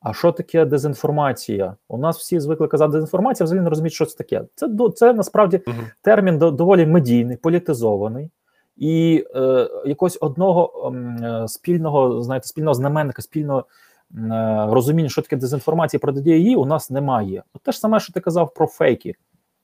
А 0.00 0.14
що 0.14 0.32
таке 0.32 0.64
дезінформація? 0.64 1.76
У 1.88 1.98
нас 1.98 2.18
всі 2.18 2.40
звикли 2.40 2.68
казати 2.68 2.92
дезінформація, 2.92 3.44
взагалі 3.44 3.64
не 3.64 3.70
розуміють, 3.70 3.94
що 3.94 4.06
це 4.06 4.16
таке. 4.16 4.44
Це 4.54 4.68
це 4.96 5.12
насправді 5.12 5.60
термін 6.02 6.38
доволі 6.38 6.86
медійний, 6.86 7.36
політизований, 7.36 8.30
і 8.78 9.24
е, 9.36 9.68
якогось 9.86 10.18
одного 10.20 10.86
ем, 10.86 11.24
е, 11.24 11.48
спільного, 11.48 12.22
знаєте, 12.22 12.48
спільного 12.48 12.74
знаменника, 12.74 13.22
спільного 13.22 13.58
е, 13.58 13.64
розуміння, 14.70 15.08
що 15.08 15.22
таке 15.22 15.36
дезінформація, 15.36 16.00
протидія 16.00 16.36
її 16.36 16.56
у 16.56 16.64
нас 16.64 16.90
немає. 16.90 17.42
От 17.54 17.62
те 17.62 17.72
ж 17.72 17.78
саме, 17.78 18.00
що 18.00 18.12
ти 18.12 18.20
казав 18.20 18.54
про 18.54 18.66
фейки. 18.66 19.14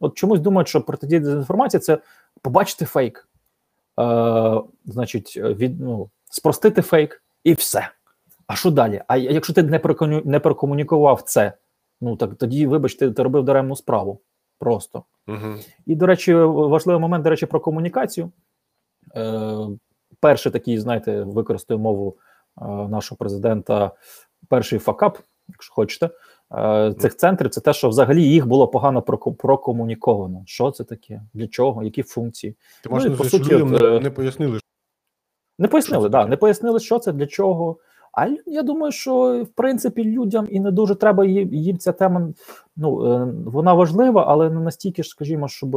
От 0.01 0.15
чомусь 0.15 0.41
думають, 0.41 0.69
що 0.69 0.81
протидія 0.81 1.21
дезінформації 1.21 1.81
це 1.81 1.99
побачити 2.43 2.85
фейк, 2.85 3.29
е, 4.01 4.61
значить, 4.85 5.37
від, 5.37 5.81
ну, 5.81 6.11
спростити 6.31 6.83
фейк 6.83 7.23
і 7.45 7.53
все. 7.53 7.89
А 8.47 8.55
що 8.55 8.71
далі? 8.71 9.03
А 9.09 9.17
якщо 9.17 9.53
ти 9.53 9.63
не 9.63 9.79
прокону- 9.79 10.27
не 10.27 10.41
прокомунікував 10.41 11.23
це, 11.23 11.53
ну 12.01 12.17
так 12.17 12.35
тоді, 12.35 12.67
вибачте, 12.67 13.11
ти 13.11 13.23
робив 13.23 13.45
даремну 13.45 13.77
справу. 13.77 14.21
Просто. 14.59 15.05
Угу. 15.29 15.55
І, 15.87 15.95
до 15.97 16.07
речі, 16.07 16.35
важливий 16.45 17.01
момент, 17.01 17.25
до 17.25 17.31
речі, 17.31 17.47
про 17.47 17.61
комунікацію. 17.61 18.31
Е, 19.17 19.57
перший 20.21 20.53
такий, 20.53 20.79
знаєте, 20.79 21.23
використаю 21.23 21.81
мову 21.81 22.17
е, 22.63 22.65
нашого 22.65 23.17
президента, 23.17 23.91
перший 24.49 24.79
факап, 24.79 25.19
якщо 25.49 25.75
хочете, 25.75 26.11
е, 26.55 26.95
цих 26.99 27.17
центрів, 27.17 27.51
це 27.51 27.61
те, 27.61 27.73
що 27.73 27.89
взагалі 27.89 28.23
їх 28.23 28.47
було 28.47 28.69
погано 28.69 29.01
проко- 29.01 29.35
прокомуніковано. 29.35 30.43
Що 30.47 30.71
це 30.71 30.85
таке? 30.85 31.23
Для 31.35 31.49
чого? 31.49 31.83
Які 31.83 32.03
функції? 32.03 32.57
Ти 32.83 32.89
Ну, 32.93 32.99
на 32.99 33.17
по 33.17 33.25
суті, 33.25 33.55
от, 33.55 33.71
не, 33.71 34.01
не 34.01 34.11
пояснили, 34.11 34.61
Не 35.59 35.69
пояснили, 35.69 36.09
да, 36.09 36.27
не 36.27 36.37
пояснили, 36.37 36.81
що 36.81 36.99
це, 36.99 37.13
для 37.13 37.27
чого. 37.27 37.77
А 38.13 38.27
я 38.47 38.63
думаю, 38.63 38.93
що 38.93 39.45
в 39.45 39.49
принципі 39.49 40.05
людям 40.05 40.47
і 40.51 40.61
не 40.61 40.71
дуже 40.71 40.95
треба 40.95 41.25
їм, 41.25 41.55
їм 41.55 41.79
ця 41.79 41.93
тема. 41.93 42.29
Ну 42.77 42.97
вона 43.47 43.75
важлива, 43.75 44.25
але 44.29 44.51
не 44.51 44.61
настільки 44.61 45.03
ж, 45.03 45.09
скажімо, 45.09 45.49
щоб 45.49 45.77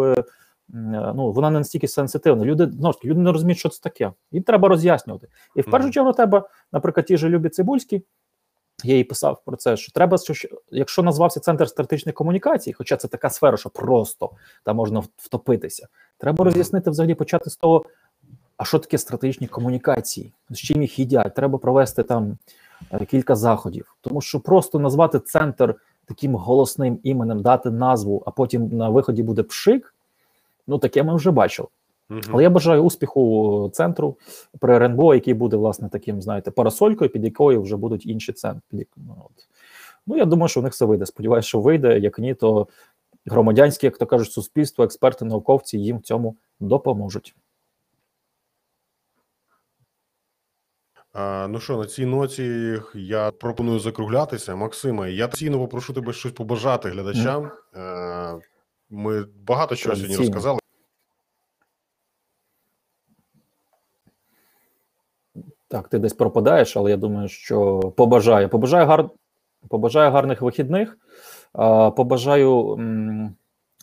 ну 0.69 1.31
вона 1.31 1.49
не 1.49 1.60
настільки 1.60 1.88
сенситивна. 1.88 2.45
Люди 2.45 2.65
знову 2.72 2.94
ж 2.94 2.99
таки, 2.99 3.07
люди 3.07 3.19
не 3.19 3.31
розуміють, 3.31 3.60
що 3.60 3.69
це 3.69 3.81
таке. 3.81 4.11
Їм 4.31 4.44
треба 4.44 4.69
роз'яснювати. 4.69 5.27
І 5.56 5.61
в 5.61 5.65
першу 5.72 5.91
чергу 5.91 6.14
треба, 6.14 6.49
наприклад, 6.72 7.06
ті 7.06 7.18
ж 7.18 7.30
Любі 7.30 7.49
Цибульські. 7.49 8.03
Я 8.84 8.95
їй 8.95 9.03
писав 9.03 9.41
про 9.45 9.57
це, 9.57 9.77
що 9.77 9.91
треба, 9.91 10.18
що, 10.18 10.34
що- 10.34 10.49
якщо 10.72 11.03
назвався 11.03 11.39
центр 11.39 11.69
стратегічної 11.69 12.14
комунікації, 12.14 12.73
хоча 12.73 12.98
це 12.98 13.07
така 13.07 13.30
сфера, 13.30 13.57
що 13.57 13.69
просто 13.69 14.30
там 14.64 14.76
можна 14.76 15.03
втопитися, 15.18 15.88
треба 16.18 16.45
роз'яснити 16.45 16.89
взагалі 16.89 17.15
почати 17.15 17.49
з 17.49 17.56
того, 17.56 17.85
а 18.57 18.65
що 18.65 18.80
таке 18.80 18.98
стратегічні 18.98 19.48
комунікації? 19.48 20.34
З 20.49 20.57
чим 20.57 20.81
їх 20.81 20.99
їдять? 20.99 21.35
Треба 21.35 21.57
провести 21.57 22.03
там 22.03 22.38
е, 22.91 23.06
кілька 23.06 23.35
заходів. 23.35 23.95
Тому 24.02 24.22
що 24.22 24.39
просто 24.39 24.80
назвати 24.80 25.19
центр 25.19 25.76
таким 26.06 26.35
голосним 26.35 26.99
іменем, 27.03 27.41
дати 27.41 27.72
назву, 27.72 28.23
а 28.26 28.31
потім 28.31 28.68
на 28.77 28.89
виході 28.89 29.23
буде 29.23 29.44
пшик. 29.44 29.94
Ну 30.68 30.77
таке 30.77 31.03
ми 31.03 31.15
вже 31.15 31.31
бачили. 31.31 31.68
Мгм. 32.10 32.22
Але 32.30 32.44
я 32.44 32.49
бажаю 32.49 32.84
успіху 32.84 33.69
центру 33.73 34.18
при 34.60 34.76
РНБО, 34.76 35.15
який 35.15 35.34
буде, 35.34 35.57
власне, 35.57 35.89
таким, 35.89 36.22
знаєте, 36.22 36.52
парасолькою, 36.52 37.10
під 37.10 37.23
якою 37.23 37.61
вже 37.61 37.77
будуть 37.77 38.06
інші 38.06 38.34
центри. 38.34 38.85
Ну, 38.95 39.15
от. 39.26 39.48
ну, 40.07 40.18
я 40.18 40.26
думаю, 40.26 40.49
що 40.49 40.60
в 40.60 40.64
них 40.64 40.73
все 40.73 40.85
вийде. 40.85 41.06
Сподіваюся, 41.06 41.48
що 41.48 41.60
вийде. 41.60 41.99
Як 41.99 42.19
ні, 42.19 42.34
то 42.34 42.68
громадянське, 43.26 43.88
як 43.88 43.98
то 43.98 44.06
кажуть, 44.06 44.31
суспільство, 44.31 44.84
експерти, 44.84 45.26
науковці 45.26 45.77
їм 45.77 45.98
в 45.98 46.02
цьому 46.02 46.35
допоможуть. 46.60 47.35
Ну 51.49 51.60
що, 51.60 51.77
на 51.77 51.85
цій 51.85 52.06
ноті 52.06 52.80
я 52.94 53.31
пропоную 53.31 53.80
закруглятися. 53.80 54.56
Максиме, 54.56 55.11
я 55.11 55.27
традиційно 55.27 55.60
попрошу 55.60 55.94
тебе 55.94 56.14
щось 56.14 56.31
побажати 56.31 56.89
глядачам. 56.89 57.52
Е, 57.76 58.39
Ми 58.89 59.26
багато 59.45 59.76
чого 59.76 59.95
сьогодні 59.95 60.18
розказали. 60.18 60.59
Так, 65.68 65.88
ти 65.88 65.99
десь 65.99 66.14
пропадаєш, 66.14 66.77
але 66.77 66.91
я 66.91 66.97
думаю, 66.97 67.27
що 67.27 67.80
побажаю. 67.80 68.49
Побажаю, 68.49 68.88
гар... 68.88 69.09
побажаю 69.68 70.11
гарних 70.11 70.41
вихідних. 70.41 70.97
Побажаю, 71.95 72.80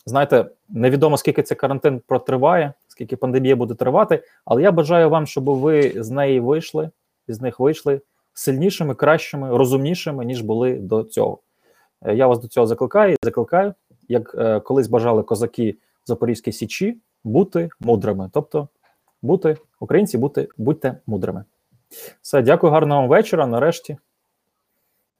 знаєте, 0.05 0.45
невідомо 0.69 1.17
скільки 1.17 1.43
цей 1.43 1.57
карантин 1.57 2.01
протриває, 2.07 2.73
скільки 2.87 3.15
пандемія 3.15 3.55
буде 3.55 3.73
тривати, 3.73 4.23
але 4.45 4.61
я 4.61 4.71
бажаю 4.71 5.09
вам, 5.09 5.27
щоб 5.27 5.45
ви 5.45 6.03
з 6.03 6.09
неї 6.09 6.39
вийшли, 6.39 6.89
з 7.27 7.41
них 7.41 7.59
вийшли 7.59 8.01
сильнішими, 8.33 8.95
кращими, 8.95 9.57
розумнішими, 9.57 10.25
ніж 10.25 10.41
були 10.41 10.75
до 10.75 11.03
цього. 11.03 11.39
Е, 12.01 12.15
Я 12.15 12.27
вас 12.27 12.39
до 12.39 12.47
цього 12.47 12.67
закликаю 12.67 13.13
і 13.13 13.17
закликаю, 13.23 13.73
як 14.09 14.35
е, 14.37 14.59
колись 14.59 14.87
бажали 14.87 15.23
козаки 15.23 15.77
Запорізької 16.05 16.53
Січі, 16.53 16.97
бути 17.23 17.69
мудрими. 17.79 18.29
Тобто, 18.33 18.67
бути 19.21 19.57
українці, 19.79 20.17
бути, 20.17 20.47
будьте 20.57 20.97
мудрими. 21.07 21.43
Все, 22.21 22.41
дякую, 22.41 22.73
гарного 22.73 23.01
вам 23.01 23.09
вечора. 23.09 23.47
Нарешті 23.47 23.97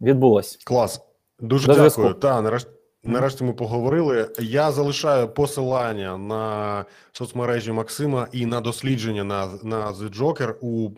відбулось. 0.01 0.59
Клас. 0.63 1.01
Дуже 1.39 1.67
До 1.67 1.73
дякую. 1.73 2.13
Та, 2.13 2.41
нарешті, 2.41 2.69
нарешті 3.03 3.43
ми 3.43 3.53
поговорили. 3.53 4.29
Я 4.39 4.71
залишаю 4.71 5.27
посилання 5.27 6.17
на 6.17 6.85
соцмережі 7.11 7.71
Максима 7.71 8.27
і 8.31 8.45
на 8.45 8.61
дослідження 8.61 9.23
на, 9.23 9.47
на 9.63 9.91
The 9.91 10.19
Joker 10.19 10.53
у 10.61 10.89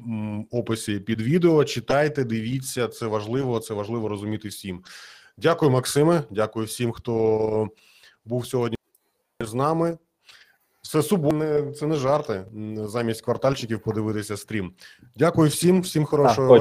описі 0.51 0.99
під 0.99 1.21
відео. 1.21 1.65
Читайте, 1.65 2.23
дивіться, 2.23 2.87
це 2.87 3.05
важливо, 3.05 3.59
це 3.59 3.73
важливо 3.73 4.07
розуміти 4.07 4.47
всім. 4.47 4.83
Дякую, 5.39 5.71
Максиме. 5.71 6.23
Дякую 6.29 6.65
всім, 6.65 6.91
хто 6.91 7.67
був 8.25 8.47
сьогодні 8.47 8.77
з 9.39 9.53
нами. 9.53 9.97
Це 10.81 11.03
субоне, 11.03 11.71
це 11.71 11.87
не 11.87 11.95
жарти. 11.95 12.45
Замість 12.75 13.21
квартальчиків 13.21 13.79
подивитися 13.79 14.37
стрім. 14.37 14.73
Дякую 15.15 15.49
всім, 15.49 15.81
всім 15.81 16.05
хорошого. 16.05 16.47